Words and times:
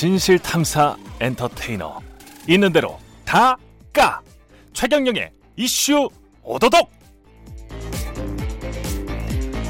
진실 0.00 0.38
탐사 0.38 0.96
엔터테이너 1.20 2.00
있는 2.48 2.72
대로 2.72 2.96
다 3.26 3.58
까 3.92 4.22
최경영의 4.72 5.30
이슈 5.56 6.08
오도독 6.42 6.90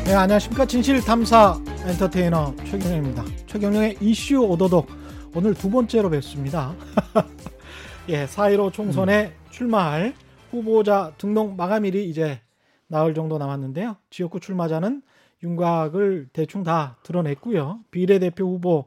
네, 0.05 0.15
안녕하십니까. 0.15 0.67
진실 0.67 1.01
탐사 1.01 1.59
엔터테이너 1.85 2.55
최경영입니다. 2.65 3.25
최경영의 3.49 3.97
이슈 4.01 4.39
오도독. 4.39 4.87
오늘 5.35 5.53
두 5.53 5.69
번째로 5.69 6.09
뵙습니다. 6.11 6.77
예, 8.09 8.27
4.15 8.27 8.73
총선에 8.73 9.33
출마할 9.51 10.15
후보자 10.53 11.13
등록 11.19 11.57
마감일이 11.57 12.09
이제 12.09 12.41
나흘 12.87 13.15
정도 13.15 13.37
남았는데요. 13.37 13.97
지역구 14.11 14.39
출마자는 14.39 15.03
윤곽을 15.43 16.29
대충 16.33 16.63
다 16.63 16.99
드러냈고요. 17.03 17.81
비례대표 17.91 18.45
후보 18.45 18.87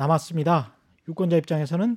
남았습니다. 0.00 0.72
유권자 1.08 1.36
입장에서는 1.36 1.96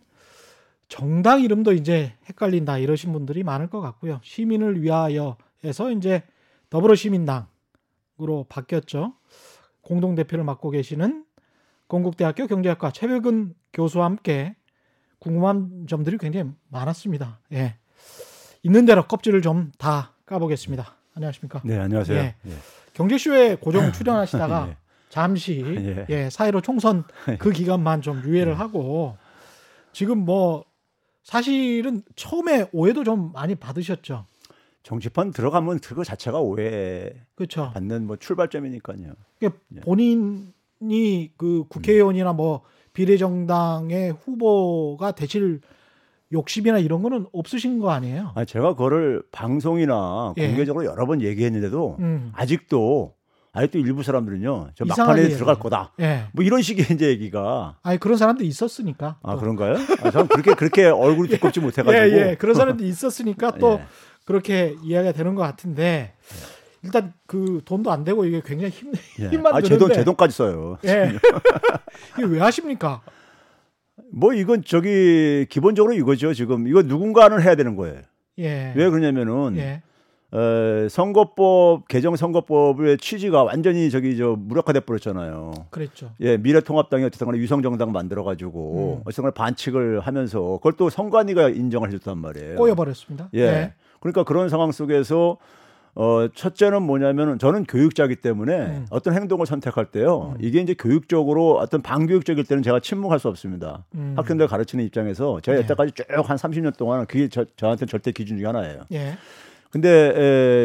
정당 0.88 1.41
이름도 1.41 1.73
이제 1.73 2.13
헷갈린다 2.30 2.77
이러신 2.77 3.12
분들이 3.13 3.43
많을 3.43 3.67
것 3.67 3.81
같고요. 3.81 4.20
시민을 4.23 4.81
위하여에서 4.81 5.91
이제 5.95 6.23
더불어시민당 6.70 7.48
으로 8.21 8.45
바뀌었죠. 8.48 9.13
공동 9.81 10.13
대표를 10.13 10.43
맡고 10.43 10.70
계시는 10.70 11.26
건국대학교 11.88 12.45
경제학과 12.48 12.91
최백은 12.91 13.55
교수와 13.73 14.05
함께 14.05 14.55
궁금한 15.17 15.88
점들이 15.90 16.17
굉장히 16.20 16.51
많았습니다. 16.70 17.40
예. 17.54 17.76
있는 18.62 18.85
대로 18.85 19.04
껍질을 19.07 19.41
좀 19.41 19.71
다 19.79 20.13
까보겠습니다. 20.27 20.95
안녕하십니까? 21.15 21.62
네, 21.65 21.79
안녕하세요. 21.79 22.18
예. 22.18 22.35
예. 22.46 22.51
경제쇼에 22.93 23.55
고정 23.55 23.91
출연하시다가 23.93 24.68
예. 24.70 24.77
잠시 25.13 25.61
예. 25.77 26.05
예, 26.09 26.29
사이로 26.31 26.61
총선 26.61 27.03
그 27.37 27.51
기간만 27.51 28.01
좀 28.01 28.23
유예를 28.25 28.59
하고 28.59 29.15
지금 29.91 30.17
뭐 30.25 30.65
사실은 31.21 32.01
처음에 32.15 32.67
오해도 32.73 33.03
좀 33.03 33.31
많이 33.31 33.53
받으셨죠. 33.53 34.25
정치판 34.81 35.29
들어가면 35.29 35.81
그거 35.81 36.03
자체가 36.03 36.39
오해 36.39 37.13
그렇죠. 37.35 37.69
받는 37.75 38.07
뭐 38.07 38.15
출발점이니까요. 38.15 39.13
그러니까 39.37 39.61
예. 39.75 39.81
본인이 39.81 41.31
그 41.37 41.65
국회의원이나 41.69 42.34
뭐 42.34 42.63
비례정당의 42.93 44.13
후보가 44.13 45.11
되실 45.11 45.61
욕심이나 46.31 46.79
이런 46.79 47.03
거는 47.03 47.27
없으신 47.31 47.77
거 47.77 47.91
아니에요? 47.91 48.31
아, 48.34 48.45
제가 48.45 48.71
그거를 48.73 49.21
방송이나 49.31 50.34
예. 50.37 50.47
공개적으로 50.47 50.85
여러 50.85 51.05
번 51.05 51.21
얘기했는데도 51.21 51.97
음. 51.99 52.31
아직도 52.34 53.13
아직도 53.54 53.77
일부 53.77 54.01
사람들은요. 54.01 54.71
저 54.73 54.84
막판에. 54.85 55.29
들어갈 55.29 55.59
거다. 55.59 55.93
예. 55.99 56.26
뭐 56.34 56.43
이런 56.43 56.63
식의 56.63 56.87
이제 56.91 57.07
얘기가 57.07 57.77
아니 57.84 57.99
그런 57.99 58.18
사람도 58.18 58.43
있었으니까. 58.43 59.18
아 59.21 59.34
또. 59.35 59.40
그런가요? 59.40 59.76
아, 60.01 60.09
저는 60.09 60.27
그렇게 60.27 60.55
그렇게 60.55 60.85
얼굴이 60.85 61.29
두껍지 61.37 61.59
못해가지고. 61.59 62.18
예, 62.18 62.31
예. 62.31 62.35
그런 62.35 62.55
사람도 62.55 62.84
있었으니까 62.84 63.51
또 63.59 63.74
예. 63.79 63.85
그렇게 64.25 64.75
이야기가 64.84 65.13
되는 65.13 65.35
것 65.35 65.44
같은데 65.44 66.13
일단 66.81 67.13
그 67.28 67.62
돈도 67.63 67.91
안 67.91 68.03
되고 68.03 68.25
이게 68.25 68.41
굉장히 68.44 68.72
힘 68.72 68.91
예. 69.19 69.28
힘만 69.29 69.53
아, 69.56 69.62
제 69.62 69.69
돈, 69.69 69.78
드는데. 69.78 69.96
제 69.96 70.03
돈까지 70.03 70.35
써요. 70.35 70.79
예. 70.85 71.13
이게 72.18 72.25
왜 72.25 72.40
하십니까? 72.40 73.01
뭐 74.12 74.34
이건 74.34 74.63
저기 74.66 75.46
기본적으로 75.47 75.94
이거죠. 75.94 76.34
지금 76.34 76.68
이거 76.68 76.81
누군가는 76.81 77.40
해야 77.40 77.53
되는 77.53 77.75
거예요. 77.75 78.01
예. 78.40 78.74
왜 78.75 78.90
그러냐면은 78.90 79.57
예. 79.57 79.84
어, 80.34 80.88
선거법 80.89 81.88
개정 81.88 82.16
선거법의 82.16 82.97
취지가 82.97 83.44
완전히 83.44 83.91
저기 83.91 84.17
저 84.17 84.35
무력화돼 84.38 84.79
버렸잖아요. 84.79 85.53
그랬죠. 85.69 86.09
예, 86.22 86.38
미래통합당이 86.38 87.03
어쨌든 87.03 87.28
간에 87.28 87.38
위성정당 87.38 87.91
만들어 87.91 88.24
가지고 88.24 88.97
음. 88.97 89.02
어쨌든 89.06 89.24
간에 89.25 89.34
반칙을 89.35 90.00
하면서 90.00 90.41
그걸 90.58 90.74
또 90.74 90.90
선관위가 90.90 91.50
인정을 91.50 91.90
해 91.90 91.97
줬단 92.00 92.18
말이에요. 92.18 92.56
꼬여 92.56 92.74
버렸습니다. 92.74 93.30
예. 93.35 93.74
그러니까 94.00 94.24
그런 94.24 94.50
상황 94.50 94.72
속에서 94.72 95.38
어, 95.96 96.28
첫째는 96.34 96.81
뭐냐면은 96.81 97.38
저는 97.38 97.66
교육자이기 97.66 98.16
때문에 98.16 98.53
음. 98.58 98.85
어떤 98.90 99.13
행동을 99.13 99.46
선택할 99.46 99.85
때요. 99.91 100.34
음. 100.35 100.38
이게 100.41 100.59
이제 100.59 100.74
교육적으로 100.74 101.59
어떤 101.59 101.84
반교육적일 101.84 102.46
때는 102.46 102.63
제가 102.63 102.79
침묵할 102.79 103.19
수 103.19 103.28
없습니다. 103.28 103.85
음. 103.94 104.16
학생들 104.18 104.47
가르치는 104.47 104.84
입장에서 104.85 105.40
제가 105.41 105.58
네. 105.58 105.63
여태까지 105.63 105.91
쭉 105.91 106.08
한 106.28 106.38
30년 106.38 106.75
동안 106.75 107.06
그게 107.06 107.28
저, 107.29 107.46
저한테 107.56 107.85
절대 107.85 108.12
기준 108.12 108.38
중에 108.38 108.47
하나예요. 108.47 108.81
예. 108.94 109.13
근데 109.73 109.89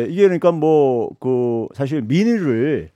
에, 0.04 0.06
이게 0.10 0.22
그러니까 0.22 0.52
뭐 0.52 1.10
그 1.20 1.66
사실 1.74 2.02
민의를 2.02 2.91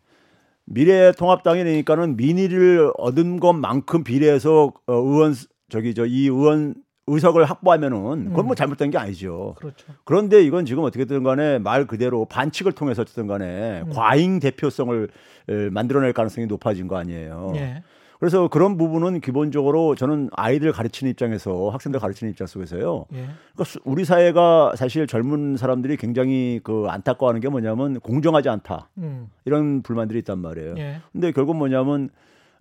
미래통합당이니까는 0.66 2.16
민의를 2.16 2.92
얻은 2.98 3.40
것만큼 3.40 4.04
비례해서 4.04 4.72
어, 4.86 4.92
의원 4.94 5.34
저기 5.68 5.94
저 5.94 6.04
이 6.06 6.24
의원 6.28 6.74
의석을 7.08 7.44
확보하면은 7.46 8.26
그건 8.28 8.44
뭐 8.46 8.52
음. 8.52 8.54
잘못된 8.54 8.90
게 8.90 8.98
아니죠. 8.98 9.54
그렇죠. 9.58 9.86
그런데 10.04 10.40
이건 10.44 10.64
지금 10.66 10.84
어떻게든 10.84 11.24
간에 11.24 11.58
말 11.58 11.86
그대로 11.86 12.26
반칙을 12.26 12.72
통해서 12.72 13.02
어쨌든 13.02 13.26
간에 13.26 13.80
음. 13.82 13.90
과잉 13.92 14.38
대표성을 14.38 15.08
에, 15.48 15.70
만들어낼 15.70 16.12
가능성이 16.12 16.46
높아진 16.46 16.86
거 16.86 16.96
아니에요. 16.96 17.54
예. 17.56 17.82
그래서 18.22 18.46
그런 18.46 18.76
부분은 18.76 19.20
기본적으로 19.20 19.96
저는 19.96 20.30
아이들 20.30 20.70
가르치는 20.70 21.10
입장에서 21.10 21.70
학생들 21.70 21.98
가르치는 21.98 22.30
입장 22.30 22.46
속에서요. 22.46 23.06
예. 23.14 23.16
그러니까 23.16 23.64
수- 23.64 23.80
우리 23.84 24.04
사회가 24.04 24.74
사실 24.76 25.08
젊은 25.08 25.56
사람들이 25.56 25.96
굉장히 25.96 26.60
그 26.62 26.86
안타까워하는 26.88 27.40
게 27.40 27.48
뭐냐면 27.48 27.98
공정하지 27.98 28.48
않다 28.48 28.90
음. 28.98 29.28
이런 29.44 29.82
불만들이 29.82 30.20
있단 30.20 30.38
말이에요. 30.38 30.74
예. 30.78 31.00
근데 31.10 31.32
결국 31.32 31.56
뭐냐면 31.56 32.10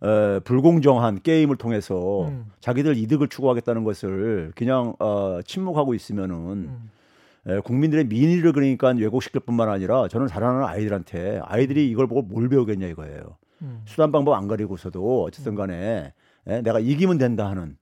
어, 0.02 0.40
불공정한 0.44 1.22
게임을 1.22 1.58
통해서 1.58 2.28
음. 2.30 2.46
자기들 2.60 2.98
이득을 2.98 3.28
추구하겠다는 3.28 3.84
것을 3.84 4.54
그냥 4.56 4.96
어, 4.98 5.42
침묵하고 5.46 5.94
있으면은 5.94 6.36
음. 6.38 6.90
에, 7.46 7.60
국민들의 7.60 8.06
민의를 8.08 8.52
그러니까 8.54 8.96
왜곡시킬 8.98 9.42
뿐만 9.42 9.70
아니라 9.70 10.08
저는 10.08 10.26
자라나는 10.26 10.66
아이들한테 10.66 11.40
아이들이 11.44 11.88
이걸 11.92 12.08
보고 12.08 12.24
뭘 12.24 12.50
배우겠냐 12.50 12.88
이거예요. 12.88 13.36
음. 13.62 13.82
수단 13.86 14.12
방법 14.12 14.34
안 14.34 14.48
가리고서도 14.48 15.24
어쨌든 15.24 15.56
간에 15.56 16.14
에, 16.48 16.62
내가 16.62 16.80
이기면 16.80 17.18
된다 17.18 17.50
하는 17.50 17.78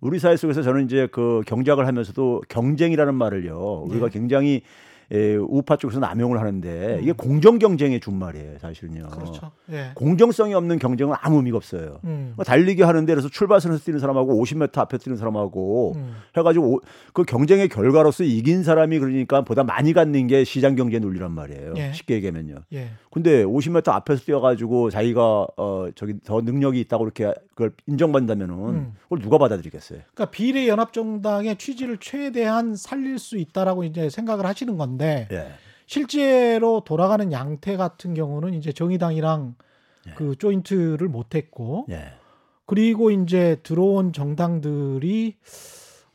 우리 0.00 0.18
사회 0.18 0.36
속에서 0.36 0.62
저는 0.62 0.84
이제 0.84 1.08
그 1.10 1.42
경작을 1.46 1.86
하면서도 1.86 2.42
경쟁이라는 2.48 3.14
말을요 3.14 3.84
우리가 3.88 4.06
네. 4.06 4.12
굉장히 4.12 4.62
에, 5.10 5.36
우파 5.36 5.76
쪽에서 5.76 6.00
남용을 6.00 6.38
하는데 6.38 6.96
음. 6.96 7.02
이게 7.02 7.12
공정 7.12 7.58
경쟁의 7.58 8.00
준말이에요 8.00 8.58
사실은요. 8.58 9.08
그렇죠. 9.08 9.50
예. 9.70 9.92
공정성이 9.94 10.52
없는 10.54 10.78
경쟁은 10.78 11.14
아무 11.20 11.36
의미가 11.36 11.56
없어요. 11.56 12.00
음. 12.04 12.34
뭐 12.36 12.44
달리기 12.44 12.82
하는데 12.82 13.10
그래서 13.12 13.28
출발선에서 13.28 13.82
뛰는 13.84 14.00
사람하고 14.00 14.42
50m 14.44 14.76
앞에 14.78 14.98
뛰는 14.98 15.16
사람하고 15.16 15.92
음. 15.96 16.14
해가지고 16.36 16.74
오- 16.74 16.80
그 17.14 17.24
경쟁의 17.24 17.68
결과로서 17.70 18.24
이긴 18.24 18.62
사람이 18.62 18.98
그러니까 18.98 19.42
보다 19.44 19.64
많이 19.64 19.92
갖는 19.94 20.26
게 20.26 20.44
시장 20.44 20.74
경제 20.74 20.98
논리란 20.98 21.32
말이에요. 21.32 21.74
예. 21.78 21.92
쉽게 21.94 22.14
얘기하면요. 22.16 22.56
예. 22.74 22.88
근데 23.10 23.44
50m 23.44 23.88
앞에서 23.88 24.24
뛰어가지고 24.24 24.90
자기가 24.90 25.46
어 25.56 25.86
저기 25.94 26.14
더 26.24 26.40
능력이 26.42 26.78
있다고 26.80 27.04
이렇게 27.04 27.32
그걸 27.50 27.72
인정받는다면은 27.86 28.54
음. 28.54 28.92
그걸 29.04 29.20
누가 29.20 29.38
받아들이겠어요? 29.38 30.00
그러니까 30.14 30.30
비례 30.30 30.68
연합 30.68 30.92
정당의 30.92 31.56
취지를 31.56 31.96
최대한 31.98 32.76
살릴 32.76 33.18
수 33.18 33.38
있다라고 33.38 33.84
이제 33.84 34.10
생각을 34.10 34.44
하시는 34.46 34.76
건데 34.76 34.97
예. 35.06 35.52
실제로 35.86 36.82
돌아가는 36.84 37.32
양태 37.32 37.76
같은 37.76 38.14
경우는 38.14 38.54
이제 38.54 38.72
정의당이랑 38.72 39.54
예. 40.08 40.10
그 40.14 40.36
조인트를 40.36 41.08
못 41.08 41.34
했고 41.34 41.86
예. 41.90 42.12
그리고 42.66 43.10
이제 43.10 43.56
들어온 43.62 44.12
정당들이 44.12 45.36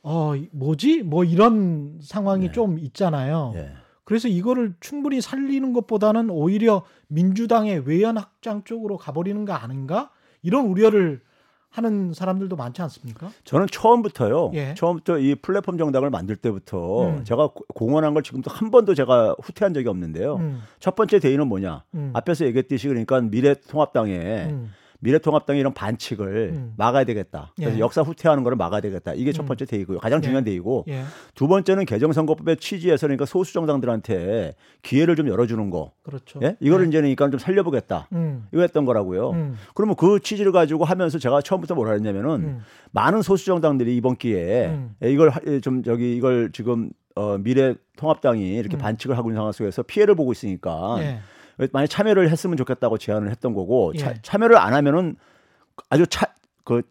어 0.03 0.33
뭐지? 0.51 1.01
뭐 1.03 1.23
이런 1.23 1.99
상황이 2.01 2.47
네. 2.47 2.51
좀 2.51 2.77
있잖아요. 2.77 3.53
예. 3.55 3.71
그래서 4.03 4.27
이거를 4.27 4.75
충분히 4.79 5.21
살리는 5.21 5.73
것보다는 5.73 6.29
오히려 6.29 6.83
민주당의 7.07 7.87
외연 7.87 8.17
확장 8.17 8.63
쪽으로 8.63 8.97
가버리는 8.97 9.45
거 9.45 9.53
아닌가? 9.53 10.11
이런 10.41 10.65
우려를 10.65 11.21
하는 11.73 12.13
사람들도 12.13 12.55
많지 12.55 12.83
않습니까? 12.83 13.31
저는 13.45 13.65
처음부터요. 13.71 14.51
예. 14.53 14.75
처음부터 14.77 15.17
이 15.17 15.33
플랫폼 15.33 15.79
정당을 15.79 16.11
만들 16.11 16.35
때부터 16.35 17.07
음. 17.09 17.23
제가 17.23 17.47
고- 17.47 17.65
공언한 17.73 18.13
걸 18.13 18.21
지금도 18.21 18.51
한 18.51 18.69
번도 18.69 18.93
제가 18.93 19.35
후퇴한 19.41 19.73
적이 19.73 19.87
없는데요. 19.89 20.35
음, 20.35 20.61
첫 20.79 20.95
번째 20.95 21.17
대의는 21.19 21.47
뭐냐? 21.47 21.83
음, 21.95 22.11
앞에서 22.13 22.45
얘기했듯이 22.45 22.87
그러니까 22.87 23.19
미래통합당에 23.21 24.13
음, 24.51 24.71
미래통합당이 25.03 25.59
이런 25.59 25.73
반칙을 25.73 26.53
음. 26.55 26.73
막아야 26.77 27.03
되겠다. 27.03 27.51
그래서 27.55 27.75
예. 27.75 27.79
역사 27.79 28.01
후퇴하는 28.01 28.43
거를 28.43 28.55
막아야 28.55 28.79
되겠다. 28.81 29.13
이게 29.13 29.31
첫 29.33 29.43
음. 29.43 29.47
번째 29.47 29.65
대의고요. 29.65 29.99
가장 29.99 30.19
예. 30.19 30.21
중요한 30.21 30.43
대의고 30.43 30.85
예, 30.87 31.03
두 31.35 31.47
번째는 31.47 31.85
개정선거법의 31.85 32.57
취지에서 32.57 33.07
그러니까 33.07 33.25
소수 33.25 33.53
정당들한테 33.53 34.55
기회를 34.81 35.15
좀 35.15 35.27
열어주는 35.27 35.69
거. 35.69 35.91
그렇죠. 36.03 36.39
예? 36.41 36.55
이거를 36.61 36.85
예. 36.85 36.89
이제 36.89 36.97
그러니까 36.99 37.29
좀 37.29 37.39
살려보겠다. 37.39 38.07
음, 38.13 38.47
이거 38.53 38.61
했던 38.61 38.85
거라고요. 38.85 39.31
음, 39.31 39.55
그러면 39.75 39.95
그 39.95 40.19
취지를 40.21 40.51
가지고 40.51 40.85
하면서 40.85 41.19
제가 41.19 41.41
처음부터 41.41 41.75
뭐라 41.75 41.91
했냐면은 41.93 42.29
음, 42.41 42.59
많은 42.91 43.21
소수 43.21 43.45
정당들이 43.45 43.95
이번 43.95 44.15
기회에 44.15 44.67
음. 44.67 44.95
예, 45.03 45.11
이걸 45.11 45.29
하- 45.29 45.41
예, 45.47 45.59
좀 45.59 45.83
저기 45.83 46.15
이걸 46.15 46.51
지금 46.53 46.89
어, 47.15 47.37
미래 47.37 47.75
통합당이 47.97 48.55
이렇게 48.55 48.77
음. 48.77 48.79
반칙을 48.79 49.17
하고 49.17 49.29
있는 49.29 49.39
상황 49.39 49.51
속에서 49.51 49.83
피해를 49.83 50.15
보고 50.15 50.31
있으니까 50.31 50.97
예, 51.61 51.67
만약 51.71 51.87
참여를 51.87 52.29
했으면 52.29 52.57
좋겠다고 52.57 52.97
제안을 52.97 53.29
했던 53.29 53.53
거고 53.53 53.93
차- 53.93 54.11
예. 54.11 54.15
참여를 54.21 54.57
안 54.57 54.73
하면은 54.73 55.15
아주 55.89 56.05
차 56.07 56.27
그 56.65 56.81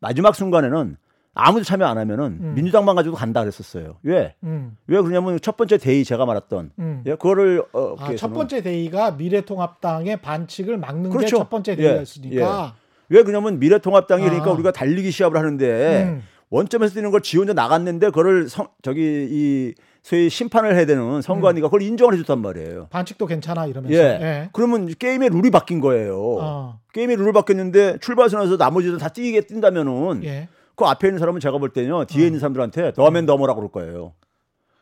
마지막 0.00 0.34
순간에는 0.34 0.96
아무도 1.34 1.64
참여 1.64 1.84
안 1.86 1.98
하면은 1.98 2.38
음. 2.40 2.52
민주당만 2.54 2.96
가지고 2.96 3.14
간다 3.16 3.40
그랬었어요. 3.40 3.98
왜? 4.02 4.34
음, 4.42 4.76
왜 4.86 5.00
그러냐면 5.00 5.38
첫 5.40 5.56
번째 5.56 5.76
대의 5.78 6.04
제가 6.04 6.24
말했던 6.26 6.70
음. 6.78 7.02
예, 7.06 7.10
그거를 7.10 7.62
어, 7.72 7.94
아, 7.98 8.14
첫 8.16 8.32
번째 8.32 8.62
대의가 8.62 9.12
미래통합당의 9.12 10.18
반칙을 10.22 10.78
막는 10.78 11.10
게 11.10 11.16
그렇죠. 11.16 11.38
첫 11.38 11.50
번째 11.50 11.72
예, 11.72 11.76
대의였으니까. 11.76 12.74
왜 13.10 13.22
그러냐면 13.22 13.58
미래통합당이 13.58 14.24
그러니까 14.24 14.50
아. 14.50 14.52
우리가 14.54 14.72
달리기 14.72 15.10
시합을 15.10 15.38
하는데 15.38 16.04
음, 16.04 16.22
원점에서 16.50 16.94
뛰는 16.94 17.10
걸 17.10 17.20
지 17.20 17.36
혼자 17.38 17.52
나갔는데 17.52 18.06
그거를 18.08 18.48
성, 18.48 18.68
저기 18.82 19.28
이 19.30 19.74
소위 20.02 20.28
심판을 20.28 20.74
해야 20.74 20.84
되는 20.84 21.22
선관위가 21.22 21.68
그걸 21.68 21.82
인정을 21.82 22.14
해줬단 22.14 22.40
말이에요. 22.40 22.88
반칙도 22.90 23.26
괜찮아 23.26 23.66
이러면서. 23.66 23.96
예. 23.96 24.00
예. 24.20 24.48
그러면 24.52 24.86
게임의 24.88 25.28
룰이 25.30 25.50
바뀐 25.50 25.80
거예요. 25.80 26.38
어, 26.40 26.78
게임의 26.92 27.16
룰이 27.16 27.32
바뀌었는데 27.32 27.98
출발선에서 28.00 28.56
나머지들 28.56 28.98
다 28.98 29.08
뛰게 29.08 29.42
뛴다면은 29.42 30.24
예. 30.24 30.48
그 30.74 30.84
앞에 30.84 31.06
있는 31.08 31.18
사람은 31.20 31.40
제가 31.40 31.58
볼 31.58 31.70
때는요 31.72 32.06
뒤에 32.06 32.26
있는 32.26 32.40
사람들한테 32.40 32.92
너면 32.96 33.26
너머라고 33.26 33.60
그럴 33.60 33.70
거예요. 33.70 34.14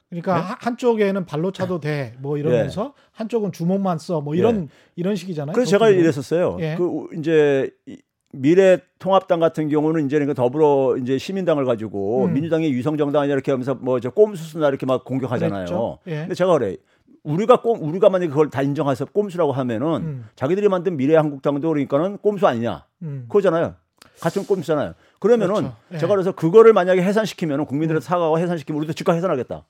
그러니까 0.08 0.36
네? 0.36 0.40
하- 0.40 0.56
한쪽에는 0.58 1.24
발로 1.26 1.52
차도 1.52 1.78
돼. 1.80 2.14
뭐 2.18 2.38
이러면서 2.38 2.94
한쪽은 3.12 3.52
주먹만 3.52 3.98
써. 3.98 4.20
뭐 4.22 4.34
이런 4.34 4.68
이런 4.96 5.16
식이잖아요. 5.16 5.52
예. 5.52 5.54
그래서 5.54 5.70
제가 5.70 5.86
그것도. 5.86 6.00
이랬었어요. 6.00 6.56
예. 6.60 6.74
그 6.78 6.84
우- 6.84 7.08
이제 7.16 7.70
이 7.86 7.98
미래 8.32 8.78
통합당 8.98 9.40
같은 9.40 9.68
경우는 9.68 10.06
이제 10.06 10.16
그러니까 10.16 10.34
더불어 10.34 10.96
이제 10.98 11.18
시민당을 11.18 11.64
가지고 11.64 12.26
음. 12.26 12.32
민주당이 12.34 12.72
위성정당이냐 12.72 13.32
이렇게 13.34 13.50
하면서 13.50 13.74
뭐 13.74 13.98
저 14.00 14.10
꼼수수나 14.10 14.68
이렇게 14.68 14.86
막 14.86 15.04
공격하잖아요. 15.04 15.98
예. 16.06 16.20
근데 16.20 16.34
제가 16.34 16.52
그래. 16.58 16.76
우리가 17.22 17.60
꼼 17.60 17.78
우리가 17.82 18.08
만약에 18.08 18.30
그걸 18.30 18.48
다 18.48 18.62
인정해서 18.62 19.04
꼼수라고 19.04 19.52
하면은 19.52 19.86
음. 19.96 20.28
자기들이 20.36 20.68
만든 20.68 20.96
미래 20.96 21.16
한국당도 21.16 21.68
그러니까는 21.68 22.16
꼼수 22.18 22.46
아니냐 22.46 22.86
음. 23.02 23.24
그거잖아요. 23.28 23.74
같은 24.20 24.44
꼼수잖아요. 24.46 24.94
그러면은 25.18 25.54
그렇죠. 25.54 25.76
예. 25.92 25.98
제가 25.98 26.14
그래서 26.14 26.32
그거를 26.32 26.72
만약에 26.72 27.02
해산시키면은 27.02 27.66
국민들한테 27.66 28.04
사과하고 28.06 28.38
해산시키면 28.38 28.78
우리도 28.78 28.94
즉각 28.94 29.16
해산하겠다. 29.16 29.64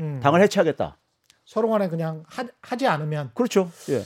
음. 0.00 0.20
당을 0.22 0.42
해체하겠다. 0.42 0.98
서로 1.44 1.70
간에 1.70 1.88
그냥 1.88 2.24
하, 2.26 2.44
하지 2.60 2.86
않으면 2.86 3.30
그렇죠. 3.34 3.70
예. 3.90 4.02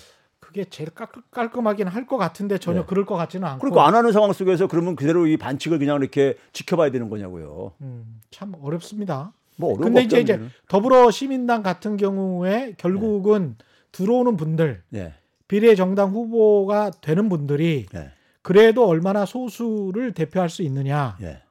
그게 0.56 0.64
제일 0.70 0.88
깔, 0.90 1.08
깔끔하긴 1.30 1.86
할 1.86 2.06
것 2.06 2.16
같은데 2.16 2.56
전혀 2.58 2.80
네. 2.80 2.86
그럴 2.86 3.04
것 3.04 3.16
같지는 3.16 3.46
않고. 3.48 3.60
그러니까 3.60 3.86
안 3.86 3.94
하는 3.94 4.12
상황 4.12 4.32
속에서 4.32 4.68
그러면 4.68 4.96
그대로 4.96 5.26
이 5.26 5.36
반칙을 5.36 5.78
그냥 5.78 5.98
이렇게 6.00 6.36
지켜봐야 6.52 6.90
되는 6.90 7.10
거냐고요. 7.10 7.72
음, 7.82 8.20
참 8.30 8.54
어렵습니다. 8.62 9.32
뭐 9.56 9.70
어려운 9.74 9.92
근데 9.92 10.00
거 10.00 10.04
이제 10.06 10.20
이제. 10.20 10.40
더불어 10.68 11.10
시민당 11.10 11.62
같은 11.62 11.96
경우에 11.96 12.74
결국은 12.78 13.56
들어오는 13.92 14.36
분들 14.36 14.82
예. 14.94 15.14
비례 15.48 15.74
정당 15.74 16.10
후보가 16.12 16.90
되는 17.00 17.28
분들이 17.28 17.86
예. 17.94 18.10
그래도 18.42 18.86
얼마나 18.86 19.26
소수를 19.26 20.12
대표할 20.12 20.48
수 20.48 20.62
있느냐 20.62 21.16
예. 21.22 21.42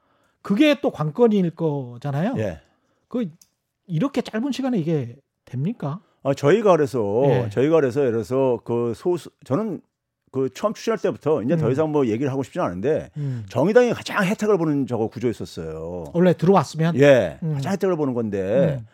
그게 0.42 0.80
또 0.82 0.90
관건일 0.92 1.52
거잖아요. 1.52 2.36
예. 2.38 2.62
그 3.10 3.30
이렇게 3.88 4.22
짧은 4.22 4.52
시간에 4.52 4.78
이게 4.80 5.16
됩니까? 5.44 6.00
아, 6.26 6.34
저희가 6.34 6.72
그래서 6.72 7.24
예. 7.28 7.50
저희가 7.52 7.76
그래서 7.76 8.02
예를 8.02 8.14
들어서 8.14 8.60
그 8.64 8.94
소수 8.96 9.30
저는 9.44 9.80
그 10.32 10.50
처음 10.54 10.74
출신할 10.74 10.98
때부터 10.98 11.44
이제 11.44 11.56
더 11.56 11.68
음. 11.68 11.72
이상 11.72 11.92
뭐 11.92 12.08
얘기를 12.08 12.32
하고 12.32 12.42
싶지는 12.42 12.66
않은데 12.66 13.10
음. 13.16 13.46
정의당이 13.48 13.94
가장 13.94 14.26
혜택을 14.26 14.58
보는 14.58 14.88
저거 14.88 15.08
구조였었어요. 15.08 16.06
원래 16.14 16.34
들어왔으면 16.34 17.00
예. 17.00 17.38
음. 17.44 17.54
가장 17.54 17.74
혜택을 17.74 17.96
보는 17.96 18.16
건데 18.16 18.80
음. 18.82 18.88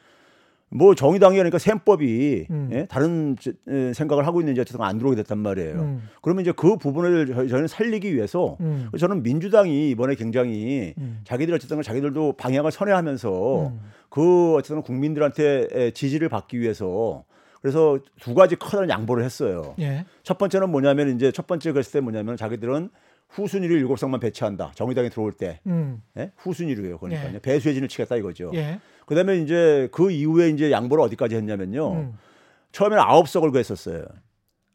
뭐 0.73 0.95
정의당이 0.95 1.35
그러니까 1.35 1.57
셈법이 1.57 2.47
음. 2.49 2.69
예? 2.71 2.85
다른 2.85 3.35
저- 3.39 3.51
에, 3.67 3.91
생각을 3.93 4.25
하고 4.25 4.39
있는지 4.39 4.61
어쨌든 4.61 4.81
안 4.83 4.97
들어오게 4.97 5.17
됐단 5.17 5.37
말이에요. 5.37 5.75
음. 5.81 6.01
그러면 6.21 6.41
이제 6.43 6.53
그 6.55 6.77
부분을 6.77 7.27
저희, 7.27 7.49
저희는 7.49 7.67
살리기 7.67 8.15
위해서 8.15 8.55
음. 8.61 8.89
저는 8.97 9.21
민주당이 9.21 9.89
이번에 9.89 10.15
굉장히 10.15 10.93
음. 10.97 11.19
자기들 11.25 11.53
어쨌든 11.53 11.81
자기들도 11.81 12.33
방향을 12.37 12.71
선회하면서 12.71 13.67
음. 13.67 13.79
그 14.09 14.55
어쨌든 14.55 14.81
국민들한테 14.81 15.67
에, 15.71 15.91
지지를 15.91 16.29
받기 16.29 16.59
위해서 16.59 17.25
그래서 17.61 17.99
두 18.19 18.33
가지 18.33 18.55
커다란 18.55 18.89
양보를 18.89 19.23
했어요. 19.23 19.75
예. 19.79 20.05
첫 20.23 20.37
번째는 20.37 20.69
뭐냐면 20.71 21.13
이제 21.15 21.31
첫 21.31 21.45
번째 21.47 21.73
그랬을 21.73 21.91
때 21.91 21.99
뭐냐면 21.99 22.35
자기들은 22.37 22.89
후순위를 23.31 23.77
일곱 23.77 23.97
석만 23.97 24.19
배치한다. 24.19 24.71
정의당이 24.75 25.09
들어올 25.09 25.31
때 25.31 25.59
음. 25.65 26.01
예? 26.17 26.31
후순위로요. 26.37 26.97
그러니까요. 26.99 27.35
예. 27.35 27.39
배수의 27.39 27.73
진을 27.75 27.87
치겠다 27.87 28.15
이거죠. 28.17 28.51
예. 28.53 28.79
그다음에 29.05 29.37
이제 29.37 29.89
그 29.91 30.11
이후에 30.11 30.49
이제 30.49 30.71
양보를 30.71 31.03
어디까지 31.05 31.35
했냐면요. 31.35 31.93
음. 31.93 32.13
처음에는 32.71 33.03
아홉 33.03 33.27
석을 33.27 33.51
구했었어요. 33.51 34.05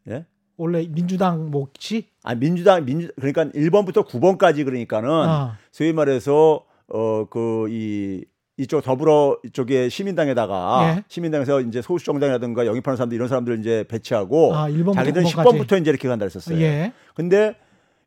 예? 0.09 0.25
원래 0.57 0.87
민주당 0.87 1.51
몫이 1.51 2.09
아 2.23 2.33
민주당 2.33 2.83
민주 2.85 3.11
그러니까 3.15 3.45
1번부터 3.45 4.07
9번까지 4.07 4.65
그러니까는 4.65 5.09
아. 5.09 5.57
소위 5.71 5.93
말해서 5.93 6.65
어그이 6.87 8.25
이쪽 8.59 8.81
더불어 8.81 9.37
이쪽에 9.45 9.87
시민당에다가 9.87 10.95
예. 10.97 11.03
시민당에서 11.07 11.61
이제 11.61 11.83
소수 11.83 12.05
정당이라든가 12.05 12.65
영입하는 12.65 12.97
사람들 12.97 13.15
이런 13.15 13.27
사람들 13.27 13.59
이제 13.59 13.85
배치하고 13.87 14.55
아, 14.55 14.67
1번부터 14.67 14.95
자기들은 14.95 15.27
9번까지. 15.27 15.45
10번부터 15.45 15.81
이제 15.81 15.91
이렇게 15.91 16.07
간다 16.07 16.25
그랬었어요. 16.25 16.59
예. 16.59 16.91
근데 17.13 17.55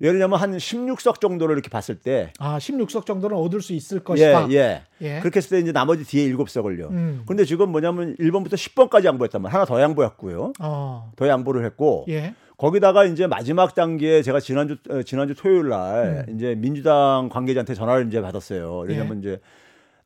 예를 0.01 0.19
들면 0.19 0.39
한 0.39 0.57
16석 0.57 1.21
정도를 1.21 1.55
이렇게 1.55 1.69
봤을 1.69 1.97
때 1.97 2.33
아, 2.39 2.59
16석 2.59 3.05
정도는 3.05 3.37
얻을 3.37 3.61
수 3.61 3.75
있을 3.75 3.99
예, 3.99 4.03
것이다. 4.03 4.51
예. 4.53 4.83
예. 5.03 5.21
그렇게 5.21 5.39
했을 5.39 5.57
때 5.57 5.59
이제 5.61 5.73
나머지 5.73 6.05
뒤에 6.05 6.33
7석을요. 6.33 6.91
음. 6.91 7.23
근데 7.27 7.45
지금 7.45 7.71
뭐냐면 7.71 8.17
1번부터 8.17 8.55
10번까지 8.55 9.05
양보했단 9.05 9.43
말이에요. 9.43 9.55
하나 9.55 9.65
더 9.67 9.81
양보했고요. 9.81 10.55
어. 10.61 11.13
더 11.17 11.29
양보를 11.29 11.65
했고 11.65 12.07
예. 12.09 12.35
거기다가 12.57 13.05
이제 13.05 13.27
마지막 13.27 13.75
단계에 13.75 14.23
제가 14.23 14.41
지난주 14.41 14.77
어, 14.89 15.03
지난주 15.03 15.35
토요일 15.35 15.69
날 15.69 16.27
음. 16.29 16.35
이제 16.35 16.55
민주당 16.55 17.29
관계자한테 17.31 17.75
전화를 17.75 18.07
이제 18.07 18.23
받았어요. 18.23 18.85
왜냐면 18.87 19.17
예. 19.17 19.19
이제 19.19 19.41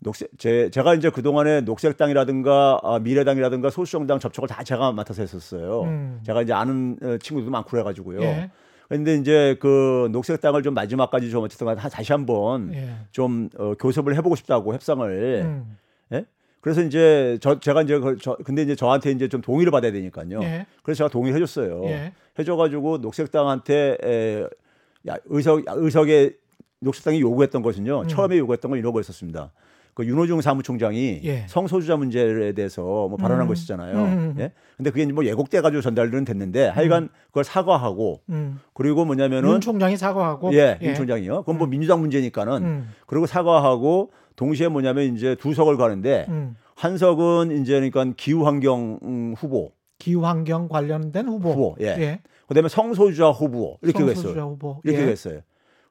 녹색 0.01 0.29
제 0.39 0.71
제가 0.71 0.95
이제 0.95 1.11
그 1.11 1.23
동안에 1.23 1.63
녹색당이라든가 1.63 2.81
아, 2.83 2.99
미래당이라든가 2.99 3.71
소수정당 3.71 4.19
접촉을 4.19 4.49
다 4.49 4.63
제가 4.65 4.93
맡아서 4.93 5.23
했었어요. 5.23 5.83
음. 5.83 6.21
제가 6.27 6.43
이제 6.43 6.53
아는 6.53 6.97
어, 7.01 7.17
친구들도 7.19 7.51
많고 7.51 7.71
그래 7.71 7.83
가지고요. 7.83 8.21
예. 8.23 8.51
근데 8.89 9.15
이제 9.15 9.57
그 9.61 10.09
녹색당을 10.13 10.63
좀 10.63 10.75
마지막까지 10.75 11.31
좀 11.31 11.45
어쨌든 11.45 11.75
다시 11.77 12.13
한번 12.13 12.73
예. 12.75 12.91
좀 13.13 13.49
어, 13.57 13.75
교섭을 13.75 14.15
해보고 14.17 14.37
싶다고 14.37 14.75
협상을 14.75 15.43
음. 15.45 15.77
예? 16.13 16.25
그래서 16.61 16.83
이제 16.83 17.39
저 17.41 17.59
제가 17.59 17.83
이제 17.83 17.99
그, 17.99 18.17
저, 18.21 18.37
근데 18.45 18.63
이제 18.63 18.75
저한테 18.75 19.11
이제 19.11 19.29
좀 19.29 19.41
동의를 19.41 19.71
받아야 19.71 19.93
되니까요. 19.93 20.43
예. 20.43 20.67
그래서 20.83 20.99
제가 20.99 21.09
동의를 21.09 21.37
해줬어요. 21.41 21.85
예. 21.87 22.13
해줘가지고 22.39 22.99
녹색당한테 22.99 23.99
에, 24.03 24.47
야, 25.09 25.17
의석 25.27 25.63
의석에 25.67 26.37
녹색당이 26.85 27.21
요구했던 27.21 27.63
것은요. 27.63 28.03
음. 28.03 28.09
처음에 28.09 28.39
요구했던 28.39 28.71
건 28.71 28.79
이런 28.79 28.93
거였었습니다. 28.93 29.51
그 29.95 30.05
윤호중 30.05 30.41
사무총장이 30.41 31.21
예. 31.23 31.45
성소수자 31.47 31.97
문제에 31.97 32.53
대해서 32.53 32.83
뭐 32.83 33.17
발언한 33.17 33.47
음. 33.47 33.49
것이잖아요. 33.49 33.97
음. 33.97 34.35
예? 34.41 34.51
근데 34.77 34.91
그게 34.91 35.07
뭐 35.07 35.25
예곡돼 35.25 35.61
가지고 35.61 35.83
전달은 35.83 36.25
됐는데 36.25 36.67
하여간 36.67 37.11
그걸 37.29 37.45
사과하고 37.45 38.21
음. 38.29 38.59
그리고 38.73 39.05
뭐냐면은 39.05 39.51
윤 39.51 39.61
총장이 39.61 39.97
사과하고 39.97 40.53
예, 40.55 40.79
윤 40.83 40.97
총장이요. 40.97 41.43
그건 41.43 41.59
뭐 41.59 41.69
민주당 41.69 42.01
문제니까는 42.01 42.65
음. 42.65 42.91
그리고 43.07 43.27
사과하고 43.27 44.11
동시에 44.35 44.67
뭐냐면 44.67 45.15
이제 45.15 45.37
두 45.37 45.55
석을 45.55 45.77
가는데 45.77 46.27
음. 46.29 46.57
한 46.75 46.99
석은 46.99 47.63
이제 47.63 47.75
그러니까 47.75 48.17
기후 48.17 48.45
환경 48.45 48.99
음, 49.05 49.35
후보, 49.39 49.71
기후 50.01 50.25
환경 50.25 50.69
관련된 50.69 51.29
후보. 51.29 51.53
후보, 51.53 51.77
예. 51.81 52.21
그다음에 52.49 52.69
성소유자 52.69 53.31
후보 53.31 53.79
이렇게 53.81 54.01
성소수자 54.01 54.29
했어요. 54.29 54.45
후보. 54.51 54.81
이렇게 54.83 55.03
예. 55.03 55.07
했어요. 55.07 55.41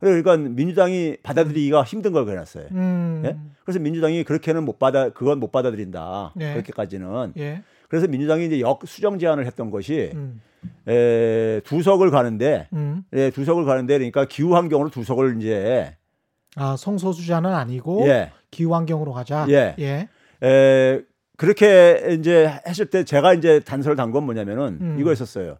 그러니까 0.03 0.37
민주당이 0.37 1.17
받아들이기가 1.23 1.83
힘든 1.83 2.11
걸 2.11 2.25
그려놨어요. 2.25 2.65
음. 2.71 3.21
예? 3.25 3.37
그래서 3.63 3.79
민주당이 3.79 4.23
그렇게는 4.23 4.63
못 4.63 4.77
받아 4.79 5.09
그건 5.09 5.39
못 5.39 5.51
받아들인다. 5.51 6.33
예. 6.39 6.51
그렇게까지는. 6.53 7.33
예. 7.37 7.63
그래서 7.87 8.07
민주당이 8.07 8.45
이제 8.47 8.59
역 8.59 8.81
수정 8.85 9.19
제안을 9.19 9.45
했던 9.45 9.69
것이 9.71 10.11
음. 10.13 10.41
에, 10.87 11.61
두 11.63 11.83
석을 11.83 12.09
가는데 12.11 12.67
음. 12.73 13.03
예, 13.13 13.29
두 13.29 13.45
석을 13.45 13.65
가는데 13.65 13.97
그러니까 13.97 14.25
기후 14.25 14.55
환경으로 14.55 14.89
두 14.89 15.03
석을 15.03 15.37
이제 15.39 15.95
아, 16.55 16.75
성소수자는 16.77 17.51
아니고 17.53 18.07
예. 18.07 18.31
기후 18.51 18.73
환경으로 18.73 19.13
가자. 19.13 19.45
예. 19.49 19.75
예. 19.79 20.09
에, 20.47 21.01
그렇게 21.37 22.15
이제 22.19 22.47
했을 22.67 22.85
때 22.87 23.03
제가 23.03 23.33
이제 23.33 23.59
단서를 23.59 23.95
단 23.95 24.11
건 24.11 24.23
뭐냐면은 24.25 24.77
음. 24.81 24.97
이거였었어요. 24.99 25.57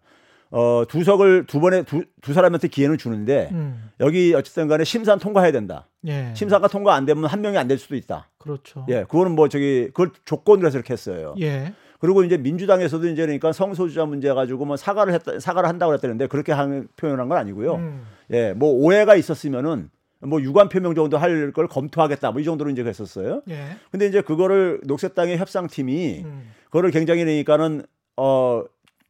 어, 0.56 0.84
두 0.88 1.04
석을 1.04 1.46
두 1.48 1.60
번에 1.60 1.82
두, 1.84 2.04
두 2.22 2.32
사람한테 2.34 2.68
기회는 2.68 2.98
주는데 3.00 3.50
음. 3.52 3.90
여기 4.00 4.34
어쨌든 4.36 4.68
간에 4.68 4.84
심사는 4.84 5.20
통과해야 5.20 5.52
된다. 5.52 5.88
예. 6.06 6.32
심사가 6.36 6.68
통과 6.68 6.94
안 6.94 7.06
되면 7.06 7.26
한 7.26 7.42
명이 7.42 7.58
안 7.58 7.68
될 7.68 7.80
수도 7.80 7.96
있다. 7.96 8.30
그렇죠. 8.38 8.86
예, 8.90 9.02
그거는 9.04 9.32
뭐 9.32 9.50
저기 9.50 9.86
그걸 9.88 10.12
조건으로 10.26 10.68
해서 10.68 10.78
이렇게 10.78 10.94
했어요. 10.94 11.34
예. 11.42 11.74
그리고 12.00 12.24
이제 12.24 12.38
민주당에서도 12.38 13.08
이제 13.08 13.24
그러니까 13.24 13.52
성소수자 13.52 14.06
문제 14.06 14.32
가지고 14.34 14.66
뭐 14.66 14.78
사과를 14.78 15.14
했다 15.14 15.40
사과를 15.40 15.68
한다고 15.70 15.90
그랬다는데 15.92 16.28
그렇게 16.28 16.52
한, 16.52 16.88
표현한 16.98 17.30
건 17.30 17.38
아니고요. 17.40 17.76
음. 17.76 18.06
예, 18.32 18.54
뭐 18.54 18.70
오해가 18.74 19.16
있었으면은 19.16 19.90
뭐 20.20 20.40
유감 20.42 20.70
표명 20.70 20.94
정도 20.96 21.18
할 21.18 21.52
걸 21.54 21.68
검토하겠다. 21.68 22.32
뭐 22.32 22.42
이 22.42 22.44
정도로 22.44 22.70
이제 22.70 22.84
그랬었어요. 22.84 23.42
예. 23.50 23.78
근데 23.90 24.06
이제 24.06 24.22
그거를 24.22 24.82
녹색당의 24.86 25.38
협상팀이 25.40 26.22
음. 26.26 26.52
그거를 26.66 26.92
굉장히 26.92 27.24
그러니까는 27.24 27.84
어 28.18 28.64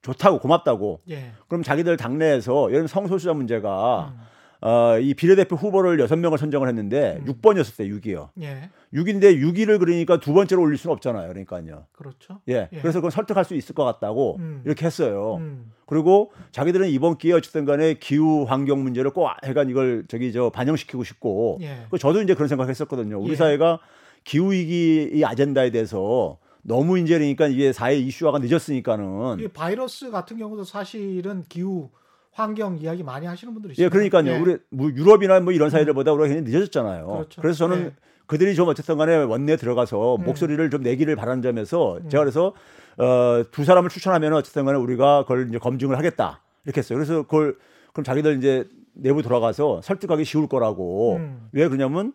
좋다고 0.04 0.40
고맙다고 0.40 1.00
예. 1.10 1.32
그럼 1.48 1.64
자기들 1.64 1.98
당내에서 1.98 2.66
예를 2.66 2.72
들면 2.72 2.88
성소수자 2.88 3.34
문제가 3.34 4.14
음. 4.14 4.34
어, 4.66 4.98
이 4.98 5.14
비례대표 5.14 5.58
후보를 5.58 6.00
여섯 6.00 6.16
명을 6.16 6.38
선정을 6.38 6.70
했는데 6.70 7.18
음. 7.22 7.28
육 7.28 7.42
6번이었을 7.42 7.78
때 7.78 7.88
6이요. 7.88 8.30
예. 8.42 8.70
6인데 8.94 9.38
6위를 9.42 9.80
그러니까 9.80 10.20
두 10.20 10.34
번째로 10.34 10.62
올릴 10.62 10.78
수는 10.78 10.94
없잖아요. 10.94 11.28
그러니까요. 11.28 11.86
그렇죠. 11.92 12.40
예. 12.48 12.70
예. 12.72 12.80
그래서 12.80 13.00
그건 13.00 13.12
설득할 13.12 13.44
수 13.44 13.56
있을 13.56 13.76
것 13.76 13.84
같다고 13.84 14.38
음. 14.40 14.62
이렇게 14.66 14.86
했어요. 14.86 15.38
음. 15.40 15.74
그리고 15.86 16.32
자기들은 16.52 16.88
이번 16.90 17.18
기회에 17.18 17.36
어쨌든 17.36 17.66
간에 17.66 17.96
기후 17.96 18.46
환경 18.48 18.84
문제를 18.84 19.12
꼭 19.12 19.30
해간 19.46 19.70
이걸 19.70 20.06
저기 20.08 20.32
저 20.32 20.50
반영시키고 20.50 21.04
싶고 21.04 21.60
예. 21.62 21.88
그 21.90 21.98
저도 21.98 22.22
이제 22.22 22.34
그런 22.34 22.48
생각 22.48 22.70
했었거든요. 22.70 23.20
우리 23.20 23.32
예. 23.32 23.36
사회가 23.36 23.80
기후 24.24 24.54
위기 24.54 25.10
이 25.14 25.26
아젠다에 25.26 25.72
대해서 25.72 26.38
너무 26.64 26.98
이제 26.98 27.18
그러니까 27.18 27.48
이게 27.48 27.72
사회 27.72 27.96
이슈화가 27.98 28.40
늦었으니까는 28.40 29.40
이 29.40 29.48
바이러스 29.50 30.10
같은 30.10 30.38
경우도 30.38 30.64
사실은 30.64 31.44
기후 31.48 31.90
환경 32.32 32.78
이야기 32.78 33.04
많이 33.04 33.28
하시는 33.28 33.54
분들이 33.54 33.74
있어요. 33.74 33.86
예, 33.86 33.90
그러니까요. 33.90 34.42
우리 34.42 34.58
뭐 34.70 34.90
유럽이나 34.90 35.40
뭐 35.42 35.54
이런 35.54 35.70
사회들보다 35.70 36.14
우리가 36.14 36.30
굉장히 36.30 36.50
늦어졌잖아요. 36.50 37.06
그렇죠. 37.06 37.42
그래서 37.42 37.58
저는 37.60 37.86
예. 37.86 37.92
그들이 38.26 38.56
좀 38.56 38.68
어쨌든 38.70 38.98
간에 38.98 39.16
원내에 39.16 39.58
들어가서 39.58 40.16
음. 40.16 40.24
목소리를 40.24 40.68
좀 40.70 40.82
내기를 40.82 41.16
바라는 41.16 41.44
점에서 41.44 42.00
제가 42.10 42.24
그래서 42.24 42.54
어, 42.98 43.44
두 43.52 43.66
사람을 43.66 43.90
추천하면 43.90 44.34
어쨌든 44.34 44.66
간에 44.66 44.78
우리가 44.78 45.24
그걸 45.24 45.48
이제 45.50 45.60
검증을 45.60 45.98
하겠다. 45.98 46.42
이렇게 46.66 46.80
했어요. 46.80 46.98
그래서 46.98 47.24
그걸 47.24 47.58
그럼 47.92 48.04
자기들 48.04 48.38
이제 48.38 48.68
내부 48.94 49.22
들어가서 49.22 49.82
설득하기 49.84 50.24
쉬울 50.26 50.48
거라고. 50.48 51.18
음. 51.18 51.50
왜 51.52 51.68
그러냐면 51.68 52.14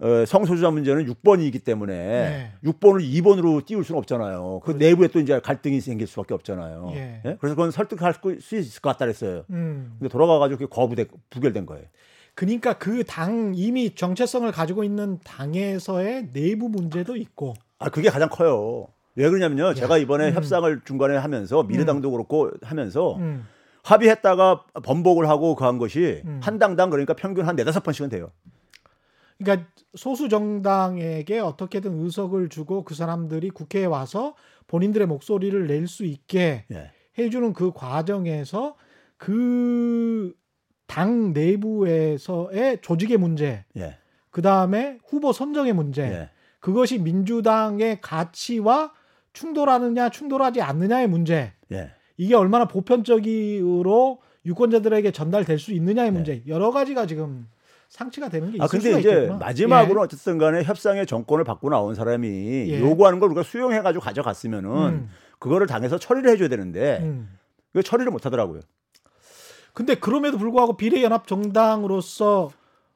어, 0.00 0.24
성소수자 0.26 0.70
문제는 0.70 1.06
6번이기 1.06 1.62
때문에 1.64 1.94
네. 1.94 2.52
6번을 2.64 3.00
2번으로 3.00 3.64
띄울 3.64 3.84
수는 3.84 3.98
없잖아요. 3.98 4.60
그 4.64 4.72
내부에 4.72 5.08
또 5.08 5.20
이제 5.20 5.38
갈등이 5.40 5.80
생길 5.80 6.06
수밖에 6.06 6.34
없잖아요. 6.34 6.90
예. 6.94 7.22
예? 7.24 7.36
그래서 7.40 7.54
그건 7.54 7.70
설득할 7.70 8.14
수 8.40 8.56
있을 8.56 8.80
것 8.80 8.90
같다 8.90 9.04
그랬어요. 9.04 9.44
음. 9.50 9.94
근데 9.98 10.10
돌아가가지고 10.10 10.58
그게 10.58 10.68
거부돼 10.74 11.06
부결된 11.30 11.64
거예요. 11.66 11.84
그러니까 12.34 12.72
그 12.78 13.04
당 13.04 13.52
이미 13.54 13.94
정체성을 13.94 14.50
가지고 14.50 14.82
있는 14.82 15.20
당에서의 15.24 16.30
내부 16.32 16.68
문제도 16.68 17.16
있고 17.16 17.54
아 17.78 17.88
그게 17.88 18.10
가장 18.10 18.28
커요. 18.28 18.88
왜 19.14 19.28
그러냐면요. 19.28 19.74
제가 19.74 19.98
이번에 19.98 20.30
음. 20.30 20.34
협상을 20.34 20.80
중간에 20.84 21.16
하면서 21.16 21.62
미래당도 21.62 22.10
그렇고 22.10 22.50
하면서 22.62 23.14
음. 23.18 23.46
합의했다가 23.84 24.64
번복을 24.82 25.28
하고 25.28 25.54
그한 25.54 25.78
것이 25.78 26.22
음. 26.24 26.40
한 26.42 26.58
당당 26.58 26.90
그러니까 26.90 27.14
평균 27.14 27.46
한 27.46 27.54
네다섯 27.54 27.84
번씩은 27.84 28.08
돼요. 28.08 28.30
그러니까 29.38 29.68
소수 29.94 30.28
정당에게 30.28 31.38
어떻게든 31.40 32.04
의석을 32.04 32.48
주고 32.48 32.84
그 32.84 32.94
사람들이 32.94 33.50
국회에 33.50 33.84
와서 33.84 34.34
본인들의 34.66 35.06
목소리를 35.06 35.66
낼 35.66 35.86
수 35.86 36.04
있게 36.04 36.64
예. 36.72 36.90
해주는 37.18 37.52
그 37.52 37.72
과정에서 37.72 38.76
그 39.16 40.34
당 40.86 41.32
내부에서의 41.32 42.78
조직의 42.82 43.16
문제, 43.16 43.64
예. 43.76 43.98
그 44.30 44.42
다음에 44.42 44.98
후보 45.06 45.32
선정의 45.32 45.72
문제, 45.72 46.02
예. 46.02 46.30
그것이 46.60 46.98
민주당의 46.98 48.00
가치와 48.00 48.92
충돌하느냐 49.32 50.10
충돌하지 50.10 50.60
않느냐의 50.60 51.08
문제, 51.08 51.52
예. 51.72 51.90
이게 52.16 52.34
얼마나 52.34 52.66
보편적으로 52.66 54.20
유권자들에게 54.46 55.10
전달될 55.10 55.58
수 55.58 55.72
있느냐의 55.72 56.10
네. 56.10 56.16
문제, 56.16 56.42
여러 56.46 56.70
가지가 56.70 57.06
지금 57.06 57.48
상치가 57.88 58.28
되는 58.28 58.50
게 58.50 58.56
있을 58.56 58.64
아 58.64 58.66
근데 58.66 58.88
수가 58.88 58.98
이제 58.98 59.10
있겠구나. 59.10 59.38
마지막으로 59.38 60.00
예. 60.00 60.04
어쨌든 60.04 60.38
간에 60.38 60.62
협상의 60.62 61.06
정권을 61.06 61.44
받고 61.44 61.70
나온 61.70 61.94
사람이 61.94 62.28
예. 62.70 62.80
요구하는 62.80 63.20
걸 63.20 63.28
우리가 63.30 63.42
수용해 63.42 63.82
가지고 63.82 64.02
가져갔으면은 64.04 64.70
음. 64.70 65.10
그거를 65.38 65.66
당에서 65.66 65.98
처리를 65.98 66.30
해줘야 66.30 66.48
되는데 66.48 67.00
음. 67.02 67.36
그 67.72 67.82
처리를 67.82 68.10
못 68.10 68.26
하더라고요. 68.26 68.60
근데 69.72 69.94
그럼에도 69.94 70.38
불구하고 70.38 70.76
비례연합 70.76 71.26
정당으로서 71.26 72.50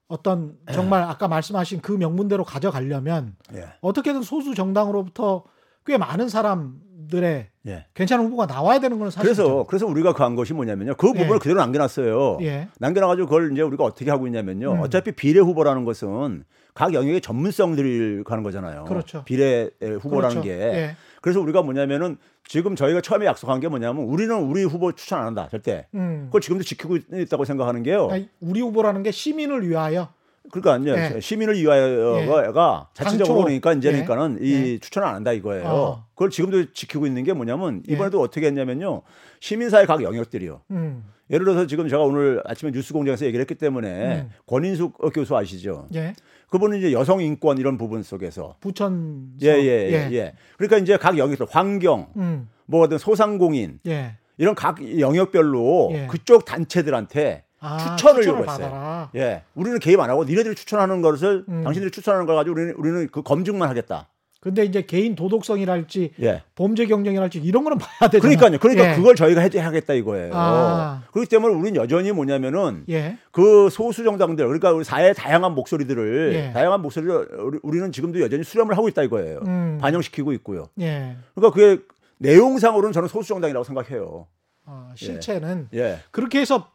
어떤 0.06 0.56
정말 0.72 1.02
아까 1.02 1.28
말씀하신 1.28 1.80
그 1.82 1.92
명문대로 1.92 2.44
가져가려면 2.44 3.36
예. 3.54 3.68
어떻게든 3.80 4.22
소수 4.22 4.54
정당으로부터 4.54 5.44
꽤 5.84 5.98
많은 5.98 6.28
사람 6.28 6.80
들의 7.08 7.48
예. 7.66 7.86
괜찮은 7.94 8.24
후보가 8.26 8.46
나와야 8.46 8.78
되는 8.78 8.98
건 8.98 9.10
사실이죠. 9.10 9.42
그래서 9.42 9.64
그래서 9.68 9.86
우리가 9.86 10.12
그한 10.12 10.34
것이 10.34 10.54
뭐냐면요. 10.54 10.94
그 10.94 11.08
부분을 11.08 11.34
예. 11.34 11.38
그대로 11.38 11.60
남겨놨어요. 11.60 12.38
예. 12.42 12.68
남겨놔가지고 12.78 13.26
그걸 13.26 13.52
이제 13.52 13.62
우리가 13.62 13.84
어떻게 13.84 14.10
하고 14.10 14.26
있냐면요. 14.26 14.72
음. 14.72 14.80
어차피 14.80 15.12
비례 15.12 15.40
후보라는 15.40 15.84
것은 15.84 16.44
각 16.74 16.94
영역의 16.94 17.20
전문성들이 17.20 18.22
가는 18.24 18.42
거잖아요. 18.42 18.84
그렇죠. 18.84 19.24
비례 19.24 19.70
후보라는 19.80 20.40
그렇죠. 20.40 20.42
게. 20.42 20.50
예. 20.52 20.96
그래서 21.20 21.40
우리가 21.40 21.62
뭐냐면은 21.62 22.16
지금 22.46 22.76
저희가 22.76 23.00
처음에 23.00 23.26
약속한 23.26 23.60
게 23.60 23.68
뭐냐면 23.68 24.04
우리는 24.04 24.34
우리 24.36 24.62
후보 24.62 24.92
추천 24.92 25.18
안 25.18 25.26
한다 25.26 25.48
절대. 25.50 25.86
음. 25.94 26.24
그걸 26.26 26.40
지금도 26.40 26.64
지키고 26.64 26.96
있다고 27.12 27.44
생각하는 27.44 27.82
게요. 27.82 28.08
우리 28.40 28.60
후보라는 28.60 29.02
게 29.02 29.10
시민을 29.10 29.68
위하여 29.68 30.08
그러니까 30.50 30.76
이제 30.78 31.14
예. 31.16 31.20
시민을 31.20 31.56
위하여가 31.56 32.88
자체적으로 32.94 33.44
당초. 33.44 33.44
그러니까 33.44 33.72
이제 33.74 33.92
예. 33.92 34.44
이 34.44 34.52
예. 34.52 34.78
추천을 34.78 35.08
안 35.08 35.14
한다 35.16 35.32
이거예요. 35.32 35.64
어. 35.66 36.04
그걸 36.14 36.30
지금도 36.30 36.72
지키고 36.72 37.06
있는 37.06 37.24
게 37.24 37.32
뭐냐면 37.32 37.82
예. 37.88 37.94
이번에도 37.94 38.20
어떻게 38.20 38.46
했냐면요. 38.46 39.02
시민사회 39.40 39.86
각 39.86 40.02
영역들이요. 40.02 40.62
음. 40.70 41.04
예를 41.30 41.44
들어서 41.44 41.66
지금 41.66 41.88
제가 41.88 42.02
오늘 42.02 42.42
아침에 42.44 42.70
뉴스공장에서 42.70 43.26
얘기를 43.26 43.42
했기 43.42 43.54
때문에 43.54 44.22
음. 44.22 44.30
권인숙 44.46 44.98
교수 45.12 45.36
아시죠? 45.36 45.86
예. 45.94 46.14
그분은 46.50 46.78
이제 46.78 46.92
여성 46.92 47.20
인권 47.20 47.58
이런 47.58 47.76
부분 47.76 48.02
속에서 48.02 48.56
부천 48.60 49.32
예예예 49.42 50.10
예, 50.12 50.32
그러니까 50.56 50.78
이제 50.78 50.96
각 50.96 51.18
영역들 51.18 51.46
환경 51.50 52.08
음. 52.16 52.48
뭐든 52.66 52.98
소상공인 52.98 53.80
예. 53.86 54.16
이런 54.38 54.54
각 54.54 54.78
영역별로 54.98 55.90
예. 55.92 56.06
그쪽 56.06 56.44
단체들한테 56.44 57.44
아, 57.60 57.96
추천을 57.96 58.24
요구했어요. 58.26 59.08
예 59.16 59.42
우리는 59.54 59.78
개입 59.78 59.98
안 60.00 60.10
하고 60.10 60.24
니네들이 60.24 60.54
추천하는 60.54 61.02
것을 61.02 61.44
음. 61.48 61.62
당신들이 61.64 61.90
추천하는 61.90 62.26
걸 62.26 62.36
가지고 62.36 62.54
우리는 62.54 62.74
우리는 62.76 63.08
그 63.10 63.22
검증만 63.22 63.68
하겠다. 63.68 64.08
근데 64.40 64.64
이제 64.64 64.82
개인 64.82 65.16
도덕성이랄지 65.16 66.12
예. 66.22 66.42
범죄 66.54 66.86
경쟁이랄지 66.86 67.40
이런 67.40 67.64
거는 67.64 67.76
봐야 67.78 68.08
되잖아요. 68.08 68.20
그러니까요. 68.38 68.58
그러니까 68.60 68.92
예. 68.92 68.96
그걸 68.96 69.16
저희가 69.16 69.40
해- 69.40 69.58
하겠다 69.58 69.94
이거예요. 69.94 70.30
아. 70.32 71.02
그렇기 71.10 71.28
때문에 71.28 71.52
우리는 71.54 71.74
여전히 71.74 72.12
뭐냐면은 72.12 72.84
예. 72.88 73.18
그 73.32 73.68
소수 73.68 74.04
정당들 74.04 74.46
그러니까 74.46 74.70
우리 74.70 74.84
사회의 74.84 75.12
다양한 75.12 75.56
목소리들을 75.56 76.32
예. 76.34 76.52
다양한 76.52 76.80
목소리를 76.82 77.28
우리- 77.40 77.58
우리는 77.64 77.90
지금도 77.90 78.20
여전히 78.20 78.44
수렴을 78.44 78.76
하고 78.76 78.86
있다 78.88 79.02
이거예요. 79.02 79.40
음. 79.44 79.78
반영시키고 79.80 80.32
있고요. 80.34 80.68
예. 80.80 81.16
그러니까 81.34 81.52
그게 81.52 81.82
내용상으로는 82.18 82.92
저는 82.92 83.08
소수 83.08 83.28
정당이라고 83.30 83.64
생각해요. 83.64 84.28
어, 84.66 84.90
실체는 84.94 85.68
예. 85.74 85.98
그렇게 86.12 86.38
해서 86.40 86.68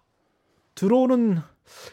들어오는 0.76 1.40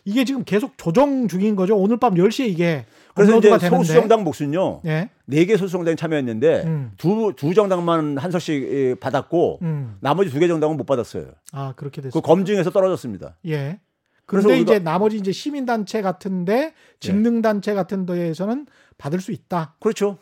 이게 0.04 0.25
지금 0.25 0.44
계속 0.44 0.76
조정 0.76 1.28
중인 1.28 1.56
거죠. 1.56 1.76
오늘 1.76 1.96
밤 1.96 2.14
10시에 2.14 2.49
이게 2.49 2.84
그래서 3.14 3.32
이제 3.38 3.49
업로드가 3.49 3.58
되는데. 3.58 3.84
소수 3.84 3.92
정당 3.94 4.25
몫은요. 4.25 4.82
예. 4.87 5.10
네개 5.26 5.56
소수 5.56 5.72
정당이 5.72 5.96
참여했는데 5.96 6.62
음. 6.66 6.92
두 6.96 7.32
두 7.37 7.54
정당만 7.54 8.18
한 8.18 8.30
석씩 8.30 8.62
예, 8.72 8.94
받았고 8.96 9.58
음. 9.62 9.96
나머지 10.00 10.30
두 10.30 10.38
개 10.38 10.49
정당은 10.49 10.76
못 10.76 10.84
받았어요. 10.84 11.26
아, 11.52 11.72
그렇게 11.76 12.00
됐어요. 12.02 12.20
그 12.20 12.26
검증에서 12.26 12.70
떨어졌습니다. 12.70 13.37
예. 13.46 13.80
그런데 14.26 14.58
이제 14.60 14.78
나머지 14.78 15.16
이제 15.16 15.32
시민 15.32 15.66
단체 15.66 16.02
같은데 16.02 16.72
직능 17.00 17.42
단체 17.42 17.75
같은 17.75 18.06
데에서는 18.06 18.66
받을 18.96 19.20
수 19.20 19.32
있다. 19.32 19.75
그렇죠. 19.80 20.18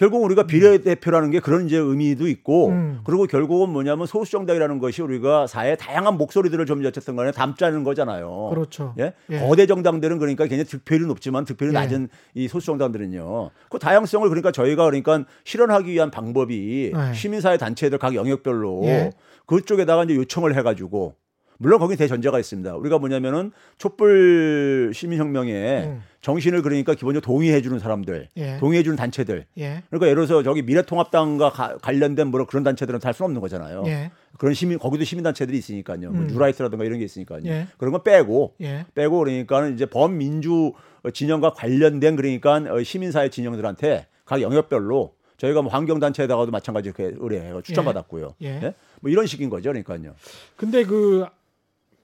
결국 0.00 0.24
우리가 0.24 0.44
비례대표라는 0.44 1.30
게 1.30 1.40
그런 1.40 1.66
이제 1.66 1.76
의미도 1.76 2.26
있고 2.28 2.68
음. 2.68 3.00
그리고 3.04 3.26
결국은 3.26 3.68
뭐냐면 3.68 4.06
소수 4.06 4.32
정당이라는 4.32 4.78
것이 4.78 5.02
우리가 5.02 5.46
사회의 5.46 5.76
다양한 5.76 6.16
목소리들을 6.16 6.64
좀 6.64 6.82
어쨌든 6.86 7.16
간에 7.16 7.32
담자는 7.32 7.84
거잖아요. 7.84 8.48
그렇죠. 8.48 8.94
예? 8.98 9.12
예. 9.28 9.40
거대 9.40 9.66
정당들은 9.66 10.18
그러니까 10.18 10.46
굉장히 10.46 10.64
득표율이 10.64 11.04
높지만 11.04 11.44
득표율이 11.44 11.76
예. 11.76 11.80
낮은 11.80 12.08
이 12.32 12.48
소수 12.48 12.64
정당들은요. 12.64 13.50
그 13.68 13.78
다양성을 13.78 14.26
그러니까 14.26 14.52
저희가 14.52 14.86
그러니까 14.86 15.26
실현하기 15.44 15.92
위한 15.92 16.10
방법이 16.10 16.92
예. 16.96 17.12
시민사회 17.12 17.58
단체들 17.58 17.98
각 17.98 18.14
영역별로 18.14 18.80
예. 18.84 19.12
그쪽에다가 19.44 20.04
이제 20.04 20.14
요청을 20.14 20.56
해가지고 20.56 21.16
물론 21.62 21.78
거기 21.78 21.94
대전제가 21.94 22.38
있습니다. 22.38 22.74
우리가 22.76 22.98
뭐냐면은 22.98 23.52
촛불 23.76 24.92
시민혁명에 24.94 25.84
음. 25.84 26.02
정신을 26.22 26.62
그러니까 26.62 26.94
기본적으로 26.94 27.20
동의해 27.20 27.60
주는 27.60 27.78
사람들, 27.78 28.28
예. 28.38 28.56
동의해 28.58 28.82
주는 28.82 28.96
단체들. 28.96 29.44
예. 29.58 29.82
그러니까 29.90 30.06
예를 30.08 30.26
들어서 30.26 30.42
저기 30.42 30.62
미래통합당과 30.62 31.50
가- 31.50 31.76
관련된 31.76 32.28
뭐 32.28 32.46
그런 32.46 32.64
단체들은 32.64 33.00
할 33.02 33.12
수는 33.12 33.26
없는 33.26 33.42
거잖아요. 33.42 33.82
예. 33.88 34.10
그런 34.38 34.54
시민 34.54 34.78
거기도 34.78 35.04
시민 35.04 35.22
단체들이 35.22 35.58
있으니까요. 35.58 36.10
뭐 36.12 36.22
음. 36.22 36.26
뉴라이트라든가 36.28 36.82
이런 36.84 36.98
게 36.98 37.04
있으니까요. 37.04 37.42
예. 37.44 37.66
그런 37.76 37.92
건 37.92 38.02
빼고 38.04 38.54
예. 38.62 38.86
빼고 38.94 39.18
그러니까는 39.18 39.74
이제 39.74 39.84
범민주 39.84 40.72
진영과 41.12 41.52
관련된 41.52 42.16
그러니까 42.16 42.54
어, 42.54 42.82
시민사회 42.82 43.28
진영들한테 43.28 44.06
각 44.24 44.40
영역별로 44.40 45.12
저희가 45.36 45.60
뭐 45.62 45.70
환경단체에다가도 45.72 46.50
마찬가지 46.50 46.88
이렇게 46.88 47.14
의뢰해서 47.18 47.60
추천받았고요. 47.62 48.34
예. 48.42 48.46
예? 48.62 48.74
뭐 49.00 49.10
이런 49.10 49.26
식인 49.26 49.48
거죠, 49.50 49.70
그러니까요. 49.70 50.14
근데 50.56 50.84
그 50.84 51.26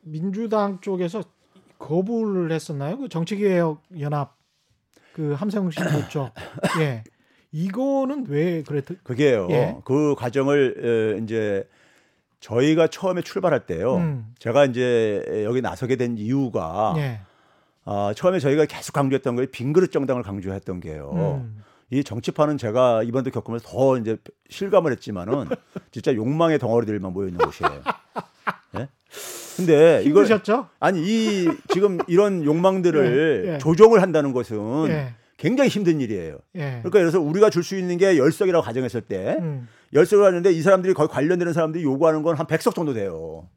민주당 0.06 0.80
쪽에서 0.80 1.22
거부를 1.78 2.52
했었나요? 2.52 2.96
그 2.98 3.08
정치개혁 3.08 3.82
연합 4.00 4.36
그 5.12 5.32
함성훈 5.32 5.70
씨 5.70 5.80
그쪽. 5.82 6.32
예. 6.80 7.02
이거는 7.52 8.26
왜 8.28 8.62
그랬? 8.62 8.84
그게요. 9.02 9.48
예. 9.50 9.76
그 9.84 10.14
과정을 10.16 11.16
에, 11.18 11.22
이제 11.22 11.68
저희가 12.40 12.88
처음에 12.88 13.22
출발할 13.22 13.66
때요. 13.66 13.96
음. 13.96 14.34
제가 14.38 14.64
이제 14.66 15.42
여기 15.44 15.60
나서게 15.60 15.96
된 15.96 16.16
이유가 16.18 16.94
예. 16.98 17.20
아, 17.84 18.12
처음에 18.14 18.38
저희가 18.38 18.66
계속 18.66 18.92
강조했던 18.92 19.36
거에 19.36 19.46
빈그릇 19.46 19.90
정당을 19.90 20.22
강조했던 20.22 20.80
게요. 20.80 21.10
음. 21.14 21.62
이 21.90 22.02
정치판은 22.02 22.58
제가 22.58 23.02
이번도 23.04 23.30
겪으면서 23.30 23.68
더 23.68 23.96
이제 23.96 24.16
실감을 24.50 24.92
했지만은 24.92 25.48
진짜 25.92 26.14
욕망의 26.14 26.58
덩어리들만 26.58 27.12
모여 27.12 27.28
있는 27.28 27.44
곳이에요. 27.44 27.82
예? 28.78 28.88
근데 29.56 30.02
이걸 30.04 30.24
힘드셨죠? 30.24 30.68
아니 30.80 31.00
이 31.02 31.48
지금 31.72 31.98
이런 32.06 32.44
욕망들을 32.44 33.44
예, 33.46 33.54
예. 33.54 33.58
조정을 33.58 34.02
한다는 34.02 34.32
것은 34.32 34.88
예. 34.88 35.14
굉장히 35.38 35.70
힘든 35.70 36.00
일이에요. 36.00 36.38
예. 36.54 36.60
그러니까 36.82 36.90
그래서 36.90 37.20
우리가 37.20 37.50
줄 37.50 37.62
수 37.62 37.76
있는 37.76 37.96
게 37.96 38.18
열석이라고 38.18 38.64
가정했을 38.64 39.00
때 39.02 39.36
음. 39.40 39.68
열석을 39.94 40.24
하는데 40.24 40.50
이 40.50 40.60
사람들이 40.62 40.94
거의 40.94 41.08
관련되는 41.08 41.52
사람들이 41.52 41.84
요구하는 41.84 42.22
건한 42.22 42.46
100석 42.46 42.74
정도 42.74 42.92
돼요. 42.92 43.48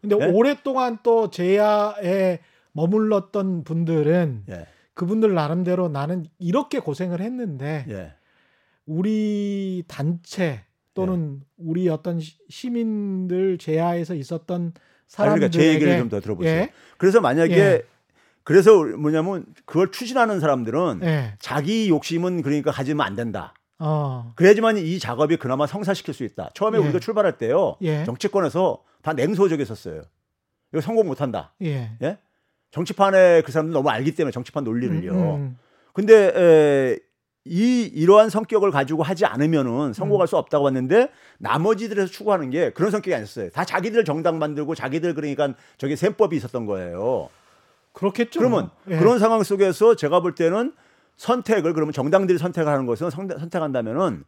근데 0.00 0.16
예? 0.20 0.26
오랫동안 0.30 0.98
또 1.02 1.30
제야에 1.30 2.38
머물렀던 2.72 3.64
분들은 3.64 4.44
예. 4.50 4.66
그분들 4.94 5.34
나름대로 5.34 5.88
나는 5.88 6.24
이렇게 6.38 6.78
고생을 6.78 7.20
했는데 7.20 7.84
예. 7.88 8.12
우리 8.86 9.82
단체 9.88 10.62
또는 10.94 11.40
우리 11.56 11.88
어떤 11.88 12.20
시- 12.20 12.38
시민들 12.48 13.58
제야에서 13.58 14.14
있었던 14.14 14.72
사람들에게 15.08 15.50
그러니까 15.50 15.58
제 15.58 15.74
얘기를 15.74 15.98
좀 15.98 16.08
더 16.08 16.20
들어보세요. 16.20 16.52
예. 16.62 16.72
그래서 16.98 17.20
만약에 17.20 17.56
예. 17.56 17.82
그래서 18.44 18.84
뭐냐면 18.84 19.44
그걸 19.64 19.90
추진하는 19.90 20.40
사람들은 20.40 21.00
예. 21.02 21.34
자기 21.40 21.88
욕심은 21.88 22.42
그러니까 22.42 22.70
가지면 22.70 23.04
안 23.06 23.16
된다. 23.16 23.54
어. 23.78 24.32
그래야지만 24.36 24.76
이 24.78 24.98
작업이 24.98 25.36
그나마 25.36 25.66
성사시킬 25.66 26.14
수 26.14 26.24
있다. 26.24 26.50
처음에 26.54 26.78
예. 26.78 26.82
우리가 26.82 27.00
출발할 27.00 27.38
때요. 27.38 27.76
예. 27.82 28.04
정치권에서 28.04 28.82
다 29.02 29.12
냉소적이었어요. 29.12 30.02
이거 30.72 30.80
성공 30.80 31.06
못 31.08 31.20
한다. 31.20 31.54
예. 31.62 31.90
예? 32.02 32.18
정치판에 32.70 33.42
그 33.42 33.52
사람들 33.52 33.72
너무 33.72 33.88
알기 33.90 34.14
때문에 34.14 34.32
정치판 34.32 34.64
논리를요. 34.64 35.12
음, 35.12 35.34
음. 35.40 35.58
근데 35.92 36.32
에, 36.34 36.98
이 37.46 37.82
이러한 37.94 38.30
성격을 38.30 38.70
가지고 38.70 39.02
하지 39.02 39.26
않으면은 39.26 39.92
성공할 39.92 40.26
수 40.26 40.36
없다고 40.38 40.64
봤는데 40.64 41.10
나머지들에서 41.38 42.10
추구하는 42.10 42.48
게 42.50 42.70
그런 42.70 42.90
성격이 42.90 43.14
아니었어요. 43.14 43.50
다 43.50 43.64
자기들 43.66 44.04
정당 44.06 44.38
만들고 44.38 44.74
자기들 44.74 45.14
그러니까 45.14 45.52
저기 45.76 45.94
셈법이 45.94 46.34
있었던 46.36 46.64
거예요. 46.64 47.28
그렇겠죠. 47.92 48.40
그러면 48.40 48.70
예. 48.88 48.96
그런 48.98 49.18
상황 49.18 49.42
속에서 49.42 49.94
제가 49.94 50.20
볼 50.20 50.34
때는 50.34 50.72
선택을 51.16 51.74
그러면 51.74 51.92
정당들이 51.92 52.38
선택하는 52.38 52.86
것은 52.86 53.10
선- 53.10 53.28
선택한다면은 53.28 54.24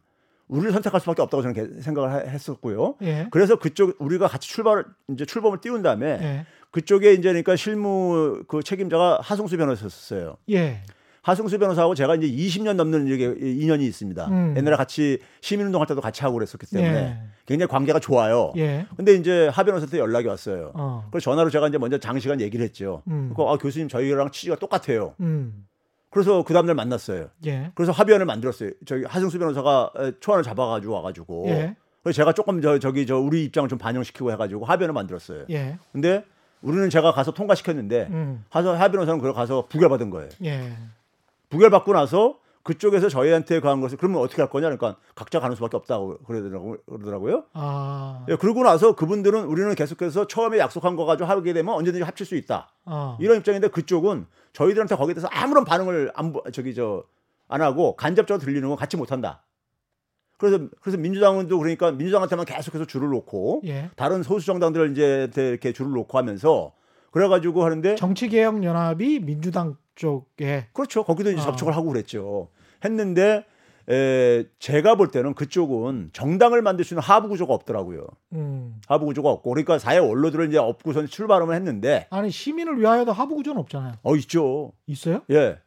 우리를 0.47 0.71
선택할 0.71 1.01
수밖에 1.01 1.21
없다고 1.23 1.41
저는 1.41 1.53
개- 1.55 1.81
생각을 1.81 2.11
하- 2.13 2.17
했었고요. 2.19 2.95
예. 3.01 3.27
그래서 3.31 3.57
그쪽 3.57 3.95
우리가 3.99 4.27
같이 4.27 4.47
출발 4.47 4.85
이제 5.09 5.25
출범을 5.25 5.59
띄운 5.59 5.81
다음에 5.81 6.05
예. 6.21 6.45
그쪽에 6.69 7.13
이제 7.13 7.23
그러니까 7.29 7.55
실무 7.55 8.43
그 8.47 8.61
책임자가 8.61 9.19
하승수 9.23 9.57
변호사였어요. 9.57 10.37
예. 10.51 10.83
하승수 11.27 11.59
변호사하고 11.59 11.93
제가 11.93 12.15
이제 12.15 12.25
20년 12.25 12.75
넘는 12.75 13.07
이게 13.07 13.35
인연이 13.37 13.85
있습니다. 13.85 14.27
음. 14.27 14.53
옛날에 14.55 14.77
같이 14.77 15.19
시민운동 15.41 15.81
할 15.81 15.87
때도 15.87 15.99
같이 15.99 16.21
하고 16.21 16.35
그랬었기 16.35 16.67
때문에 16.67 16.89
예. 16.89 17.17
굉장히 17.45 17.69
관계가 17.69 17.99
좋아요. 17.99 18.53
예. 18.55 18.85
근데 18.95 19.13
이제 19.13 19.49
하 19.49 19.65
변호사한테 19.65 19.99
연락이 19.99 20.25
왔어요. 20.29 20.71
어. 20.73 21.05
그래서 21.11 21.25
전화로 21.25 21.49
제가 21.49 21.67
이제 21.67 21.77
먼저 21.77 21.97
장시간 21.97 22.39
얘기를 22.39 22.63
했죠. 22.63 23.03
음. 23.07 23.33
그러니까 23.33 23.53
아, 23.53 23.57
교수님 23.57 23.89
저희랑 23.89 24.31
취지가 24.31 24.55
똑같아요. 24.55 25.15
음. 25.19 25.65
그래서 26.11 26.43
그 26.43 26.53
다음날 26.53 26.75
만났어요. 26.75 27.27
예. 27.45 27.71
그래서 27.75 27.91
합의안을 27.91 28.25
만들었어요. 28.25 28.71
저기 28.85 29.03
하승수 29.03 29.37
변호사가 29.37 29.91
에, 29.97 30.11
초안을 30.21 30.43
잡아가지고 30.43 30.93
와가지고 30.93 31.45
예. 31.49 31.75
그래서 32.03 32.15
제가 32.15 32.31
조금 32.31 32.61
저 32.61 32.79
저기 32.79 33.05
저 33.05 33.17
우리 33.17 33.43
입장을 33.43 33.67
좀 33.67 33.77
반영시키고 33.77 34.31
해가지고 34.31 34.63
합의안을 34.63 34.93
만들었어요. 34.93 35.43
예. 35.49 35.77
근데 35.91 36.23
우리는 36.61 36.89
제가 36.89 37.11
가서 37.11 37.33
통과시켰는데 37.33 38.07
음. 38.11 38.45
하서 38.49 38.73
하 38.77 38.87
변호사는 38.87 39.19
그걸 39.19 39.33
가서 39.33 39.65
부결받은 39.67 40.09
거예요. 40.09 40.29
예. 40.45 40.71
부결받고 41.49 41.93
나서 41.93 42.39
그쪽에서 42.63 43.07
저희한테 43.07 43.61
그한 43.61 43.79
것을 43.79 43.97
그러면 43.97 44.21
어떻게 44.21 44.41
할 44.41 44.49
거냐 44.49 44.65
그러니까 44.67 44.97
각자 45.15 45.39
가는 45.39 45.55
수밖에 45.55 45.77
없다고 45.77 46.17
그러더라고, 46.27 46.75
그러더라고요. 46.85 47.45
아. 47.53 48.25
예, 48.29 48.35
그러고 48.35 48.63
나서 48.63 48.93
그분들은 48.93 49.45
우리는 49.45 49.73
계속해서 49.73 50.27
처음에 50.27 50.57
약속한 50.57 50.97
거 50.97 51.05
가지고 51.05 51.29
하게 51.29 51.53
되면 51.53 51.73
언제든지 51.75 52.03
합칠 52.03 52.25
수 52.25 52.35
있다. 52.35 52.69
어. 52.85 53.17
이런 53.21 53.37
입장인데 53.37 53.69
그쪽은 53.69 54.25
저희들한테 54.51 54.95
거기에 54.97 55.13
대해서 55.13 55.29
아무런 55.31 55.63
반응을 55.63 56.11
안 56.15 56.33
보- 56.33 56.43
저기 56.51 56.73
저 56.75 57.03
안 57.49 57.61
하고 57.61 57.95
간접적으로 57.95 58.43
들리는 58.43 58.67
건 58.67 58.77
같이 58.77 58.97
못 58.97 59.09
한다. 59.13 59.41
그래서 60.37 60.67
그래서 60.81 60.97
민주당은 60.97 61.47
또 61.47 61.57
그러니까 61.57 61.91
민주당한테만 61.93 62.45
계속해서 62.45 62.83
줄을 62.85 63.07
놓고 63.09 63.61
예. 63.65 63.89
다른 63.95 64.21
소수 64.21 64.45
정당들 64.45 64.91
이제 64.91 65.31
이렇게 65.33 65.71
줄을 65.71 65.91
놓고 65.93 66.17
하면서 66.17 66.73
그래가지고 67.11 67.63
하는데 67.63 67.95
정치개혁 67.95 68.65
연합이 68.65 69.19
민주당 69.21 69.77
쪽에 69.97 70.67
그렇죠. 70.71 71.03
거기도 71.03 71.29
이제 71.31 71.41
어. 71.41 71.43
접촉을 71.43 71.75
하고 71.75 71.89
그랬죠. 71.89 72.47
했는데 72.85 73.45
에, 73.89 74.45
제가 74.59 74.95
볼 74.95 75.09
때는 75.11 75.33
그쪽은 75.33 76.11
정당을 76.13 76.61
만들 76.61 76.85
수 76.85 76.93
있는 76.93 77.01
하부 77.03 77.29
구조가 77.29 77.53
없더라고요. 77.53 78.05
음. 78.33 78.79
하부 78.87 79.05
구조가 79.07 79.29
없고 79.29 79.49
그러니까 79.49 79.79
사회 79.79 79.97
원로들을 79.97 80.47
이제 80.47 80.57
업고선 80.57 81.07
출발을 81.07 81.53
했는데 81.53 82.07
아니 82.09 82.29
시민을 82.29 82.79
위하여도 82.79 83.11
하부 83.11 83.35
구조는 83.35 83.59
없잖아요. 83.61 83.93
어 84.03 84.15
있죠. 84.17 84.73
있어요? 84.87 85.21
예. 85.31 85.59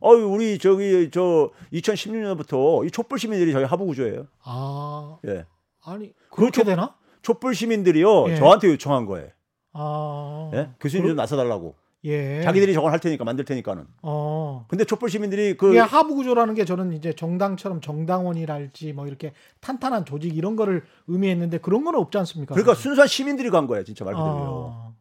어 0.00 0.10
우리 0.12 0.58
저기 0.58 1.10
저 1.12 1.50
2016년부터 1.72 2.86
이 2.86 2.90
촛불 2.90 3.18
시민들이 3.18 3.52
저희 3.52 3.64
하부 3.64 3.84
구조예요. 3.86 4.26
아. 4.44 5.18
예. 5.26 5.44
아니 5.84 6.12
그렇게 6.30 6.62
그 6.62 6.68
되나? 6.68 6.94
촛불 7.22 7.54
시민들이요 7.54 8.30
예. 8.30 8.36
저한테 8.36 8.68
요청한 8.68 9.06
거예요. 9.06 9.28
아. 9.72 10.50
예? 10.54 10.70
교수님 10.80 11.08
좀 11.08 11.16
나서달라고. 11.16 11.74
예. 12.04 12.40
자기들이 12.42 12.72
저걸 12.72 12.92
할 12.92 12.98
테니까 12.98 13.24
만들 13.24 13.44
테니까는. 13.44 13.84
어. 14.02 14.64
근데 14.68 14.84
촛불 14.84 15.10
시민들이 15.10 15.56
그 15.56 15.70
이게 15.70 15.78
하부 15.80 16.14
구조라는 16.14 16.54
게 16.54 16.64
저는 16.64 16.92
이제 16.92 17.12
정당처럼 17.12 17.80
정당원이랄지 17.80 18.92
뭐 18.94 19.06
이렇게 19.06 19.32
탄탄한 19.60 20.06
조직 20.06 20.36
이런 20.36 20.56
거를 20.56 20.82
의미했는데 21.08 21.58
그런 21.58 21.84
건 21.84 21.94
없지 21.96 22.16
않습니까? 22.18 22.54
그러니까 22.54 22.74
순수한 22.74 23.06
시민들이 23.06 23.50
간 23.50 23.66
거예요, 23.66 23.84
진짜 23.84 24.04
말 24.04 24.14
그대로요. 24.14 24.32
어. 24.32 24.94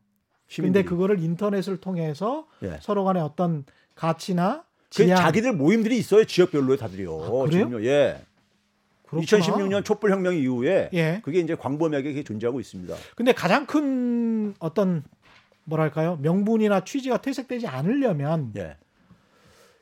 근데 0.47 0.53
시민들이. 0.53 0.85
그거를 0.85 1.19
인터넷을 1.23 1.77
통해서 1.77 2.47
예. 2.63 2.79
서로 2.81 3.03
간의 3.05 3.21
어떤 3.23 3.63
가치나 3.95 4.63
그 4.89 5.03
지향 5.05 5.17
자기들 5.17 5.53
모임들이 5.53 5.97
있어요 5.97 6.25
지역별로에 6.25 6.77
다들이요. 6.77 7.13
아, 7.13 7.29
그래요? 7.29 7.49
지금요. 7.49 7.85
예. 7.85 8.21
그렇구나. 9.05 9.25
2016년 9.25 9.85
촛불 9.85 10.11
혁명 10.11 10.35
이후에 10.35 10.89
예. 10.93 11.21
그게 11.23 11.39
이제 11.39 11.55
광범위하게 11.55 12.09
그게 12.09 12.23
존재하고 12.23 12.59
있습니다. 12.59 12.95
근데 13.15 13.31
가장 13.31 13.65
큰 13.65 14.53
어떤 14.59 15.03
뭐랄까요 15.69 16.17
명분이나 16.17 16.83
취지가 16.83 17.21
퇴색되지 17.21 17.67
않으려면 17.67 18.51
예. 18.57 18.77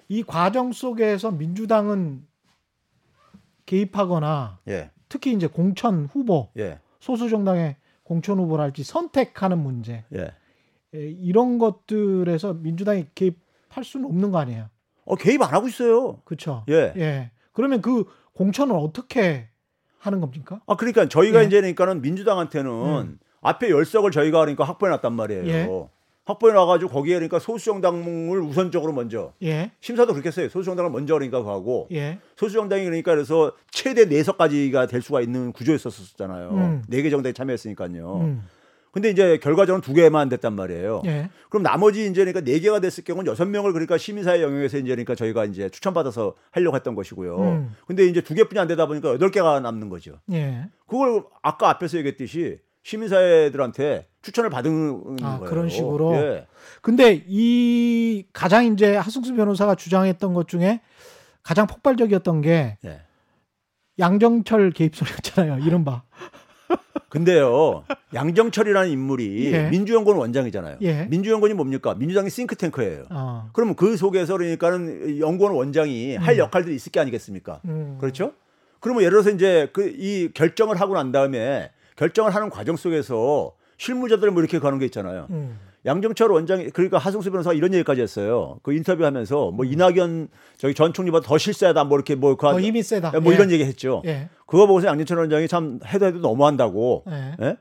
이 0.10 0.24
과정 0.24 0.72
속에서 0.72 1.32
민주당은 1.32 2.26
개입하거나 3.66 4.60
예. 4.68 4.92
특히 5.10 5.34
이제 5.34 5.48
공천 5.48 6.06
후보 6.06 6.50
예. 6.58 6.80
소수 7.00 7.30
정당의 7.30 7.78
공천 8.04 8.38
후보랄지 8.40 8.84
선택하는 8.84 9.60
문제 9.60 10.06
예. 10.14 10.32
예, 10.94 11.00
이런 11.00 11.58
것들에서 11.58 12.54
민주당이 12.54 13.08
개입할 13.16 13.84
수는 13.84 14.08
없는 14.08 14.32
거 14.32 14.40
아니에요. 14.40 14.70
어 15.06 15.16
개입 15.16 15.42
안 15.42 15.54
하고 15.54 15.68
있어요. 15.68 16.22
그렇죠. 16.24 16.64
예. 16.70 16.94
예. 16.98 17.32
그러면 17.52 17.82
그 17.82 18.06
공천을 18.34 18.76
어떻게 18.76 19.50
하는 20.00 20.22
겁니까? 20.22 20.62
아 20.68 20.76
그러니까 20.76 21.08
저희가 21.08 21.42
예. 21.42 21.48
이제 21.48 21.58
그러니까는 21.58 22.02
민주당한테는 22.02 22.72
음. 22.72 23.20
앞에 23.48 23.70
열석을 23.70 24.12
저희가 24.12 24.40
그러니까 24.42 24.64
확보해 24.64 24.90
놨단 24.92 25.14
말이에요. 25.14 25.48
예. 25.48 25.70
확보해 26.26 26.54
놔가지고 26.54 26.92
거기에 26.92 27.16
그러니까 27.16 27.40
소수정당을 27.40 28.42
우선적으로 28.42 28.92
먼저 28.92 29.32
예. 29.42 29.72
심사도 29.80 30.12
그렇게 30.12 30.28
했어요. 30.28 30.50
소수정당을 30.50 30.92
먼저 30.92 31.14
그러니까 31.14 31.42
가고 31.42 31.88
예. 31.94 32.20
소수정당이 32.36 32.84
그러니까 32.84 33.14
그래서 33.14 33.54
최대 33.72 34.06
네 34.10 34.24
석까지가 34.24 34.88
될 34.88 35.02
수가 35.02 35.22
있는 35.22 35.54
구조였었잖아요. 35.54 36.50
음. 36.50 36.84
네개 36.90 37.10
정당이 37.10 37.34
참여했으니까요. 37.34 38.18
음. 38.18 38.44
근데 38.92 39.10
이제 39.10 39.38
결과적으로 39.38 39.82
두 39.82 39.94
개만 39.94 40.28
됐단 40.28 40.54
말이에요. 40.54 41.04
예. 41.06 41.30
그럼 41.50 41.64
나머지 41.64 42.08
이제 42.08 42.26
그러니까 42.26 42.42
네 42.42 42.60
개가 42.60 42.82
됐을 42.82 43.04
경우는 43.04 43.32
여섯 43.32 43.46
명을 43.46 43.72
그러니까 43.72 43.98
시민사회 43.98 44.42
영역에서 44.42 44.78
이제 44.80 44.88
그러니까 44.88 45.16
저희가 45.16 45.46
이제 45.46 45.70
추천받아서 45.70 46.34
하려고 46.52 46.76
했던 46.76 46.96
것이고요. 46.96 47.40
음. 47.40 47.76
근데 47.86 48.06
이제 48.06 48.22
두 48.22 48.34
개뿐이 48.34 48.60
안 48.60 48.68
되다 48.68 48.88
보니까 48.88 49.10
여덟 49.10 49.32
개가 49.32 49.62
남는 49.62 49.88
거죠. 49.90 50.20
예. 50.32 50.66
그걸 50.88 51.24
아까 51.42 51.70
앞에서 51.70 52.00
얘기했듯이 52.00 52.58
시민사회들한테 52.88 54.08
추천을 54.22 54.50
받은 54.50 55.18
아, 55.22 55.38
거예요. 55.40 55.50
그런 55.50 55.70
식으로? 55.70 56.16
예. 56.16 56.48
근데 56.82 57.22
이 57.28 58.24
가장 58.32 58.66
이제 58.66 58.96
하승수 58.96 59.36
변호사가 59.36 59.76
주장했던 59.76 60.34
것 60.34 60.48
중에 60.48 60.80
가장 61.44 61.68
폭발적이었던 61.68 62.42
게 62.42 62.78
예. 62.86 63.02
양정철 64.00 64.72
개입설이었잖아요. 64.72 65.66
이른바. 65.66 66.04
근데요, 67.10 67.84
양정철이라는 68.14 68.90
인물이 68.90 69.52
예. 69.54 69.70
민주연구원 69.70 70.20
원장이잖아요. 70.20 70.78
예. 70.82 71.06
민주연구원이 71.06 71.56
뭡니까? 71.56 71.94
민주당의 71.96 72.30
싱크탱크예요. 72.32 73.06
어. 73.10 73.50
그러면 73.54 73.76
그 73.76 73.98
속에서 73.98 74.38
그러니까는 74.38 75.20
연구원 75.20 75.56
원장이 75.56 76.16
할 76.16 76.38
역할들이 76.38 76.76
있을 76.76 76.92
게 76.92 77.00
아니겠습니까? 77.00 77.62
음. 77.66 77.98
그렇죠? 78.00 78.34
그러면 78.80 79.04
예를 79.04 79.12
들어서 79.12 79.32
이제 79.32 79.70
그 79.74 79.90
이 79.90 80.30
결정을 80.34 80.80
하고 80.80 80.94
난 80.94 81.12
다음에 81.12 81.72
결정을 81.98 82.34
하는 82.34 82.50
과정 82.50 82.78
속에서 82.78 83.52
실무자들 83.78 84.32
뭐 84.32 84.42
이렇게 84.42 84.60
가는 84.60 84.80
게 84.80 84.86
있잖아요. 84.86 85.28
음. 85.32 85.60
양정철 85.86 86.32
원장이 86.32 86.70
그러니까 86.72 86.98
하승수 86.98 87.32
변호사가 87.32 87.54
이런 87.54 87.74
얘기까지 87.74 88.02
했어요. 88.02 88.60
그 88.64 88.74
인터뷰하면서 88.74 89.52
뭐 89.52 89.66
이낙연 89.66 90.28
저기 90.58 90.74
전 90.74 90.94
총리보다 90.94 91.26
더 91.28 91.38
실세하다 91.38 91.84
뭐 91.86 91.98
이렇게 91.98 92.16
뭐, 92.16 92.36
그더 92.36 92.60
힘이 92.60 92.84
세다. 92.84 93.20
뭐 93.20 93.32
예. 93.32 93.36
이런 93.36 93.52
얘기 93.52 93.64
했죠. 93.64 94.02
예. 94.06 94.30
그거 94.46 94.66
보고서 94.68 94.88
양정철 94.88 95.18
원장이 95.18 95.48
참 95.48 95.80
해도 95.86 96.06
해도 96.08 96.20
너무한다고. 96.20 97.04
예. 97.10 97.36
예? 97.42 97.58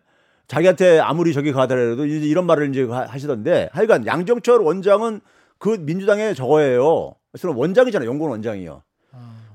자기한테 0.49 1.01
아무리 1.01 1.33
저기 1.33 1.53
가더라도 1.53 2.07
이런 2.07 2.47
말을 2.47 2.71
이제 2.71 2.85
하- 2.85 3.07
하시던데 3.07 3.69
하여간 3.73 4.07
양정철 4.07 4.61
원장은 4.61 5.21
그 5.59 5.71
민주당의 5.81 6.35
저거예요. 6.35 7.15
그래서 7.33 7.53
원장이잖아요. 7.57 8.09
연구원 8.09 8.33
원장이요. 8.33 8.83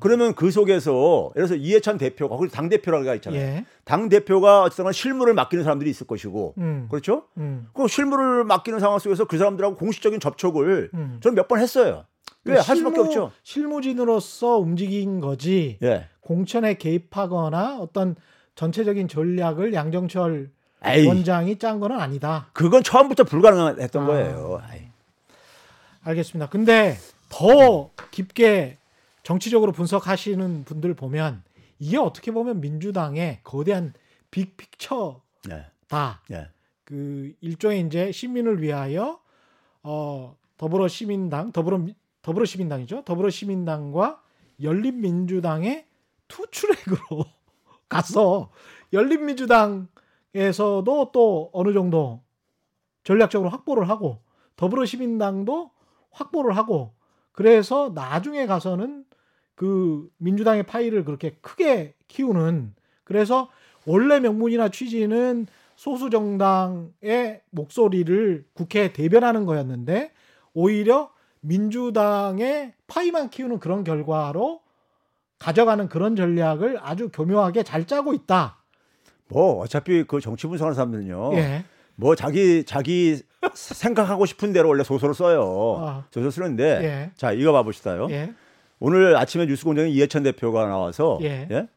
아. 0.01 0.03
그러면 0.03 0.33
그 0.33 0.49
속에서 0.51 1.31
예를 1.35 1.47
들어서 1.47 1.55
이해찬 1.55 1.97
대표가 1.97 2.35
거기 2.35 2.49
당 2.49 2.69
대표라가 2.69 3.13
있잖아요. 3.15 3.39
예. 3.39 3.65
당 3.85 4.09
대표가 4.09 4.63
어쨌든 4.63 4.91
실무를 4.91 5.33
맡기는 5.33 5.63
사람들이 5.63 5.89
있을 5.89 6.07
것이고 6.07 6.55
음. 6.57 6.87
그렇죠? 6.89 7.25
음. 7.37 7.67
그 7.73 7.87
실무를 7.87 8.43
맡기는 8.43 8.79
상황 8.79 8.97
속에서 8.99 9.25
그 9.25 9.37
사람들하고 9.37 9.75
공식적인 9.75 10.19
접촉을 10.19 10.89
음. 10.93 11.19
저는 11.21 11.35
몇 11.35 11.47
번 11.47 11.59
했어요. 11.59 12.05
왜? 12.43 12.57
할 12.57 12.75
수밖에 12.75 12.99
없죠. 12.99 13.31
실무진으로서 13.43 14.57
움직인 14.57 15.19
거지 15.21 15.77
예. 15.83 16.07
공천에 16.21 16.73
개입하거나 16.73 17.77
어떤 17.79 18.15
전체적인 18.55 19.07
전략을 19.07 19.73
양정철 19.73 20.49
에이. 20.83 21.05
원장이 21.07 21.59
짠 21.59 21.79
거는 21.79 21.99
아니다. 21.99 22.47
그건 22.53 22.81
처음부터 22.83 23.23
불가능했던 23.25 24.03
아. 24.03 24.05
거예요. 24.07 24.61
아이. 24.67 24.81
알겠습니다. 26.03 26.49
근데 26.49 26.97
더 27.29 27.91
깊게 28.09 28.77
정치적으로 29.23 29.71
분석하시는 29.71 30.63
분들 30.65 30.93
보면 30.95 31.43
이게 31.79 31.97
어떻게 31.97 32.31
보면 32.31 32.61
민주당의 32.61 33.39
거대한 33.43 33.93
빅픽처다. 34.31 35.21
예. 35.49 35.65
예. 36.31 36.49
그 36.83 37.33
일종의 37.41 37.85
이제 37.87 38.11
시민을 38.11 38.61
위하여 38.61 39.19
어 39.83 40.35
더불어 40.57 40.87
시민당 40.87 41.51
더불어 41.51 41.77
미- 41.77 41.95
더불어 42.21 42.45
시민당이죠. 42.45 43.03
더불어 43.03 43.29
시민당과 43.29 44.21
열린민주당의 44.61 45.85
투트랙으로 46.27 47.25
가서 47.89 48.51
열린민주당에서도 48.93 51.11
또 51.11 51.49
어느 51.53 51.73
정도 51.73 52.21
전략적으로 53.03 53.49
확보를 53.49 53.89
하고 53.89 54.19
더불어 54.55 54.85
시민당도 54.85 55.71
확보를 56.11 56.55
하고 56.57 56.93
그래서 57.31 57.91
나중에 57.93 58.45
가서는 58.45 59.05
그 59.61 60.09
민주당의 60.17 60.63
파이를 60.63 61.05
그렇게 61.05 61.35
크게 61.39 61.93
키우는 62.07 62.73
그래서 63.03 63.47
원래 63.85 64.19
명분이나 64.19 64.69
취지는 64.69 65.45
소수 65.75 66.09
정당의 66.09 67.41
목소리를 67.51 68.43
국회에 68.55 68.91
대변하는 68.91 69.45
거였는데 69.45 70.13
오히려 70.55 71.11
민주당의 71.41 72.73
파이만 72.87 73.29
키우는 73.29 73.59
그런 73.59 73.83
결과로 73.83 74.61
가져가는 75.37 75.87
그런 75.89 76.15
전략을 76.15 76.79
아주 76.81 77.09
교묘하게 77.09 77.61
잘 77.61 77.85
짜고 77.85 78.15
있다. 78.15 78.63
뭐 79.27 79.59
어차피 79.59 80.05
그 80.05 80.19
정치 80.21 80.47
분석하는 80.47 80.73
사람들은요. 80.73 81.35
예. 81.35 81.65
뭐 81.95 82.15
자기 82.15 82.63
자기 82.65 83.21
생각하고 83.53 84.25
싶은 84.25 84.53
대로 84.53 84.69
원래 84.69 84.83
소설을 84.83 85.13
써요. 85.13 85.77
아. 85.79 86.05
소설 86.09 86.31
쓰는데 86.31 86.63
예. 86.83 87.11
자 87.15 87.31
이거 87.31 87.51
봐봅시다요. 87.51 88.07
예. 88.09 88.33
오늘 88.81 89.15
아침에 89.15 89.45
뉴스공장에 89.45 89.89
이해찬 89.89 90.23
대표가 90.23 90.65
나와서 90.67 91.19
예. 91.21 91.47
예? 91.51 91.67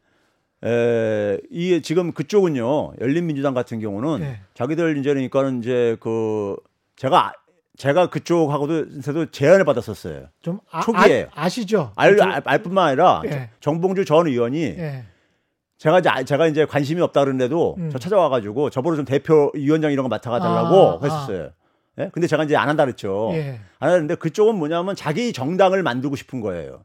에, 0.67 1.37
이 1.51 1.81
지금 1.83 2.11
그쪽은요 2.11 2.93
열린민주당 2.99 3.53
같은 3.53 3.79
경우는 3.79 4.21
예. 4.25 4.39
자기들 4.55 4.97
이제 4.97 5.09
그러니까는 5.13 5.59
이제 5.59 5.95
그 5.99 6.55
제가 6.95 7.33
제가 7.77 8.09
그쪽하고도 8.09 9.29
제안을 9.31 9.65
받았었어요. 9.65 10.27
좀 10.41 10.59
아, 10.71 10.81
초기에. 10.81 11.27
아, 11.35 11.47
시죠 11.47 11.91
알, 11.95 12.19
알, 12.19 12.41
알 12.43 12.63
뿐만 12.63 12.87
아니라 12.87 13.21
예. 13.25 13.49
정봉주 13.59 14.05
전 14.05 14.25
의원이 14.27 14.59
예. 14.63 15.03
제가 15.77 15.99
이제 15.99 16.09
아- 16.09 16.23
제가 16.23 16.47
이제 16.47 16.65
관심이 16.65 17.01
없다 17.01 17.19
그러는데도 17.19 17.75
음. 17.77 17.89
저 17.91 17.99
찾아와가지고 17.99 18.71
저보고 18.71 18.95
좀 18.95 19.05
대표 19.05 19.51
위원장 19.53 19.91
이런 19.91 20.03
거 20.03 20.09
맡아가달라고 20.09 20.75
아, 20.75 20.99
했었어요. 21.03 21.51
예? 21.99 22.09
근데 22.13 22.27
제가 22.27 22.45
이제 22.45 22.55
안 22.55 22.67
한다 22.69 22.83
그랬죠. 22.85 23.29
예. 23.33 23.59
안 23.77 23.91
하는데 23.91 24.15
그쪽은 24.15 24.55
뭐냐면 24.55 24.95
자기 24.95 25.31
정당을 25.33 25.83
만들고 25.83 26.15
싶은 26.15 26.41
거예요. 26.41 26.83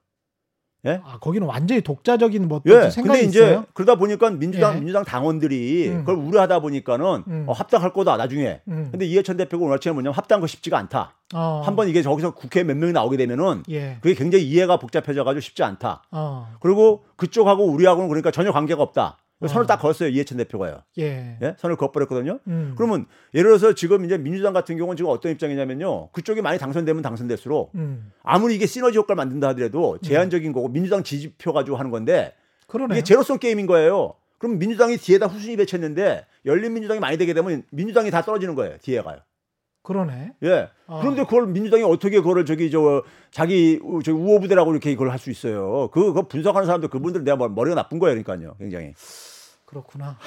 아, 0.87 1.19
거기는 1.21 1.47
완전히 1.47 1.81
독자적인 1.83 2.49
뭐 2.49 2.63
예. 2.67 2.91
생각이 2.91 3.03
근데 3.03 3.21
이제 3.21 3.41
있어요. 3.41 3.67
그러다 3.75 3.97
보니까 3.97 4.31
민주당 4.31 4.77
예. 4.77 4.79
민주당 4.79 5.05
당원들이 5.05 5.89
음. 5.89 5.99
그걸 6.01 6.17
우려하다 6.17 6.61
보니까는 6.61 7.25
음. 7.27 7.45
어, 7.47 7.53
합당할 7.53 7.93
거다 7.93 8.17
나중에. 8.17 8.61
음. 8.69 8.89
근데 8.91 9.05
이해찬 9.07 9.37
대표가 9.37 9.65
오늘 9.65 9.77
아침에 9.77 9.93
뭐냐면 9.93 10.15
합당한 10.15 10.41
거 10.41 10.47
쉽지가 10.47 10.79
않다. 10.79 11.15
어. 11.35 11.63
한번 11.65 11.89
이게 11.89 12.03
저기서 12.03 12.35
국회에 12.35 12.65
몇 12.65 12.77
명이 12.77 12.93
나오게 12.93 13.17
되면은 13.17 13.65
예. 13.71 13.99
그게 14.01 14.15
굉장히 14.15 14.45
이해가 14.49 14.79
복잡해져 14.79 15.25
가지고 15.25 15.41
쉽지 15.41 15.63
않다. 15.63 16.03
어. 16.11 16.49
그리고 16.61 17.05
그쪽하고 17.17 17.65
우리하고는 17.65 18.09
그러니까 18.09 18.31
전혀 18.31 18.51
관계가 18.53 18.83
없다. 18.83 19.19
선을 19.49 19.65
어. 19.65 19.67
딱 19.67 19.79
걸었어요 19.79 20.09
이해찬 20.11 20.37
대표가요. 20.39 20.83
예. 20.99 21.39
예? 21.43 21.55
선을 21.59 21.77
그어버렸거든요. 21.77 22.41
음. 22.47 22.75
그러면 22.77 23.07
예를 23.35 23.49
들어서 23.51 23.75
지금 23.75 24.05
이제 24.05 24.19
민주당 24.19 24.53
같은 24.53 24.77
경우는 24.77 24.97
지금 24.97 25.11
어떤 25.11 25.33
입장이냐면요. 25.33 26.11
그쪽이 26.11 26.43
많이 26.43 26.59
당선되면 26.59 27.03
당선될수록 27.03 27.73
음. 27.75 28.13
아무리 28.23 28.55
이게 28.57 28.67
시너지 28.67 28.99
효과를 28.99 29.17
만든다 29.17 29.49
하더라도 29.49 29.99
제한적인 30.03 30.53
거고 30.53 30.69
민주당 30.69 31.03
지지표 31.03 31.53
가지고 31.53 31.77
하는 31.79 31.91
건데 31.91 32.35
그러네. 32.67 32.97
이게 32.97 33.03
제로섬 33.05 33.39
게임인 33.39 33.67
거예요. 33.67 34.15
그럼 34.39 34.59
민주당이 34.59 34.97
뒤에다 34.97 35.27
후순위 35.27 35.57
배쳤는데 35.57 36.25
열린민주당이 36.47 37.01
많이 37.01 37.19
되게 37.19 37.35
되면 37.35 37.63
민주당이 37.73 38.11
다 38.11 38.23
떨어지는 38.23 38.55
거예요. 38.55 38.77
뒤에가요. 38.83 39.19
그러네. 39.83 40.33
예. 40.45 40.69
아. 40.87 41.01
그런데 41.01 41.25
그걸 41.25 41.47
민주당이 41.47 41.83
어떻게 41.83 42.19
그거를 42.19 42.45
저기 42.45 42.71
저 42.71 43.03
자기 43.31 43.81
우- 43.83 44.03
저기 44.03 44.19
우호부대라고 44.19 44.73
이렇게 44.73 44.93
그걸 44.93 45.11
할 45.11 45.19
수 45.19 45.31
있어요. 45.31 45.89
그, 45.93 46.01
그거 46.05 46.23
분석하는 46.29 46.67
사람들 46.67 46.91
그분들 46.91 47.25
내가 47.25 47.37
뭐 47.37 47.49
머리가 47.49 47.75
나쁜 47.75 47.99
거예요. 47.99 48.23
그러니까요. 48.23 48.55
굉장히. 48.59 48.93
그렇구나. 49.71 50.19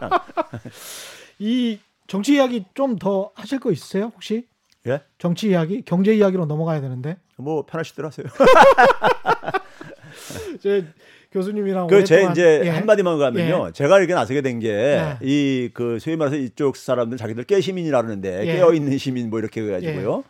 참. 0.00 0.10
이 1.38 1.78
정치 2.06 2.34
이야기 2.34 2.64
좀 2.74 2.98
더 2.98 3.30
하실 3.34 3.60
거 3.60 3.70
있으세요? 3.70 4.10
혹시? 4.14 4.46
예? 4.86 5.02
정치 5.18 5.48
이야기, 5.50 5.82
경제 5.82 6.14
이야기로 6.14 6.46
넘어가야 6.46 6.80
되는데. 6.80 7.18
뭐 7.36 7.66
편하시들 7.66 8.04
하세요. 8.06 8.26
제 10.60 10.84
교수님이랑 11.30 11.86
그제 11.88 12.14
오랫동안- 12.24 12.32
이제 12.32 12.62
예. 12.64 12.68
한마디만 12.70 13.18
가면요. 13.18 13.72
제가 13.72 13.98
이렇게 13.98 14.14
나서게 14.14 14.40
된게 14.40 14.72
네. 14.72 15.18
이그 15.20 15.98
소위 16.00 16.16
말해서 16.16 16.36
이쪽 16.36 16.76
사람들 16.76 17.18
자기들 17.18 17.44
깨 17.44 17.60
시민이라 17.60 18.00
그러는데 18.02 18.46
예. 18.46 18.54
깨어 18.56 18.72
있는 18.72 18.96
시민 18.98 19.28
뭐 19.30 19.38
이렇게 19.38 19.60
해 19.62 19.70
가지고요. 19.70 20.24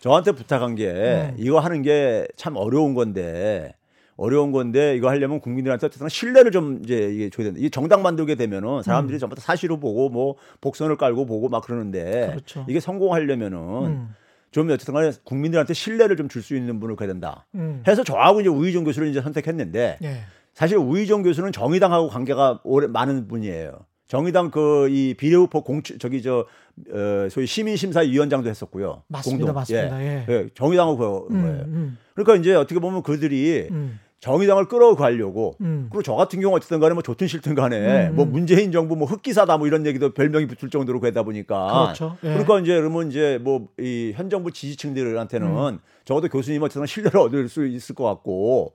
저한테 0.00 0.32
부탁한 0.32 0.74
게 0.74 0.88
음. 0.90 1.34
이거 1.38 1.60
하는 1.60 1.82
게 1.82 2.26
참 2.36 2.56
어려운 2.56 2.94
건데 2.94 3.74
어려운 4.20 4.52
건데 4.52 4.94
이거 4.96 5.08
하려면 5.08 5.40
국민들한테 5.40 5.86
어쨌든 5.86 6.08
신뢰를 6.10 6.50
좀 6.50 6.80
이제 6.84 7.10
이게 7.10 7.30
줘야 7.30 7.46
된다. 7.46 7.58
이 7.62 7.70
정당 7.70 8.02
만들게 8.02 8.34
되면은 8.34 8.82
사람들이 8.82 9.18
전부 9.18 9.34
다 9.34 9.40
사실을 9.40 9.80
보고 9.80 10.10
뭐 10.10 10.36
복선을 10.60 10.96
깔고 10.96 11.24
보고 11.24 11.48
막 11.48 11.64
그러는데 11.64 12.28
그렇죠. 12.28 12.66
이게 12.68 12.80
성공하려면은 12.80 13.58
음. 13.86 14.14
좀 14.50 14.68
어쨌든 14.70 14.92
간에 14.94 15.10
국민들한테 15.24 15.72
신뢰를 15.72 16.16
좀 16.16 16.28
줄 16.28 16.42
수 16.42 16.54
있는 16.54 16.80
분을 16.80 16.96
가야 16.96 17.08
된다. 17.08 17.46
음. 17.54 17.82
해서 17.88 18.04
저하고 18.04 18.40
이제 18.42 18.50
우희정 18.50 18.84
교수를 18.84 19.08
이제 19.08 19.22
선택했는데 19.22 19.98
예. 20.02 20.16
사실 20.52 20.76
우희정 20.76 21.22
교수는 21.22 21.52
정의당하고 21.52 22.08
관계가 22.08 22.60
오래 22.64 22.86
많은 22.88 23.26
분이에요. 23.26 23.72
정의당 24.06 24.50
그 24.50 24.88
이 24.90 25.14
비례후보 25.16 25.62
공 25.62 25.82
저기 25.82 26.20
저 26.20 26.44
어, 26.92 27.28
소위 27.30 27.46
시민심사위원장도 27.46 28.48
했었고요. 28.50 29.02
맞습니다. 29.08 29.38
공동. 29.46 29.54
맞습니다. 29.54 30.02
예. 30.02 30.26
예, 30.28 30.48
정의당하고 30.54 31.26
그런 31.28 31.40
음, 31.40 31.42
거예요. 31.46 31.62
음, 31.68 31.98
그러니까 32.14 32.36
이제 32.36 32.54
어떻게 32.54 32.80
보면 32.80 33.02
그들이 33.02 33.68
음, 33.70 33.98
정의당을 34.20 34.66
끌어가려고 34.66 35.56
음. 35.62 35.88
그리고 35.90 36.02
저 36.02 36.14
같은 36.14 36.40
경우 36.40 36.54
어쨌든 36.54 36.78
간에 36.78 36.92
뭐 36.92 37.02
좋든 37.02 37.26
싫든 37.26 37.54
간에 37.54 38.08
음, 38.08 38.16
뭐 38.16 38.26
음. 38.26 38.32
문재인 38.32 38.70
정부 38.70 38.94
뭐 38.94 39.08
흑기사다 39.08 39.56
뭐 39.56 39.66
이런 39.66 39.86
얘기도 39.86 40.12
별명이 40.12 40.46
붙을 40.46 40.70
정도로 40.70 41.00
그러다 41.00 41.22
보니까 41.22 41.84
그렇죠. 41.94 42.16
예. 42.24 42.28
그러니까 42.28 42.60
이제 42.60 42.76
그러면 42.76 43.08
이제 43.08 43.38
뭐 43.42 43.66
이 43.78 44.12
현 44.14 44.28
정부 44.28 44.52
지지층들한테는 44.52 45.46
음. 45.48 45.78
적어도 46.04 46.28
교수님 46.28 46.62
어쨌든 46.62 46.86
신뢰를 46.86 47.18
얻을 47.18 47.48
수 47.48 47.66
있을 47.66 47.94
것 47.94 48.04
같고 48.04 48.72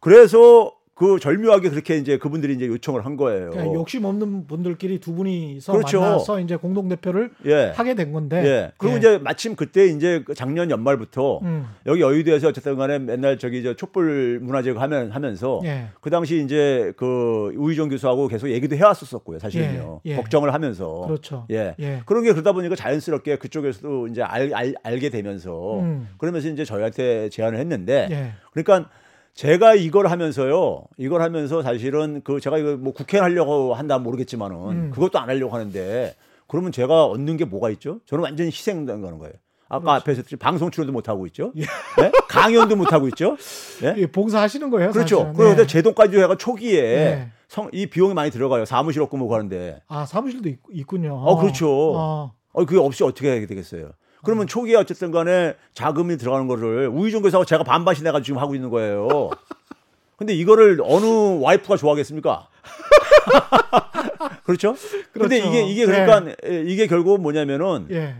그래서 0.00 0.72
그 0.98 1.20
절묘하게 1.20 1.70
그렇게 1.70 1.96
이제 1.96 2.18
그분들이 2.18 2.54
이제 2.54 2.66
요청을 2.66 3.06
한 3.06 3.16
거예요. 3.16 3.50
그러니까 3.50 3.72
욕심 3.72 4.04
없는 4.04 4.48
분들끼리 4.48 4.98
두 4.98 5.14
분이서 5.14 5.72
그렇죠. 5.72 6.00
만나서 6.00 6.40
이제 6.40 6.56
공동 6.56 6.88
대표를 6.88 7.30
예. 7.46 7.72
하게 7.76 7.94
된 7.94 8.12
건데. 8.12 8.44
예. 8.44 8.72
그리고 8.78 8.96
예. 8.96 8.98
이제 8.98 9.18
마침 9.18 9.54
그때 9.54 9.86
이제 9.86 10.24
그 10.26 10.34
작년 10.34 10.72
연말부터 10.72 11.38
음. 11.42 11.66
여기 11.86 12.00
여의도에서 12.00 12.48
어쨌든 12.48 12.76
간에 12.76 12.98
맨날 12.98 13.38
저기 13.38 13.62
저 13.62 13.74
촛불 13.74 14.40
문화제가 14.42 14.80
하면 14.82 15.12
하면서 15.12 15.60
예. 15.62 15.86
그 16.00 16.10
당시 16.10 16.42
이제 16.42 16.92
그 16.96 17.52
우희정 17.56 17.90
교수하고 17.90 18.26
계속 18.26 18.50
얘기도 18.50 18.74
해왔었었고요, 18.74 19.38
사실은요. 19.38 20.00
예, 20.04 20.10
예. 20.10 20.16
걱정을 20.16 20.52
하면서. 20.52 21.02
그렇죠. 21.06 21.46
예. 21.52 21.76
예. 21.78 22.02
그런 22.06 22.24
게 22.24 22.32
그러다 22.32 22.50
보니까 22.50 22.74
자연스럽게 22.74 23.36
그쪽에서도 23.36 24.08
이제 24.08 24.22
알, 24.22 24.52
알, 24.52 24.74
알게 24.82 25.10
되면서 25.10 25.78
음. 25.78 26.08
그러면서 26.18 26.48
이제 26.48 26.64
저희한테 26.64 27.28
제안을 27.28 27.56
했는데 27.60 28.08
예. 28.10 28.32
그러니까 28.50 28.90
제가 29.38 29.76
이걸 29.76 30.08
하면서요. 30.08 30.82
이걸 30.96 31.22
하면서 31.22 31.62
사실은 31.62 32.22
그 32.24 32.40
제가 32.40 32.58
이거 32.58 32.76
뭐 32.76 32.92
국회 32.92 33.20
하려고 33.20 33.72
한다 33.72 33.96
모르겠지만은 33.96 34.56
음. 34.56 34.90
그것도 34.92 35.20
안 35.20 35.28
하려고 35.28 35.54
하는데 35.54 36.16
그러면 36.48 36.72
제가 36.72 37.04
얻는 37.04 37.36
게 37.36 37.44
뭐가 37.44 37.70
있죠? 37.70 38.00
저는 38.06 38.24
완전히 38.24 38.48
희생당하는 38.48 39.18
거예요. 39.18 39.34
아까 39.68 39.94
앞에서 39.94 40.16
했듯이 40.18 40.34
방송 40.34 40.72
출연도 40.72 40.92
못 40.92 41.08
하고 41.08 41.24
있죠. 41.28 41.52
네? 41.54 42.10
강연도 42.26 42.74
못 42.74 42.92
하고 42.92 43.06
있죠. 43.08 43.36
예? 43.84 43.94
예, 43.96 44.06
봉사하시는 44.08 44.70
거예요. 44.70 44.90
그렇죠. 44.90 45.18
사실은. 45.18 45.34
그런데 45.34 45.62
네. 45.62 45.66
제 45.68 45.82
돈까지 45.82 46.18
해가 46.18 46.36
초기에 46.36 46.82
네. 46.82 47.30
성, 47.46 47.70
이 47.72 47.86
비용이 47.86 48.14
많이 48.14 48.32
들어가요. 48.32 48.64
사무실 48.64 49.02
없고 49.02 49.18
뭐고 49.18 49.36
하는데. 49.36 49.80
아 49.86 50.04
사무실도 50.04 50.48
있, 50.48 50.58
있군요. 50.72 51.14
어, 51.14 51.36
그렇죠. 51.36 51.70
어. 51.94 52.32
어, 52.52 52.64
그게 52.64 52.80
없이 52.80 53.04
어떻게 53.04 53.30
해야 53.30 53.46
되겠어요? 53.46 53.92
그러면 54.24 54.46
초기에 54.46 54.76
어쨌든 54.76 55.10
간에 55.10 55.54
자금이 55.74 56.16
들어가는 56.16 56.46
거를 56.46 56.88
우의정교사하고 56.88 57.44
제가 57.44 57.64
반반씩 57.64 58.04
내가 58.04 58.20
지금 58.22 58.40
하고 58.40 58.54
있는 58.54 58.70
거예요. 58.70 59.30
근데 60.16 60.34
이거를 60.34 60.80
어느 60.82 61.06
와이프가 61.42 61.76
좋아하겠습니까? 61.76 62.48
그렇죠? 64.44 64.74
근데 65.12 65.40
그렇죠. 65.40 65.48
이게 65.48 65.62
이게 65.66 65.86
그러니까 65.86 66.34
에, 66.44 66.62
이게 66.62 66.86
결국 66.86 67.20
뭐냐면은 67.20 67.86
예. 67.90 68.16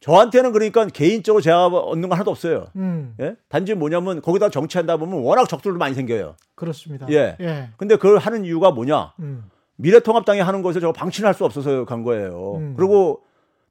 저한테는 0.00 0.52
그러니까 0.52 0.86
개인적으로 0.86 1.42
제가 1.42 1.66
얻는 1.66 2.08
건 2.08 2.16
하나도 2.16 2.30
없어요. 2.30 2.68
음. 2.76 3.14
예? 3.20 3.36
단지 3.48 3.74
뭐냐면 3.74 4.22
거기다 4.22 4.48
정치한다 4.48 4.96
보면 4.96 5.20
워낙 5.20 5.46
적들도 5.48 5.76
많이 5.76 5.94
생겨요. 5.94 6.36
그렇습니다. 6.54 7.06
예. 7.10 7.36
예. 7.40 7.68
근데 7.76 7.96
그걸 7.96 8.18
하는 8.18 8.44
이유가 8.44 8.70
뭐냐? 8.70 9.12
음. 9.20 9.44
미래통합당이 9.76 10.40
하는 10.40 10.62
것을 10.62 10.80
제가 10.80 10.92
방치할 10.92 11.34
수 11.34 11.44
없어서 11.44 11.84
간 11.84 12.02
거예요. 12.02 12.54
음. 12.56 12.74
그리고 12.76 13.22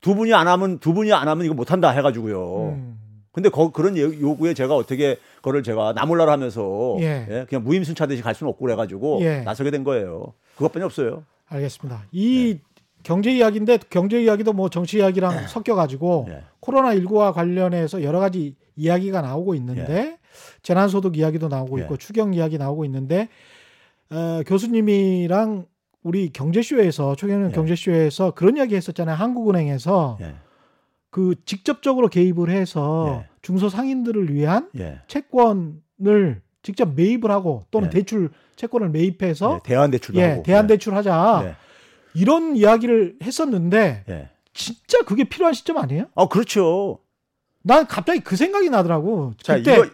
두 0.02 0.16
분이 0.16 0.34
안 0.34 0.48
하면 0.48 0.80
두 0.80 0.94
분이 0.94 1.12
안 1.14 1.28
하면 1.28 1.46
이거 1.46 1.54
못 1.54 1.72
한다 1.72 1.90
해 1.90 2.02
가지고요. 2.02 2.70
음. 2.74 3.00
근데 3.32 3.50
거, 3.50 3.72
그런 3.72 3.98
요- 3.98 4.20
요구에 4.20 4.54
제가 4.54 4.76
어떻게 4.76 5.18
그거를 5.38 5.62
제가 5.64 5.94
나몰라라 5.94 6.32
하면서 6.34 6.96
예. 7.00 7.26
예, 7.30 7.46
그냥 7.48 7.64
무임승차듯이 7.64 8.22
갈 8.22 8.34
수는 8.36 8.50
없고 8.52 8.66
그래 8.66 8.76
가지고 8.76 9.20
예. 9.22 9.42
나서게 9.42 9.72
된 9.72 9.84
거예요. 9.84 10.34
그것뿐이 10.56 10.84
없어요. 10.84 11.24
알겠습니다. 11.48 12.06
이 12.12 12.60
경제 13.04 13.32
이야기인데 13.32 13.80
경제 13.90 14.22
이야기도 14.22 14.52
뭐 14.54 14.70
정치 14.70 14.98
이야기랑 14.98 15.48
섞여 15.48 15.76
가지고 15.76 16.26
예. 16.30 16.44
코로나 16.60 16.94
19와 16.96 17.32
관련해서 17.34 18.04
여러 18.04 18.20
가지 18.20 18.56
이야기가 18.76 19.22
나오고 19.22 19.56
있는데 19.56 20.18
재난소득 20.64 21.16
이야기도 21.18 21.48
나오고 21.48 21.80
예. 21.80 21.84
있고 21.84 21.98
추경 21.98 22.34
이야기 22.34 22.58
나오고 22.58 22.84
있는데 22.86 23.30
어, 24.12 24.42
교수님이랑 24.46 25.66
우리 26.04 26.30
경제쇼에서 26.32 27.16
최경영 27.16 27.50
예. 27.50 27.54
경제쇼에서 27.54 28.32
그런 28.32 28.58
이야기 28.58 28.76
했었잖아요. 28.76 29.16
한국은행에서 29.16 30.18
예. 30.22 30.36
그 31.10 31.36
직접적으로 31.46 32.08
개입을 32.08 32.50
해서 32.50 33.22
예. 33.24 33.30
중소 33.42 33.70
상인들을 33.70 34.34
위한 34.34 34.70
예. 34.78 35.02
채권을 35.08 36.42
직접 36.62 36.94
매입을 36.96 37.32
하고 37.32 37.66
또는 37.72 37.88
예. 37.88 37.92
대출 37.92 38.30
채권을 38.56 38.90
매입해서 38.90 39.56
예, 39.56 39.68
대환대출도 39.68 40.20
예, 40.20 40.26
하고. 40.26 40.44
대안 40.44 40.68
대출 40.68 40.96
하자 40.96 41.42
예. 41.46 41.56
이런 42.14 42.56
이야기를 42.56 43.18
했었는데 43.24 44.04
예. 44.08 44.30
진짜 44.54 45.00
그게 45.06 45.24
필요한 45.24 45.54
시점 45.54 45.78
아니에요? 45.78 46.06
아 46.16 46.28
그렇죠. 46.28 47.00
난 47.62 47.88
갑자기 47.88 48.22
그 48.22 48.36
생각이 48.36 48.70
나더라고. 48.70 49.34
자 49.42 49.56
그때 49.56 49.76
이거 49.76 49.88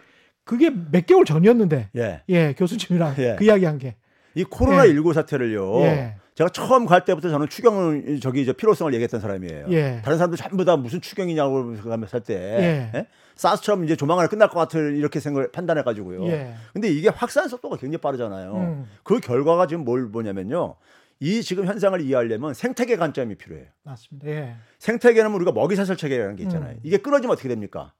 그게 0.44 0.70
몇 0.70 1.06
개월 1.06 1.24
전이었는데 1.24 1.90
예. 1.96 2.22
예 2.28 2.54
교수님이랑 2.54 3.14
예. 3.18 3.36
그 3.38 3.44
이야기한 3.44 3.78
게 3.78 3.96
이 4.36 4.44
코로나 4.44 4.86
19 4.86 5.14
사태를요. 5.14 5.80
예. 5.80 6.14
제가 6.34 6.50
처음 6.50 6.84
갈 6.84 7.06
때부터 7.06 7.30
저는 7.30 7.48
추경을 7.48 8.20
저기 8.20 8.42
이제 8.42 8.52
필요성을 8.52 8.92
얘기했던 8.92 9.20
사람이에요. 9.20 9.66
예. 9.70 10.02
다른 10.04 10.18
사람들 10.18 10.36
전부 10.36 10.66
다 10.66 10.76
무슨 10.76 11.00
추경이냐고 11.00 11.74
할 11.78 12.20
때, 12.20 12.34
예. 12.34 12.90
예? 12.94 13.06
사스처럼 13.36 13.84
이제 13.84 13.96
조만간에 13.96 14.28
끝날 14.28 14.50
것 14.50 14.58
같을 14.58 14.96
이렇게 14.96 15.18
생각을 15.18 15.50
판단해 15.50 15.82
가지고요. 15.82 16.26
예. 16.26 16.54
근데 16.74 16.88
이게 16.88 17.08
확산 17.08 17.48
속도가 17.48 17.78
굉장히 17.78 18.02
빠르잖아요. 18.02 18.54
음. 18.54 18.86
그 19.02 19.18
결과가 19.20 19.66
지금 19.66 19.84
뭘 19.84 20.02
뭐냐면요. 20.02 20.76
이 21.20 21.42
지금 21.42 21.64
현상을 21.64 21.98
이해하려면 22.02 22.52
생태계 22.52 22.96
관점이 22.96 23.36
필요해요. 23.36 23.68
맞습니다. 23.84 24.28
예. 24.28 24.56
생태계는 24.78 25.32
우리가 25.32 25.52
먹이사슬 25.52 25.96
체계라는 25.96 26.36
게 26.36 26.42
있잖아요. 26.42 26.72
음. 26.72 26.80
이게 26.82 26.98
끊어지면 26.98 27.32
어떻게 27.32 27.48
됩니까? 27.48 27.94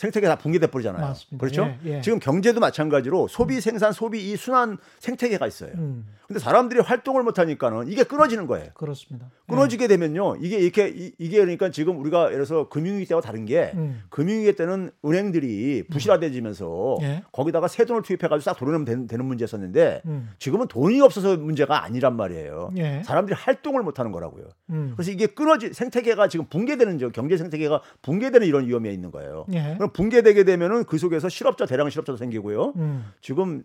생태계 0.00 0.26
다 0.28 0.36
붕괴돼 0.36 0.68
버리잖아요. 0.68 1.02
맞습니다. 1.08 1.36
그렇죠? 1.38 1.74
예, 1.84 1.96
예. 1.96 2.00
지금 2.00 2.18
경제도 2.20 2.58
마찬가지로 2.58 3.28
소비, 3.28 3.60
생산, 3.60 3.92
소비 3.92 4.30
이 4.30 4.36
순환 4.36 4.78
생태계가 4.98 5.46
있어요. 5.46 5.72
음. 5.74 6.06
근데 6.26 6.40
사람들이 6.40 6.80
활동을 6.80 7.22
못 7.22 7.38
하니까는 7.38 7.88
이게 7.88 8.04
끊어지는 8.04 8.46
거예요. 8.46 8.68
그렇습니다. 8.72 9.28
끊어지게 9.48 9.88
되면요. 9.88 10.36
이게 10.40 10.56
이렇게 10.58 10.88
이- 10.88 11.12
이게 11.18 11.38
그러니까 11.40 11.70
지금 11.70 11.98
우리가 12.00 12.26
예를 12.32 12.46
들어서 12.46 12.68
금융위기 12.70 13.04
때와 13.06 13.20
다른 13.20 13.44
게 13.44 13.72
음. 13.74 14.00
금융위기 14.08 14.54
때는 14.56 14.90
은행들이 15.04 15.84
부실화되지면서 15.90 16.96
예. 17.02 17.22
거기다가 17.32 17.68
새 17.68 17.84
돈을 17.84 18.02
투입해 18.02 18.28
가지고 18.28 18.40
싹 18.40 18.56
돌려내면 18.56 18.84
되는, 18.86 19.06
되는 19.06 19.24
문제였었는데 19.26 20.02
음. 20.06 20.30
지금은 20.38 20.68
돈이 20.68 21.00
없어서 21.00 21.36
문제가 21.36 21.84
아니란 21.84 22.16
말이에요. 22.16 22.70
예. 22.78 23.02
사람들이 23.04 23.34
활동을 23.36 23.82
못 23.82 23.98
하는 23.98 24.12
거라고요. 24.12 24.44
음. 24.70 24.92
그래서 24.96 25.10
이게 25.10 25.26
끊어지 25.26 25.72
생태계가 25.74 26.28
지금 26.28 26.46
붕괴되는 26.46 26.98
저 26.98 27.08
경제 27.10 27.36
생태계가 27.36 27.82
붕괴되는 28.02 28.46
이런 28.46 28.66
위험이 28.66 28.94
있는 28.94 29.10
거예요. 29.10 29.46
예. 29.52 29.76
그럼 29.90 29.92
붕괴되게 29.92 30.44
되면은 30.44 30.84
그 30.84 30.98
속에서 30.98 31.28
실업자 31.28 31.66
대량 31.66 31.90
실업자도 31.90 32.16
생기고요. 32.16 32.72
음. 32.76 33.12
지금 33.20 33.64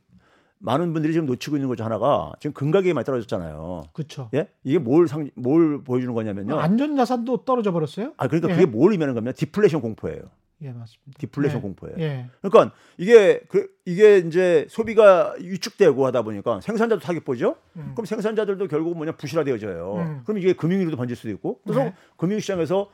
많은 0.59 0.93
분들이 0.93 1.13
지금 1.13 1.27
놓치고 1.27 1.57
있는 1.57 1.67
것중 1.67 1.85
하나가 1.85 2.31
지금 2.39 2.53
금가격이 2.53 2.93
많이 2.93 3.05
떨어졌잖아요. 3.05 3.85
그렇죠. 3.93 4.29
예? 4.33 4.47
이게 4.63 4.79
뭘 4.79 5.07
상, 5.07 5.29
뭘 5.35 5.83
보여주는 5.83 6.13
거냐면요. 6.13 6.57
안전 6.59 6.95
자산도 6.95 7.45
떨어져 7.45 7.71
버렸어요? 7.71 8.13
아 8.17 8.27
그러니까 8.27 8.49
예. 8.51 8.55
그게 8.55 8.65
뭘 8.65 8.91
의미하는 8.91 9.13
거냐면 9.13 9.33
디플레이션 9.33 9.81
공포예요. 9.81 10.21
예, 10.61 10.71
맞습니다. 10.71 11.19
디플레이션 11.19 11.57
예. 11.57 11.61
공포예요. 11.61 11.95
예. 11.99 12.29
그러니까 12.41 12.73
이게 12.97 13.41
그 13.49 13.67
이게 13.83 14.19
이제 14.19 14.65
소비가 14.69 15.35
위축되고 15.39 16.05
하다 16.05 16.21
보니까 16.23 16.61
생산자도 16.61 17.01
타격 17.01 17.25
보죠. 17.25 17.57
음. 17.75 17.91
그럼 17.93 18.05
생산자들도 18.05 18.67
결국 18.69 18.95
뭐냐 18.95 19.11
부실화되어져요. 19.17 19.95
음. 19.97 20.21
그럼 20.23 20.39
이게 20.39 20.53
금융위로도 20.53 20.95
번질 20.95 21.15
수도 21.17 21.29
있고. 21.31 21.59
그래서 21.63 21.83
네. 21.83 21.93
금융시장에서 22.17 22.89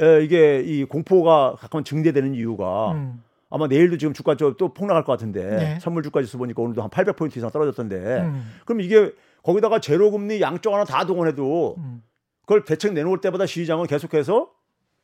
에, 0.00 0.24
이게 0.24 0.60
이 0.60 0.84
공포가 0.84 1.56
가끔 1.58 1.84
증대되는 1.84 2.34
이유가 2.34 2.92
음. 2.92 3.22
아마 3.50 3.68
내일도 3.68 3.96
지금 3.98 4.12
주가 4.12 4.34
좀또 4.36 4.74
폭락할 4.74 5.04
것 5.04 5.12
같은데 5.12 5.44
네. 5.44 5.78
선물 5.80 6.02
주가 6.02 6.20
지수 6.22 6.38
보니까 6.38 6.60
오늘도 6.62 6.82
한 6.82 6.90
800포인트 6.90 7.36
이상 7.36 7.50
떨어졌던데. 7.50 8.22
음. 8.22 8.52
그럼 8.64 8.80
이게 8.80 9.12
거기다가 9.42 9.78
제로 9.78 10.10
금리 10.10 10.40
양쪽 10.40 10.74
하나 10.74 10.84
다 10.84 11.06
동원해도 11.06 11.76
음. 11.78 12.02
그걸 12.40 12.64
대책 12.64 12.94
내놓을 12.94 13.20
때보다 13.20 13.46
시장은 13.46 13.86
계속해서 13.86 14.50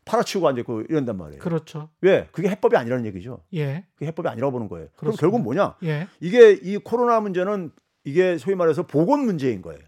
팔아치우고 0.05 0.49
앉아있고 0.49 0.83
이런단 0.89 1.17
말이에요. 1.17 1.41
그렇죠. 1.41 1.91
왜? 2.01 2.29
그게 2.33 2.49
해법이 2.49 2.77
아니라는 2.77 3.07
얘기죠. 3.07 3.43
예. 3.55 3.85
그게 3.95 4.07
해법이 4.07 4.29
아니라고 4.29 4.51
보는 4.53 4.69
거예요. 4.69 4.89
그럼 4.97 5.13
그렇습니다. 5.13 5.21
결국 5.21 5.43
뭐냐? 5.43 5.77
예. 5.85 6.09
이게 6.21 6.53
이 6.53 6.79
코로나 6.79 7.21
문제는 7.21 7.71
이게 8.05 8.39
소위 8.39 8.57
말해서 8.57 8.87
보건 8.87 9.21
문제인 9.25 9.63
거예요. 9.63 9.81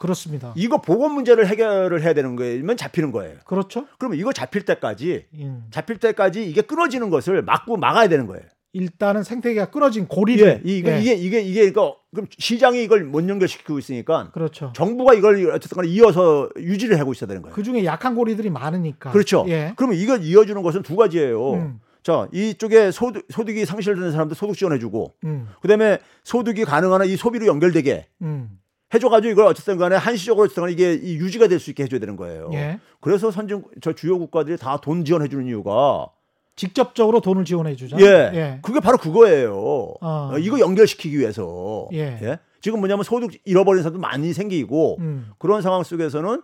그렇습니다. 0.00 0.54
이거 0.56 0.80
보건 0.80 1.12
문제를 1.12 1.46
해결을 1.46 2.02
해야 2.02 2.14
되는 2.14 2.34
거면 2.34 2.78
잡히는 2.78 3.12
거예요. 3.12 3.36
그렇죠. 3.44 3.86
그러면 3.98 4.18
이거 4.18 4.32
잡힐 4.32 4.64
때까지 4.64 5.26
음. 5.34 5.66
잡힐 5.70 5.98
때까지 5.98 6.48
이게 6.48 6.62
끊어지는 6.62 7.10
것을 7.10 7.42
막고 7.42 7.76
막아야 7.76 8.08
되는 8.08 8.26
거예요. 8.26 8.42
일단은 8.72 9.24
생태계가 9.24 9.70
끊어진 9.70 10.08
고리를 10.08 10.46
예, 10.46 10.60
이게 10.64 10.92
예. 10.92 11.00
이게 11.00 11.14
이게 11.14 11.40
이게 11.40 11.70
그러니까 11.70 11.98
그럼 12.12 12.28
시장이 12.38 12.82
이걸 12.82 13.04
못 13.04 13.28
연결시키고 13.28 13.78
있으니까 13.78 14.30
그렇죠. 14.32 14.72
정부가 14.74 15.12
이걸 15.12 15.50
어쨌든 15.50 15.76
간에 15.76 15.88
이어서 15.88 16.48
유지를 16.56 16.98
하고 16.98 17.12
있어야 17.12 17.28
되는 17.28 17.42
거예요. 17.42 17.54
그 17.54 17.62
중에 17.62 17.84
약한 17.84 18.14
고리들이 18.14 18.48
많으니까. 18.48 19.10
그렇죠. 19.10 19.44
예. 19.48 19.74
그러면 19.76 19.98
이걸 19.98 20.22
이어주는 20.22 20.62
것은 20.62 20.82
두 20.82 20.96
가지예요. 20.96 21.52
음. 21.54 21.80
자, 22.02 22.26
이쪽에 22.32 22.90
소득, 22.90 23.26
소득이 23.28 23.66
상실되는 23.66 24.12
사람들 24.12 24.34
소득 24.34 24.56
지원해주고, 24.56 25.14
음. 25.24 25.48
그 25.60 25.68
다음에 25.68 25.98
소득이 26.24 26.64
가능한 26.64 27.02
한이 27.02 27.16
소비로 27.16 27.46
연결되게 27.46 28.06
음. 28.22 28.58
해줘가지고 28.92 29.32
이걸 29.32 29.46
어쨌든 29.46 29.76
간에 29.78 29.96
한시적으로 29.96 30.44
어쨌든 30.46 30.62
간에 30.62 30.72
이게 30.72 30.94
이 30.94 31.16
유지가 31.16 31.46
될 31.48 31.60
수 31.60 31.70
있게 31.70 31.84
해줘야 31.84 32.00
되는 32.00 32.16
거예요. 32.16 32.50
예. 32.54 32.80
그래서 33.00 33.30
선진 33.30 33.62
저 33.80 33.92
주요 33.92 34.18
국가들이 34.18 34.56
다 34.56 34.78
돈 34.78 35.04
지원해주는 35.04 35.46
이유가 35.46 36.08
직접적으로 36.56 37.20
돈을 37.20 37.44
지원해 37.44 37.74
주자. 37.76 37.96
예, 38.00 38.30
그게 38.62 38.80
바로 38.80 38.98
그거예요. 38.98 39.94
아. 40.00 40.30
어, 40.34 40.38
이거 40.38 40.58
연결시키기 40.60 41.18
위해서. 41.18 41.88
예. 41.92 42.38
지금 42.60 42.80
뭐냐면 42.80 43.04
소득 43.04 43.30
잃어버린 43.46 43.82
사람도 43.82 44.00
많이 44.00 44.32
생기고 44.34 44.96
음. 45.00 45.30
그런 45.38 45.62
상황 45.62 45.82
속에서는 45.82 46.42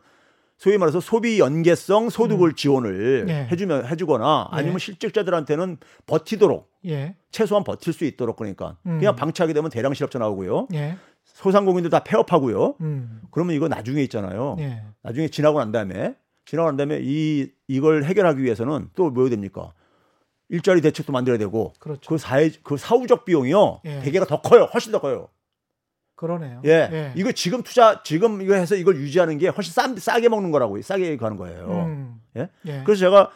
소위 0.57 0.79
말해서 0.79 1.01
소비 1.01 1.39
연계성 1.39 2.09
소득을 2.09 2.55
지원을 2.55 3.27
예. 3.29 3.49
해주면 3.53 3.87
해주거나 3.89 4.49
예. 4.53 4.57
아니면 4.57 4.79
실직자들한테는 4.79 5.77
버티도록 6.07 6.71
예. 6.87 7.17
최소한 7.31 7.63
버틸 7.65 7.93
수 7.93 8.07
있도록 8.07 8.37
그러니까 8.37 8.79
음. 8.87 8.99
그냥 8.99 9.15
방치하게 9.17 9.53
되면 9.53 9.71
대량 9.71 9.93
실업자 9.93 10.19
나오고요 10.19 10.69
예. 10.73 10.97
소상공인들 11.37 11.91
다 11.91 12.01
폐업하고요 12.01 12.77
음. 12.81 13.21
그러면 13.31 13.55
이거 13.55 13.69
나중에 13.69 14.03
있잖아요 14.05 14.57
예. 14.59 14.83
나중에 15.03 15.29
지나고 15.29 15.59
난 15.59 15.71
다음에 15.71 16.15
지나고 16.47 16.69
난 16.71 16.77
다음에 16.79 16.99
이 17.03 17.51
이걸 17.69 18.05
해결하기 18.05 18.43
위해서는 18.43 18.89
또 18.95 19.11
뭐 19.11 19.25
해야 19.25 19.31
됩니까 19.31 19.73
일자리 20.49 20.81
대책도 20.81 21.13
만들어야 21.13 21.39
되고 21.39 21.75
그렇죠. 21.79 22.09
그 22.09 22.17
사회 22.19 22.51
그 22.63 22.77
사후적 22.79 23.25
비용이요 23.27 23.81
예. 23.85 24.01
대개가 24.01 24.25
더 24.25 24.41
커요 24.41 24.65
훨씬 24.73 24.93
더 24.93 25.01
커요 25.01 25.29
그러네요. 26.15 26.63
예. 26.65 27.13
이거 27.17 27.31
지금 27.33 27.63
투자 27.63 28.03
지금 28.03 28.41
이거 28.41 28.55
해서 28.55 28.75
이걸 28.75 28.97
유지하는 28.97 29.37
게 29.37 29.49
훨씬 29.49 29.73
싸, 29.75 29.95
싸게 29.95 30.31
먹는 30.31 30.51
거라고 30.51 30.81
싸게 30.81 31.19
가는 31.19 31.37
거예요. 31.37 31.69
음. 31.87 32.21
예? 32.37 32.49
예. 32.65 32.83
그래서 32.87 33.01
제가 33.01 33.31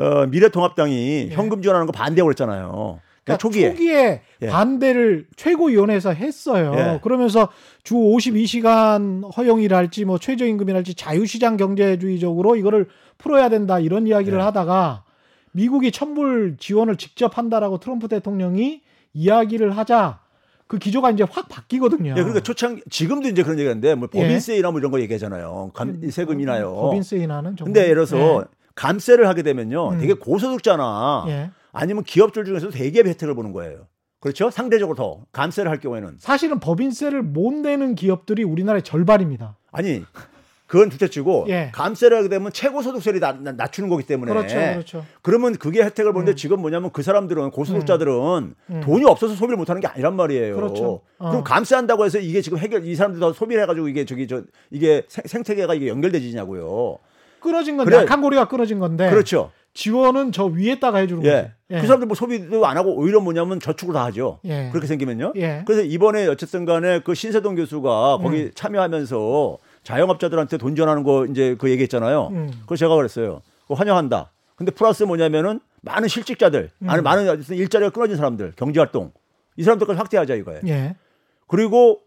어, 0.00 0.26
미래통합당이 0.26 1.28
예. 1.30 1.34
현금 1.34 1.62
지원하는 1.62 1.86
거 1.86 1.92
반대하고 1.92 2.26
그랬잖아요. 2.26 3.00
그러니까 3.26 3.38
초기에. 3.38 3.70
초기에, 3.70 4.22
예. 4.42 4.46
반대를 4.46 5.26
최고위원회에서 5.34 6.12
했어요. 6.12 6.72
예. 6.76 7.00
그러면서 7.02 7.48
주 7.82 7.94
52시간 7.94 9.36
허용이랄지 9.36 10.04
뭐 10.04 10.18
최저임금이랄지 10.18 10.94
자유시장 10.94 11.56
경제주의적으로 11.56 12.56
이거를 12.56 12.86
풀어야 13.18 13.48
된다 13.48 13.80
이런 13.80 14.06
이야기를 14.06 14.38
예. 14.38 14.42
하다가 14.42 15.02
미국이 15.50 15.90
천불 15.90 16.56
지원을 16.58 16.96
직접 16.96 17.36
한다라고 17.36 17.78
트럼프 17.78 18.08
대통령이 18.08 18.82
이야기를 19.12 19.76
하자 19.76 20.20
그 20.68 20.78
기조가 20.78 21.10
이제 21.10 21.24
확 21.28 21.48
바뀌거든요. 21.48 22.10
예, 22.10 22.14
그러니까 22.14 22.40
초창 22.40 22.80
지금도 22.90 23.28
이제 23.28 23.42
그런 23.42 23.58
얘기하는데 23.58 23.94
뭐 23.94 24.08
예. 24.14 24.20
법인세나 24.20 24.70
뭐 24.70 24.78
이런 24.78 24.92
거 24.92 25.00
얘기하잖아요. 25.00 25.70
감, 25.74 26.00
세금이나요. 26.10 26.74
법인세 26.74 27.16
인하는 27.16 27.56
정말. 27.56 27.72
근데 27.72 27.88
예를 27.88 28.06
들어서 28.06 28.44
감세를 28.74 29.26
하게 29.26 29.42
되면요. 29.42 29.90
음. 29.90 29.98
되게 29.98 30.12
고소득자나 30.14 31.24
예. 31.28 31.32
예. 31.32 31.50
아니면 31.76 32.04
기업들 32.04 32.44
중에서 32.44 32.70
되게 32.70 33.00
혜택을 33.00 33.34
보는 33.34 33.52
거예요. 33.52 33.86
그렇죠? 34.20 34.50
상대적으로 34.50 34.96
더 34.96 35.20
감세를 35.32 35.70
할 35.70 35.78
경우에는 35.78 36.16
사실은 36.18 36.58
법인세를 36.58 37.22
못 37.22 37.52
내는 37.52 37.94
기업들이 37.94 38.44
우리나라의 38.44 38.82
절반입니다. 38.82 39.56
아니 39.72 40.02
그건 40.66 40.88
둘째치고 40.88 41.46
예. 41.50 41.70
감세를 41.74 42.16
하게 42.16 42.28
되면 42.30 42.50
최고 42.50 42.80
소득세를 42.82 43.20
낮, 43.20 43.40
낮- 43.42 43.54
낮추는 43.56 43.88
거기 43.90 44.04
때문에 44.04 44.32
그렇죠, 44.32 44.56
그렇죠. 44.56 45.06
그러면 45.22 45.54
그게 45.56 45.82
혜택을 45.84 46.12
보는데 46.14 46.32
음. 46.32 46.36
지금 46.36 46.60
뭐냐면 46.60 46.90
그 46.92 47.02
사람들은 47.02 47.50
고소득자들은 47.50 48.54
음. 48.70 48.80
돈이 48.82 49.04
없어서 49.04 49.34
소비를 49.34 49.56
못하는 49.58 49.80
게 49.82 49.86
아니란 49.86 50.16
말이에요. 50.16 50.56
그렇죠. 50.56 51.02
어. 51.18 51.28
그럼 51.30 51.44
감세한다고 51.44 52.04
해서 52.06 52.18
이게 52.18 52.40
지금 52.40 52.58
해결 52.58 52.84
이 52.86 52.96
사람들 52.96 53.20
더 53.20 53.32
소비를 53.34 53.62
해가지고 53.62 53.88
이게 53.88 54.06
저기 54.06 54.26
저 54.26 54.42
이게 54.70 55.04
생, 55.08 55.24
생태계가 55.26 55.74
이게 55.74 55.88
연결되지냐고요. 55.88 56.98
끊어진 57.40 57.76
건데 57.76 57.90
그래. 57.92 58.02
약한 58.02 58.22
고리가 58.22 58.48
끊어진 58.48 58.78
건데 58.80 59.08
그렇죠. 59.10 59.52
지원은 59.74 60.32
저 60.32 60.46
위에다가 60.46 60.98
해주는 60.98 61.22
예. 61.26 61.30
거죠. 61.30 61.50
예. 61.70 61.80
그 61.80 61.86
사람들 61.86 62.06
뭐 62.06 62.14
소비도 62.14 62.64
안 62.66 62.76
하고 62.76 62.94
오히려 62.94 63.20
뭐냐면 63.20 63.58
저축을 63.58 63.92
다 63.94 64.04
하죠. 64.06 64.38
예. 64.44 64.68
그렇게 64.70 64.86
생기면요. 64.86 65.32
예. 65.36 65.62
그래서 65.66 65.82
이번에 65.82 66.26
어쨌든 66.28 66.64
간에 66.64 67.00
그 67.00 67.14
신세동 67.14 67.56
교수가 67.56 68.18
거기 68.18 68.42
음. 68.44 68.50
참여하면서 68.54 69.58
자영업자들한테 69.82 70.58
돈 70.58 70.76
전하는 70.76 71.02
거 71.02 71.26
이제 71.26 71.56
그 71.58 71.70
얘기했잖아요. 71.70 72.28
음. 72.28 72.52
그거 72.62 72.76
제가 72.76 72.94
그랬어요. 72.94 73.42
그거 73.62 73.74
환영한다. 73.74 74.30
근데 74.54 74.72
플러스 74.72 75.02
뭐냐면은 75.02 75.60
많은 75.82 76.08
실직자들, 76.08 76.70
음. 76.82 76.90
아니 76.90 77.02
많은 77.02 77.42
일자리가 77.50 77.90
끊어진 77.90 78.16
사람들, 78.16 78.52
경제 78.56 78.80
활동 78.80 79.12
이 79.56 79.62
사람들까지 79.62 79.98
확대하자 79.98 80.34
이거예요. 80.34 80.60
예. 80.68 80.96
그리고 81.46 82.00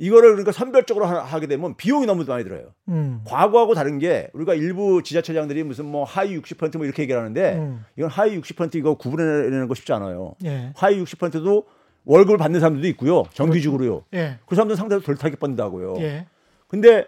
이거를 0.00 0.30
그러니까 0.30 0.52
선별적으로 0.52 1.06
하- 1.06 1.22
하게 1.24 1.48
되면 1.48 1.74
비용이 1.76 2.06
너무 2.06 2.24
많이 2.24 2.44
들어요. 2.44 2.68
음. 2.88 3.20
과거하고 3.24 3.74
다른 3.74 3.98
게 3.98 4.30
우리가 4.32 4.54
일부 4.54 5.02
지자체장들이 5.02 5.64
무슨 5.64 5.86
뭐 5.86 6.04
하위 6.04 6.40
60%뭐 6.40 6.86
이렇게 6.86 7.02
얘기를 7.02 7.20
하는데 7.20 7.54
음. 7.56 7.84
이건 7.96 8.08
하위 8.08 8.40
60% 8.40 8.76
이거 8.76 8.94
구분해내는 8.94 9.66
거 9.66 9.74
쉽지 9.74 9.92
않아요. 9.92 10.34
예. 10.44 10.72
하위 10.76 11.02
60%도 11.02 11.66
월급을 12.04 12.38
받는 12.38 12.60
사람들도 12.60 12.86
있고요. 12.88 13.24
정규직으로요. 13.34 14.04
예. 14.14 14.38
그 14.46 14.54
사람들은 14.54 14.76
상당히 14.76 15.02
덜 15.02 15.16
타게 15.16 15.34
번다고요. 15.36 15.96
예. 15.98 16.26
근데 16.68 17.06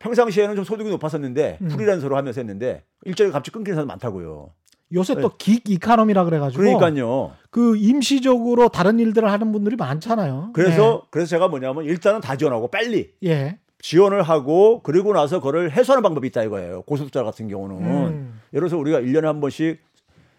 평상시에는 0.00 0.56
좀 0.56 0.64
소득이 0.64 0.90
높았었는데 0.90 1.58
음. 1.62 1.68
프리랜서로 1.68 2.16
하면서 2.16 2.40
했는데 2.40 2.82
일자리가 3.04 3.32
갑자기 3.34 3.52
끊기는 3.54 3.76
사람 3.76 3.86
많다고요. 3.88 4.50
요새 4.92 5.14
또긱 5.14 5.68
이카노미라 5.68 6.24
그래가지고 6.24 6.62
네. 6.62 6.74
그러니까요. 6.74 7.32
그 7.50 7.76
임시적으로 7.76 8.68
다른 8.68 8.98
일들을 8.98 9.30
하는 9.30 9.52
분들이 9.52 9.76
많잖아요. 9.76 10.50
그래서 10.52 11.02
그래서 11.10 11.28
제가 11.28 11.48
뭐냐면 11.48 11.84
일단은 11.84 12.20
다 12.20 12.36
지원하고 12.36 12.68
빨리 12.68 13.12
예. 13.24 13.28
예. 13.28 13.58
지원을 13.80 14.22
하고 14.22 14.80
그리고 14.82 15.12
나서 15.12 15.40
그걸 15.40 15.70
해소하는 15.70 16.02
방법이 16.02 16.26
있다 16.28 16.42
이거예요. 16.42 16.82
고소득자 16.82 17.22
같은 17.22 17.48
경우는 17.48 17.76
음. 17.76 18.40
예를 18.52 18.68
들어서 18.68 18.78
우리가 18.78 19.00
1년에 19.00 19.22
한 19.22 19.40
번씩 19.40 19.78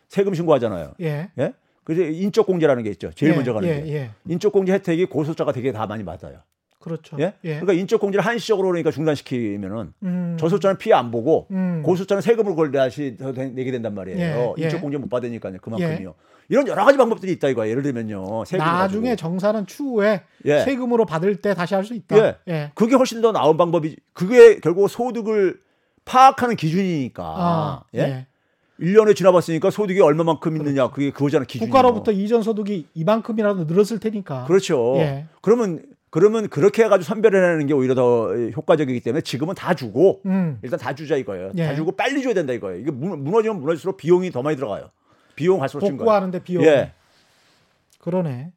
세금 0.07 0.33
신고하잖아요. 0.33 0.93
예. 1.01 1.29
예? 1.38 1.53
그래서 1.83 2.03
인적 2.03 2.45
공제라는 2.45 2.83
게 2.83 2.89
있죠. 2.91 3.12
제일 3.12 3.31
예, 3.31 3.35
먼저 3.35 3.53
가는 3.53 3.67
예, 3.67 3.81
게. 3.81 3.93
예. 3.93 4.12
인적 4.27 4.51
공제 4.51 4.73
혜택이 4.73 5.05
고소득자가 5.05 5.51
되게 5.53 5.71
다 5.71 5.88
많이 5.88 6.03
받아요. 6.03 6.39
그렇죠. 6.79 7.17
예? 7.19 7.33
그러니까 7.43 7.73
인적 7.73 7.99
공제를 7.99 8.25
한시적으로 8.25 8.67
그러니까 8.69 8.89
중단시키면은 8.91 9.93
음. 10.03 10.37
저소득자는 10.39 10.77
피해 10.77 10.95
안 10.95 11.11
보고 11.11 11.47
음. 11.51 11.83
고소득자는 11.85 12.21
세금을 12.21 12.51
그걸 12.51 12.71
다시 12.71 13.17
내- 13.17 13.49
내게 13.49 13.71
된단 13.71 13.93
말이에요. 13.93 14.19
예, 14.19 14.53
예. 14.57 14.63
인적 14.63 14.81
공제 14.81 14.97
못 14.97 15.09
받으니까요. 15.09 15.57
그만큼이요. 15.61 16.15
이런 16.47 16.67
여러 16.67 16.83
가지 16.85 16.97
방법들이 16.97 17.31
있다 17.33 17.49
이거야. 17.49 17.69
예를 17.69 17.83
들면요. 17.83 18.45
세금 18.45 18.65
나중에 18.65 19.09
가지고. 19.09 19.15
정산은 19.29 19.67
추후에 19.67 20.21
예. 20.45 20.61
세금으로 20.61 21.05
받을 21.05 21.35
때 21.35 21.53
다시 21.53 21.75
할 21.75 21.83
수 21.83 21.93
있다. 21.93 22.17
예. 22.17 22.35
예. 22.47 22.71
그게 22.75 22.95
훨씬 22.95 23.21
더 23.21 23.31
나은 23.31 23.57
방법이 23.57 23.95
그게 24.13 24.59
결국 24.59 24.87
소득을 24.89 25.59
파악하는 26.05 26.55
기준이니까. 26.55 27.23
아, 27.23 27.83
예? 27.95 27.99
예. 27.99 28.27
1년에 28.79 29.15
지나봤으니까 29.15 29.69
소득이 29.69 29.99
얼마만큼 29.99 30.55
있느냐. 30.57 30.89
그게 30.89 31.11
그거잖아 31.11 31.43
기준이. 31.45 31.69
국가로부터 31.69 32.11
이전 32.13 32.41
소득이 32.41 32.87
이만큼이라도 32.95 33.65
늘었을 33.65 33.99
테니까. 33.99 34.45
그렇죠. 34.45 34.95
예. 34.97 35.25
그러면 35.41 35.83
그러면 36.11 36.47
그렇게 36.49 36.83
해가지고 36.83 37.03
선별해내는 37.05 37.67
게 37.67 37.73
오히려 37.73 37.93
더 37.95 38.33
효과적이기 38.35 38.99
때문에 39.01 39.21
지금은 39.21 39.53
다 39.55 39.73
주고 39.75 40.21
음. 40.25 40.59
일단 40.63 40.79
다 40.79 40.95
주자 40.95 41.15
이거예요. 41.15 41.51
예. 41.57 41.65
다 41.67 41.75
주고 41.75 41.91
빨리 41.91 42.21
줘야 42.23 42.33
된다 42.33 42.53
이거예요. 42.53 42.79
이게 42.81 42.91
무- 42.91 43.15
무너지면 43.17 43.59
무너질수록 43.59 43.97
비용이 43.97 44.31
더 44.31 44.41
많이 44.41 44.55
들어가요. 44.55 44.89
비용 45.35 45.59
갈수록 45.59 45.81
준 45.81 45.89
거예요. 45.97 45.97
복구하는데 45.99 46.43
비용. 46.43 46.63
예. 46.65 46.93
그러네. 47.99 48.51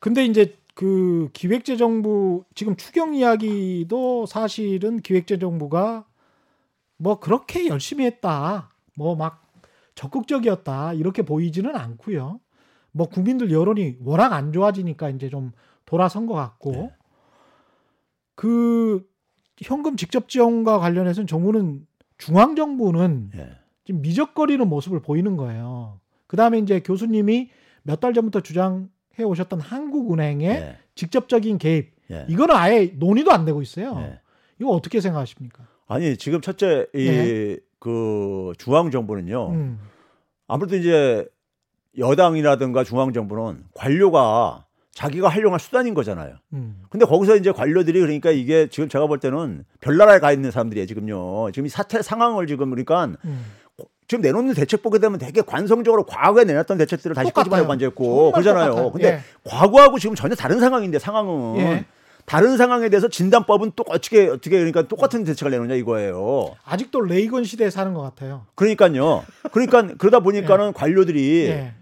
근데 0.00 0.24
이제 0.24 0.56
그 0.74 1.28
기획재정부 1.32 2.44
지금 2.54 2.76
추경 2.76 3.14
이야기도 3.14 4.26
사실은 4.26 5.00
기획재정부가 5.00 6.04
뭐 6.96 7.18
그렇게 7.20 7.66
열심히 7.68 8.04
했다. 8.06 8.70
뭐 8.94 9.14
막 9.14 9.44
적극적이었다. 9.94 10.92
이렇게 10.94 11.22
보이지는 11.22 11.74
않고요. 11.76 12.40
뭐 12.92 13.08
국민들 13.08 13.50
여론이 13.50 13.96
워낙 14.04 14.32
안 14.32 14.52
좋아지니까 14.52 15.10
이제 15.10 15.28
좀 15.28 15.52
돌아선 15.88 16.26
것 16.26 16.34
같고 16.34 16.72
네. 16.72 16.90
그 18.34 19.02
현금 19.62 19.96
직접 19.96 20.28
지원과 20.28 20.78
관련해서는 20.78 21.26
정부는 21.26 21.86
중앙 22.18 22.54
정부는 22.54 23.30
예. 23.36 23.50
지금 23.84 24.02
미적거리는 24.02 24.68
모습을 24.68 25.00
보이는 25.00 25.36
거예요. 25.36 25.98
그 26.26 26.36
다음에 26.36 26.58
이제 26.58 26.80
교수님이 26.80 27.50
몇 27.82 28.00
달 28.00 28.12
전부터 28.12 28.42
주장해 28.42 29.22
오셨던 29.24 29.60
한국은행의 29.60 30.48
예. 30.50 30.76
직접적인 30.94 31.56
개입, 31.58 31.94
예. 32.10 32.26
이거는 32.28 32.54
아예 32.54 32.92
논의도 32.96 33.32
안 33.32 33.44
되고 33.46 33.62
있어요. 33.62 33.96
예. 34.00 34.20
이거 34.60 34.70
어떻게 34.70 35.00
생각하십니까? 35.00 35.66
아니 35.86 36.16
지금 36.18 36.42
첫째 36.42 36.86
이그 36.94 38.52
중앙 38.58 38.90
정부는요. 38.90 39.48
예. 39.52 39.56
음, 39.56 39.80
아무래도 40.46 40.76
이제 40.76 41.26
여당이라든가 41.96 42.84
중앙 42.84 43.12
정부는 43.14 43.64
관료가 43.74 44.66
자기가 44.98 45.28
활용할 45.28 45.60
수단인 45.60 45.94
거잖아요. 45.94 46.34
음, 46.54 46.82
근데 46.90 47.06
거기서 47.06 47.36
이제 47.36 47.52
관료들이 47.52 48.00
그러니까 48.00 48.32
이게 48.32 48.66
지금 48.68 48.88
제가 48.88 49.06
볼 49.06 49.20
때는 49.20 49.64
별나라에 49.80 50.18
가 50.18 50.32
있는 50.32 50.50
사람들이에요 50.50 50.86
지금요. 50.86 51.52
지금 51.52 51.66
이 51.66 51.68
사태 51.68 52.02
상황을 52.02 52.48
지금 52.48 52.70
그러니까 52.70 53.12
음. 53.24 53.44
지금 54.08 54.22
내놓는 54.22 54.54
대책 54.54 54.82
보게 54.82 54.98
되면 54.98 55.20
되게 55.20 55.40
관성적으로 55.40 56.04
과거에 56.04 56.42
내놨던 56.42 56.78
대책들을 56.78 57.14
다시. 57.14 57.30
끄집어내고 57.30 57.70
앉아있고 57.70 58.32
그러잖아요. 58.32 58.70
똑같아요. 58.70 58.90
근데 58.90 59.08
예. 59.08 59.20
과거하고 59.44 60.00
지금 60.00 60.16
전혀 60.16 60.34
다른 60.34 60.58
상황인데 60.58 60.98
상황은 60.98 61.60
예. 61.60 61.84
다른 62.24 62.56
상황에 62.56 62.88
대해서 62.88 63.06
진단법은 63.06 63.72
또 63.76 63.84
어떻게 63.86 64.26
어떻게 64.26 64.50
그러니까 64.50 64.82
똑같은 64.82 65.22
대책을 65.22 65.52
내놓냐 65.52 65.76
이거예요. 65.76 66.56
아직도 66.64 67.02
레이건 67.02 67.44
시대에 67.44 67.70
사는 67.70 67.94
것 67.94 68.02
같아요. 68.02 68.46
그러니까요. 68.56 69.24
그러니까 69.52 69.94
그러다 69.96 70.18
보니까는 70.18 70.72
관료들이 70.72 71.46
예. 71.46 71.74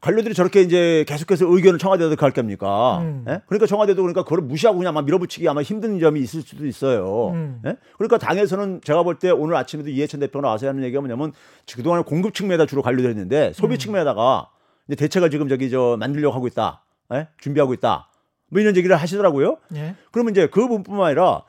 관료들이 0.00 0.34
저렇게 0.34 0.62
이제 0.62 1.04
계속해서 1.06 1.46
의견을 1.46 1.78
청와대에도 1.78 2.16
갈 2.16 2.30
겁니까? 2.30 3.00
음. 3.02 3.24
예? 3.28 3.40
그러니까 3.46 3.66
청와대도 3.66 4.00
그러니까 4.00 4.22
그걸 4.24 4.40
무시하고 4.40 4.78
그냥 4.78 4.94
막 4.94 5.04
밀어붙이기 5.04 5.46
아마 5.48 5.62
힘든 5.62 5.98
점이 5.98 6.20
있을 6.20 6.40
수도 6.42 6.66
있어요. 6.66 7.28
음. 7.32 7.60
예? 7.66 7.76
그러니까 7.98 8.16
당에서는 8.16 8.80
제가 8.82 9.02
볼 9.02 9.18
때 9.18 9.30
오늘 9.30 9.56
아침에도 9.56 9.90
이해찬 9.90 10.20
대표가 10.20 10.46
나와서 10.46 10.68
하는 10.68 10.82
얘기가 10.84 11.00
뭐냐면 11.02 11.32
그동안 11.74 12.02
공급 12.04 12.32
측면에다 12.32 12.64
주로 12.64 12.80
관료들 12.82 13.10
했는데 13.10 13.52
소비 13.54 13.74
음. 13.74 13.78
측면에다가 13.78 14.48
이제 14.88 14.96
대책을 14.96 15.30
지금 15.30 15.48
저기 15.48 15.68
저 15.68 15.96
만들려고 16.00 16.34
하고 16.34 16.46
있다. 16.46 16.82
예? 17.12 17.28
준비하고 17.38 17.74
있다. 17.74 18.08
뭐 18.48 18.60
이런 18.60 18.74
얘기를 18.76 18.96
하시더라고요. 18.96 19.58
예. 19.76 19.94
그러면 20.12 20.32
이제 20.32 20.46
그 20.46 20.60
부분뿐만 20.62 21.06
아니라 21.08 21.42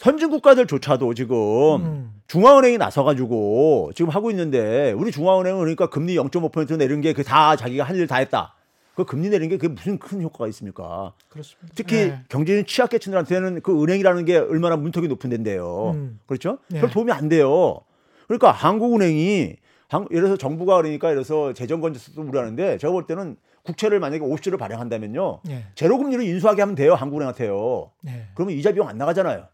선진 0.00 0.30
국가들조차도 0.30 1.12
지금 1.12 1.36
음. 1.84 2.14
중앙은행이 2.26 2.78
나서가지고 2.78 3.90
지금 3.94 4.08
하고 4.10 4.30
있는데 4.30 4.92
우리 4.92 5.10
중앙은행은 5.12 5.58
그러니까 5.60 5.90
금리 5.90 6.14
0.5% 6.16 6.78
내린 6.78 7.02
게 7.02 7.12
그 7.12 7.22
다 7.22 7.54
자기가 7.54 7.84
할 7.84 7.96
일 7.96 8.06
다 8.06 8.16
했다. 8.16 8.54
그 8.94 9.04
금리 9.04 9.28
내린 9.28 9.50
게 9.50 9.58
그게 9.58 9.68
무슨 9.68 9.98
큰 9.98 10.22
효과가 10.22 10.48
있습니까? 10.48 11.12
그렇습니다. 11.28 11.68
특히 11.74 11.96
예. 11.96 12.20
경제인 12.30 12.64
취약계층들한테는 12.64 13.60
그 13.60 13.82
은행이라는 13.82 14.24
게 14.24 14.38
얼마나 14.38 14.76
문턱이 14.76 15.06
높은 15.06 15.28
데인데요. 15.28 15.90
음. 15.94 16.18
그렇죠? 16.26 16.58
예. 16.72 16.80
별 16.80 16.88
도움이 16.90 17.12
안 17.12 17.28
돼요. 17.28 17.80
그러니까 18.26 18.52
한국은행이 18.52 19.56
한- 19.88 20.06
예를 20.10 20.22
들어서 20.22 20.36
정부가 20.38 20.76
그러니까 20.76 21.08
예를 21.10 21.22
들어서 21.24 21.52
재정건전성도 21.52 22.22
우려하는데 22.30 22.78
제가 22.78 22.90
볼 22.90 23.06
때는 23.06 23.36
국채를 23.64 24.00
만약에 24.00 24.24
50조를 24.24 24.58
발행한다면요. 24.58 25.40
예. 25.50 25.66
제로금리로 25.74 26.22
인수하게 26.22 26.62
하면 26.62 26.74
돼요. 26.74 26.94
한국은행한테요. 26.94 27.90
예. 28.08 28.28
그러면 28.34 28.56
이자 28.56 28.72
비용 28.72 28.88
안 28.88 28.96
나가잖아요. 28.96 29.44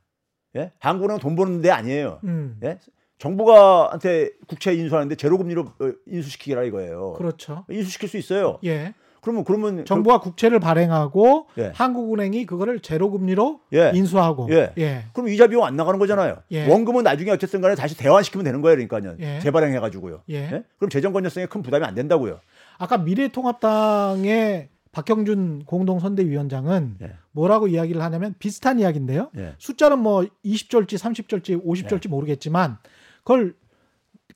예? 0.57 0.73
한국은행 0.79 1.19
돈 1.19 1.37
버는 1.37 1.61
데 1.61 1.71
아니에요. 1.71 2.19
음. 2.25 2.57
예? 2.65 2.79
정부가한테 3.19 4.31
국채 4.47 4.75
인수하는데 4.75 5.15
제로 5.17 5.39
금리로 5.39 5.63
어, 5.63 5.93
인수시키라 6.07 6.65
이거예요. 6.65 7.15
그렇죠. 7.15 7.65
인수시킬 7.71 8.09
수 8.09 8.17
있어요. 8.19 8.59
예. 8.65 8.95
그러면 9.23 9.43
그러면 9.43 9.85
정부가 9.85 10.21
국채를 10.21 10.61
발행하고 10.61 11.49
예. 11.59 11.73
한국은행이 11.75 12.47
그거를 12.47 12.79
제로 12.79 13.11
금리로 13.11 13.61
그, 13.71 13.77
예. 13.77 13.91
인수하고 13.93 14.49
예. 14.53 14.73
예. 14.79 15.05
그럼 15.13 15.29
이자 15.31 15.49
비용 15.49 15.65
안 15.65 15.75
나가는 15.75 15.99
거잖아요. 15.99 16.37
예. 16.53 16.69
원금은 16.69 17.03
나중에 17.03 17.33
어쨌든 17.33 17.61
간에 17.61 17.75
다시 17.75 17.97
대환시키면 17.97 18.45
되는 18.45 18.61
거예요. 18.63 18.77
그러니까요. 18.77 19.17
예. 19.19 19.41
재발행해 19.41 19.81
가지고요. 19.81 20.23
예. 20.31 20.63
그럼 20.79 20.91
재정 20.91 21.13
건전성에 21.13 21.47
큰 21.47 21.63
부담이 21.63 21.85
안 21.85 21.95
된다고요. 21.95 22.39
아까 22.79 22.99
미래통합당의 22.99 24.69
박형준 24.97 25.65
공동선대위원장은 25.67 26.97
예. 27.03 27.13
뭐라고 27.33 27.69
이야기를 27.69 28.01
하냐면 28.01 28.35
비슷한 28.39 28.79
이야기인데요. 28.79 29.31
예. 29.37 29.53
숫자는 29.59 29.99
뭐 29.99 30.25
20절지, 30.43 30.97
30절지, 30.97 31.63
50절지 31.63 32.09
모르겠지만 32.09 32.79
그걸 33.19 33.55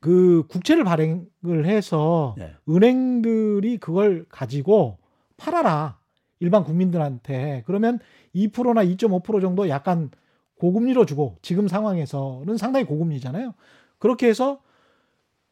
그 0.01 0.43
국채를 0.49 0.83
발행을 0.83 1.65
해서 1.65 2.35
예. 2.39 2.53
은행들이 2.69 3.79
그걸 3.79 4.25
가지고 4.29 4.99
팔아라. 5.37 5.97
일반 6.39 6.63
국민들한테. 6.63 7.63
그러면 7.65 7.97
2%나 8.35 8.83
2.5% 8.83 9.41
정도 9.41 9.67
약간 9.67 10.11
고금리로 10.59 11.07
주고 11.07 11.37
지금 11.41 11.67
상황에서는 11.67 12.55
상당히 12.57 12.85
고금리잖아요. 12.85 13.55
그렇게 13.97 14.27
해서 14.27 14.61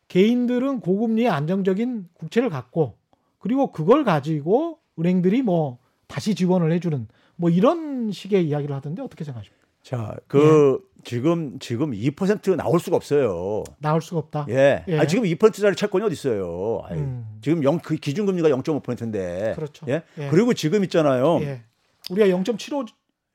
개인들은 0.07 0.81
고금리의 0.81 1.29
안정적인 1.29 2.09
국채를 2.13 2.49
갖고 2.51 2.97
그리고 3.39 3.71
그걸 3.71 4.03
가지고 4.03 4.78
은행들이 4.99 5.41
뭐 5.41 5.77
다시 6.07 6.35
지원을 6.35 6.71
해주는 6.73 7.07
뭐 7.35 7.49
이런 7.49 8.11
식의 8.11 8.47
이야기를 8.47 8.75
하던데 8.75 9.01
어떻게 9.01 9.23
생각하십니까? 9.23 9.59
자, 9.81 10.15
그 10.27 10.79
지금 11.03 11.57
지금 11.59 11.91
2% 11.91 12.55
나올 12.55 12.79
수가 12.79 12.97
없어요. 12.97 13.63
나올 13.79 14.01
수가 14.01 14.19
없다. 14.19 14.45
예. 14.49 14.83
예. 14.87 14.99
아, 14.99 15.07
지금 15.07 15.23
2%짜리 15.23 15.75
채권이 15.75 16.03
어디 16.03 16.13
있어요? 16.13 16.81
아이, 16.85 16.97
음. 16.97 17.25
지금 17.41 17.63
영, 17.63 17.79
그 17.79 17.95
기준 17.95 18.25
금리가 18.25 18.49
0.5%인데. 18.49 19.53
그렇죠. 19.55 19.85
예? 19.87 20.03
예. 20.17 20.29
그리고 20.29 20.53
지금 20.53 20.83
있잖아요. 20.83 21.39
예. 21.41 21.61
우리가 22.09 22.27
0.75, 22.27 22.87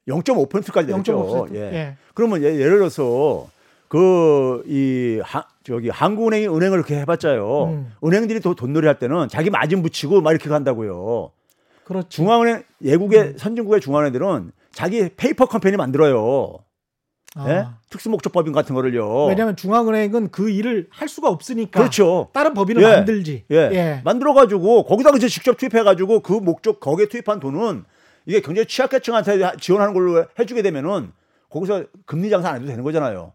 0.5%까지 0.09 0.87
내렸죠. 0.89 1.49
0.5%. 1.49 1.55
예. 1.55 1.61
예. 1.61 1.97
그러면 2.13 2.43
예, 2.43 2.55
예를 2.55 2.79
들어서 2.79 3.49
그이 3.89 5.21
저기 5.63 5.89
한국은행이 5.89 6.49
은행을 6.49 6.79
이렇게 6.79 6.99
해봤자요. 7.01 7.65
음. 7.65 7.93
은행들이 8.05 8.41
또 8.41 8.55
돈놀이 8.55 8.87
할 8.87 8.99
때는 8.99 9.29
자기 9.29 9.51
마진 9.51 9.83
붙이고 9.83 10.21
막 10.21 10.31
이렇게 10.33 10.49
간다고요. 10.49 11.31
그렇죠. 11.85 12.09
중앙은행 12.09 12.65
외국의 12.83 13.21
음. 13.21 13.39
선진국의 13.39 13.81
중앙은행들은 13.81 14.53
자기 14.73 15.09
페이퍼 15.17 15.47
컴퍼니 15.47 15.77
만들어요. 15.77 16.59
아. 17.37 17.51
예? 17.51 17.67
특수목적법인 17.91 18.53
같은 18.53 18.75
거를요. 18.75 19.27
왜냐하면 19.27 19.57
중앙은행은 19.57 20.31
그 20.31 20.51
일을 20.51 20.89
할 20.91 21.09
수가 21.09 21.29
없으니까 21.29 21.81
그렇죠. 21.81 22.29
다른 22.33 22.55
법인을 22.55 22.83
예. 22.83 22.87
만들지. 22.87 23.45
예. 23.51 24.01
만들어가지고 24.05 24.85
거기다가 24.85 25.17
이제 25.17 25.29
직접 25.29 25.57
투입해가지고 25.57 26.21
그 26.21 26.33
목적 26.33 26.81
거기에 26.81 27.07
투입한 27.07 27.41
돈은 27.41 27.85
이게 28.27 28.41
굉장히 28.41 28.67
취약계층한테 28.67 29.57
지원하는 29.61 29.95
걸로 29.95 30.25
해주게 30.39 30.63
되면은 30.63 31.13
거기서 31.51 31.85
금리 32.07 32.31
장사 32.31 32.51
안 32.51 32.57
해도 32.57 32.67
되는 32.67 32.83
거잖아요. 32.83 33.33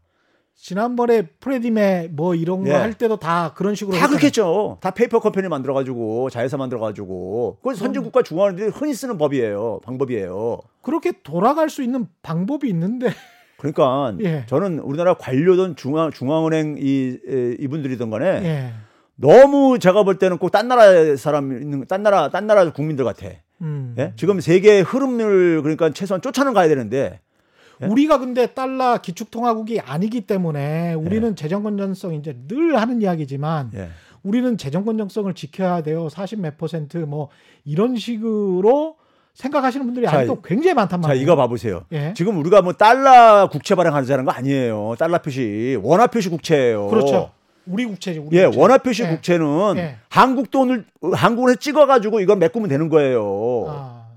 지난번에 0.61 1.21
프레디맥 1.39 2.09
뭐 2.11 2.35
이런 2.35 2.67
예. 2.67 2.71
거할 2.71 2.93
때도 2.93 3.15
다 3.17 3.53
그런 3.55 3.75
식으로 3.75 3.95
다 3.97 4.03
했잖아요. 4.03 4.25
했죠. 4.25 4.77
다 4.81 4.91
페이퍼 4.91 5.19
컴퍼니 5.19 5.47
만들어 5.47 5.73
가지고 5.73 6.29
자회사 6.29 6.57
만들어 6.57 6.81
가지고 6.81 7.57
그건 7.59 7.75
선진 7.75 8.03
국가 8.03 8.21
중앙은행들이 8.21 8.69
흔히 8.69 8.93
쓰는 8.93 9.17
법이에요. 9.17 9.79
방법이에요. 9.83 10.59
그렇게 10.81 11.13
돌아갈 11.23 11.69
수 11.69 11.81
있는 11.81 12.07
방법이 12.21 12.67
있는데 12.69 13.09
그러니까 13.57 14.13
예. 14.21 14.43
저는 14.47 14.79
우리나라 14.79 15.13
관료든 15.13 15.77
중앙 15.77 16.11
중앙은행 16.11 16.75
이 16.79 17.17
에, 17.27 17.55
이분들이든 17.59 18.09
간에 18.09 18.25
예. 18.25 18.73
너무 19.15 19.79
제가 19.79 20.03
볼 20.03 20.19
때는 20.19 20.37
꼭 20.39 20.51
딴 20.51 20.67
나라 20.67 21.15
사람 21.15 21.53
있는 21.53 21.85
딴 21.87 22.03
나라 22.03 22.29
딴 22.29 22.47
나라 22.47 22.69
국민들 22.71 23.05
같아. 23.05 23.27
음. 23.61 23.95
예? 23.97 24.13
지금 24.17 24.39
세계의 24.41 24.83
흐름을 24.83 25.61
그러니까 25.61 25.89
최소한 25.91 26.21
쫓아는 26.21 26.53
가야 26.53 26.67
되는데 26.67 27.21
예? 27.81 27.85
우리가 27.85 28.19
근데 28.19 28.47
달러 28.47 28.97
기축통화국이 28.97 29.79
아니기 29.79 30.21
때문에 30.21 30.93
우리는 30.93 31.35
재정 31.35 31.63
건전성 31.63 32.13
이제 32.15 32.35
늘 32.47 32.79
하는 32.79 33.01
이야기지만 33.01 33.71
예. 33.75 33.89
우리는 34.23 34.57
재정 34.57 34.83
건전성을 34.83 35.33
지켜야 35.33 35.81
돼요. 35.81 36.07
40몇 36.07 36.57
퍼센트 36.57 36.97
뭐 36.97 37.29
이런 37.63 37.95
식으로 37.95 38.97
생각하시는 39.33 39.85
분들이 39.85 40.05
자, 40.05 40.17
아직도 40.17 40.41
굉장히 40.41 40.73
많단 40.73 41.01
자 41.01 41.07
말이에요. 41.07 41.23
이거 41.23 41.35
봐보세요. 41.35 41.85
예. 41.93 42.13
지금 42.15 42.37
우리가 42.39 42.61
뭐 42.61 42.73
달러 42.73 43.47
국채 43.49 43.75
발행하자는 43.75 44.25
거 44.25 44.31
아니에요. 44.31 44.95
달러 44.99 45.21
표시 45.21 45.79
원화 45.81 46.07
표시 46.07 46.29
국채예요. 46.29 46.87
그렇죠. 46.87 47.31
우리 47.65 47.85
국채지. 47.85 48.19
우리 48.19 48.37
예, 48.37 48.45
국채. 48.45 48.59
원화 48.59 48.77
표시 48.79 49.03
예. 49.03 49.07
국채는 49.07 49.77
예. 49.77 49.95
한국 50.09 50.51
돈을 50.51 50.85
한국에 51.13 51.55
찍어가지고 51.55 52.19
이걸 52.19 52.37
메꾸면 52.37 52.67
되는 52.67 52.89
거예요. 52.89 53.65
아. 53.69 54.07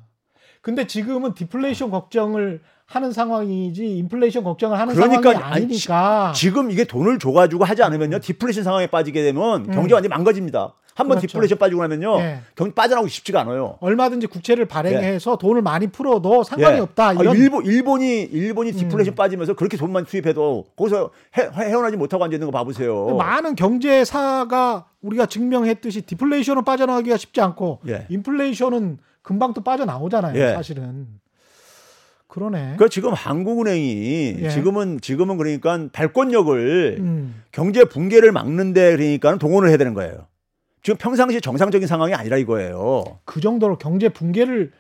근데 0.61 0.87
지금은 0.87 1.35
디플레이션 1.35 1.91
걱정을 1.91 2.61
하는 2.87 3.13
상황이지 3.13 3.99
인플레이션 3.99 4.45
걱정을 4.45 4.79
하는 4.79 4.95
그러니까 4.95 5.33
상황이 5.33 5.45
아니, 5.45 5.65
아니니까. 5.65 6.33
지금 6.35 6.71
이게 6.71 6.85
돈을 6.85 7.19
줘가지고 7.19 7.65
하지 7.65 7.83
않으면요 7.83 8.19
디플레이션 8.21 8.65
상황에 8.65 8.87
빠지게 8.87 9.23
되면 9.23 9.65
경제 9.71 9.91
가 9.91 9.97
완전 9.97 10.05
히 10.05 10.09
망가집니다. 10.09 10.75
한번 10.95 11.17
음. 11.17 11.21
그렇죠. 11.21 11.27
디플레이션 11.29 11.59
빠지고 11.59 11.81
나면요 11.83 12.19
예. 12.21 12.41
경제 12.55 12.75
빠져나오기 12.75 13.11
쉽지가 13.11 13.41
않아요. 13.41 13.79
얼마든지 13.81 14.27
국채를 14.27 14.67
발행해서 14.67 15.37
돈을 15.37 15.63
많이 15.63 15.87
풀어도 15.87 16.45
상관이 16.45 16.77
예. 16.77 16.81
없다. 16.81 17.09
아, 17.09 17.13
이런 17.15 17.35
일본 17.37 17.65
일본이 17.65 18.23
일본이 18.25 18.71
음. 18.73 18.77
디플레이션 18.77 19.15
빠지면서 19.15 19.55
그렇게 19.55 19.79
돈만 19.79 20.05
투입해도 20.05 20.67
거기서 20.77 21.11
해, 21.39 21.49
헤어나지 21.55 21.97
못하고 21.97 22.25
앉아 22.25 22.35
있는 22.35 22.47
거 22.49 22.53
봐보세요. 22.53 23.17
많은 23.17 23.57
경제사가 23.57 24.87
우리가 25.01 25.27
증명했듯이 25.27 26.03
디플레이션은 26.03 26.65
빠져나가기가 26.65 27.17
쉽지 27.17 27.41
않고 27.41 27.81
예. 27.89 28.07
인플레이션은 28.11 28.99
금방 29.23 29.55
또 29.55 29.63
빠져나오잖아요. 29.63 30.39
예. 30.39 30.53
사실은 30.53 31.07
그러네. 32.33 32.77
그 32.79 32.89
지금 32.89 33.13
한국은행이 33.13 34.37
예. 34.39 34.49
지금은 34.49 35.03
지금은 35.03 35.37
그러니까 35.37 35.89
발권력을 35.93 36.97
음, 36.99 37.43
경제 37.53 37.85
붕괴를 37.85 38.33
막는데 38.33 38.97
그러니까 38.97 39.37
동원을 39.37 39.69
해야 39.69 39.77
되는 39.77 39.93
거예요. 39.93 40.29
지금 40.83 40.97
평상시 40.97 41.43
정상적인 41.43 41.87
상황이 41.87 42.15
아니라 42.15 42.39
이거예요. 42.39 43.05
그 43.27 43.43
정도로 43.43 43.77
경제 43.77 44.09
붕괴를 44.09 44.73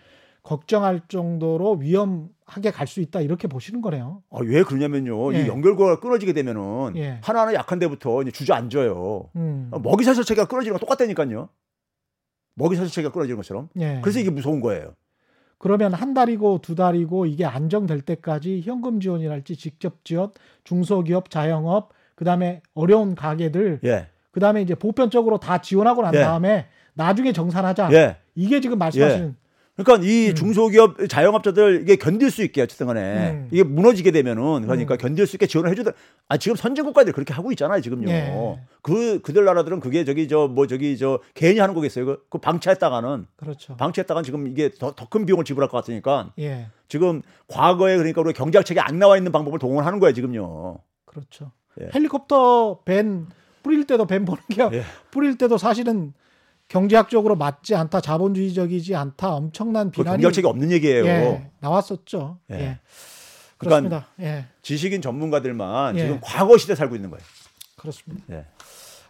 걱정할 0.42 1.02
정도로 1.08 1.74
위험하게 1.74 2.70
갈 2.72 2.86
수 2.86 3.00
있다 3.02 3.20
이렇게 3.20 3.48
보시는 3.48 3.82
거네요. 3.82 4.22
아, 4.30 4.38
왜 4.42 4.62
그러냐면요. 4.62 5.34
예. 5.34 5.42
이 5.42 5.46
연결고가 5.46 6.00
끊어지게 6.00 6.32
되면은 6.32 6.96
예. 6.96 7.18
하나하나 7.22 7.52
약한 7.52 7.78
데부터 7.78 8.22
이제 8.22 8.30
주저앉아요. 8.30 9.28
음, 9.36 9.68
아, 9.72 9.78
먹이 9.78 10.04
사슬 10.04 10.24
체계가 10.24 10.48
끊어지는 10.48 10.72
거 10.72 10.78
똑같다니까요. 10.78 11.50
먹이 12.54 12.76
사슬 12.76 12.90
체계가 12.90 13.12
끊어지는 13.12 13.36
것처럼. 13.36 13.68
예. 13.78 14.00
그래서 14.02 14.20
이게 14.20 14.30
무서운 14.30 14.60
거예요. 14.62 14.94
그러면 15.62 15.94
한 15.94 16.12
달이고 16.12 16.58
두 16.60 16.74
달이고 16.74 17.26
이게 17.26 17.44
안정될 17.44 18.00
때까지 18.00 18.62
현금 18.64 18.98
지원이랄지 18.98 19.54
직접 19.54 20.04
지원, 20.04 20.32
중소기업, 20.64 21.30
자영업, 21.30 21.90
그다음에 22.16 22.62
어려운 22.74 23.14
가게들, 23.14 23.78
예. 23.84 24.08
그다음에 24.32 24.60
이제 24.60 24.74
보편적으로 24.74 25.38
다 25.38 25.58
지원하고 25.58 26.02
난 26.02 26.14
예. 26.14 26.20
다음에 26.20 26.66
나중에 26.94 27.32
정산하자. 27.32 27.92
예. 27.92 28.16
이게 28.34 28.60
지금 28.60 28.76
말씀하시는 28.78 29.36
그러니까 29.74 30.06
이 30.06 30.28
음. 30.30 30.34
중소기업 30.34 31.08
자영업자들 31.08 31.80
이게 31.82 31.96
견딜 31.96 32.30
수 32.30 32.42
있게 32.42 32.60
어쨌든 32.60 32.86
간에 32.86 33.30
음. 33.30 33.48
이게 33.50 33.62
무너지게 33.62 34.10
되면은 34.10 34.62
그러니까 34.62 34.94
음. 34.94 34.98
견딜 34.98 35.26
수 35.26 35.36
있게 35.36 35.46
지원을 35.46 35.70
해주다 35.70 35.92
아 36.28 36.36
지금 36.36 36.56
선진 36.56 36.84
국가들이 36.84 37.14
그렇게 37.14 37.32
하고 37.32 37.50
있잖아요 37.52 37.80
지금요 37.80 38.10
예. 38.10 38.60
그 38.82 39.20
그들 39.22 39.46
나라들은 39.46 39.80
그게 39.80 40.04
저기 40.04 40.28
저 40.28 40.46
뭐 40.46 40.66
저기 40.66 40.98
저 40.98 41.20
개인이 41.34 41.58
하는 41.58 41.74
거겠어요 41.74 42.04
그, 42.04 42.26
그 42.28 42.38
방치했다가는 42.38 43.26
그렇죠. 43.36 43.76
방치했다가는 43.78 44.24
지금 44.24 44.46
이게 44.46 44.68
더큰 44.78 45.24
비용을 45.24 45.44
지불할 45.46 45.70
것 45.70 45.78
같으니까 45.78 46.32
예, 46.38 46.66
지금 46.88 47.22
과거에 47.48 47.96
그러니까 47.96 48.20
우리 48.20 48.34
경제학책에 48.34 48.78
안 48.80 48.98
나와 48.98 49.16
있는 49.16 49.32
방법을 49.32 49.58
동원하는 49.58 50.00
거예요 50.00 50.12
지금요 50.12 50.78
그렇죠. 51.06 51.50
예. 51.80 51.88
헬리콥터 51.94 52.80
밴 52.84 53.26
뿌릴 53.62 53.86
때도 53.86 54.06
밴 54.06 54.26
보는 54.26 54.42
게 54.50 54.68
예. 54.76 54.82
뿌릴 55.10 55.38
때도 55.38 55.56
사실은 55.56 56.12
경제학적으로 56.72 57.36
맞지 57.36 57.74
않다, 57.74 58.00
자본주의적이지 58.00 58.96
않다, 58.96 59.34
엄청난 59.34 59.90
그 59.90 59.96
비난이 59.96 60.22
경제학책이 60.22 60.46
없는 60.46 60.72
얘기예요 60.72 61.04
예, 61.04 61.50
나왔었죠. 61.60 62.38
예. 62.50 62.54
예. 62.54 62.78
그렇습니다. 63.58 64.06
예, 64.20 64.46
지식인 64.62 65.02
전문가들만 65.02 65.96
예. 65.96 66.00
지금 66.00 66.18
과거 66.22 66.56
시대 66.56 66.74
살고 66.74 66.96
있는 66.96 67.10
거예요 67.10 67.22
그렇습니다. 67.76 68.24
예. 68.30 68.46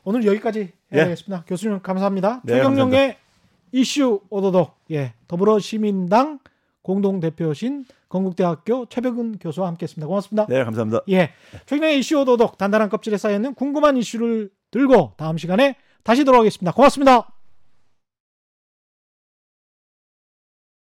오늘 0.02 0.26
여기까지 0.26 0.72
예. 0.92 0.96
해야겠습니다. 0.96 1.44
교수님 1.46 1.80
감사합니다. 1.82 2.40
네, 2.42 2.54
최경영의 2.54 3.16
이슈 3.70 4.22
오도독 4.28 4.74
예, 4.90 5.14
더불어 5.28 5.60
시민당 5.60 6.40
공동 6.82 7.20
대표신 7.20 7.84
건국대학교 8.08 8.86
최백은 8.86 9.38
교수와 9.38 9.68
함께했습니다. 9.68 10.08
고맙습니다. 10.08 10.46
네 10.48 10.64
감사합니다 10.64 11.02
예, 11.10 11.30
최경영의 11.66 12.00
이슈 12.00 12.18
오도독 12.22 12.58
단단한 12.58 12.88
껍질에 12.88 13.16
쌓여 13.18 13.36
있는 13.36 13.54
궁금한 13.54 13.96
이슈를 13.96 14.50
들고 14.72 15.12
다음 15.16 15.38
시간에 15.38 15.76
다시 16.02 16.24
돌아오겠습니다. 16.24 16.72
고맙습니다. 16.72 17.28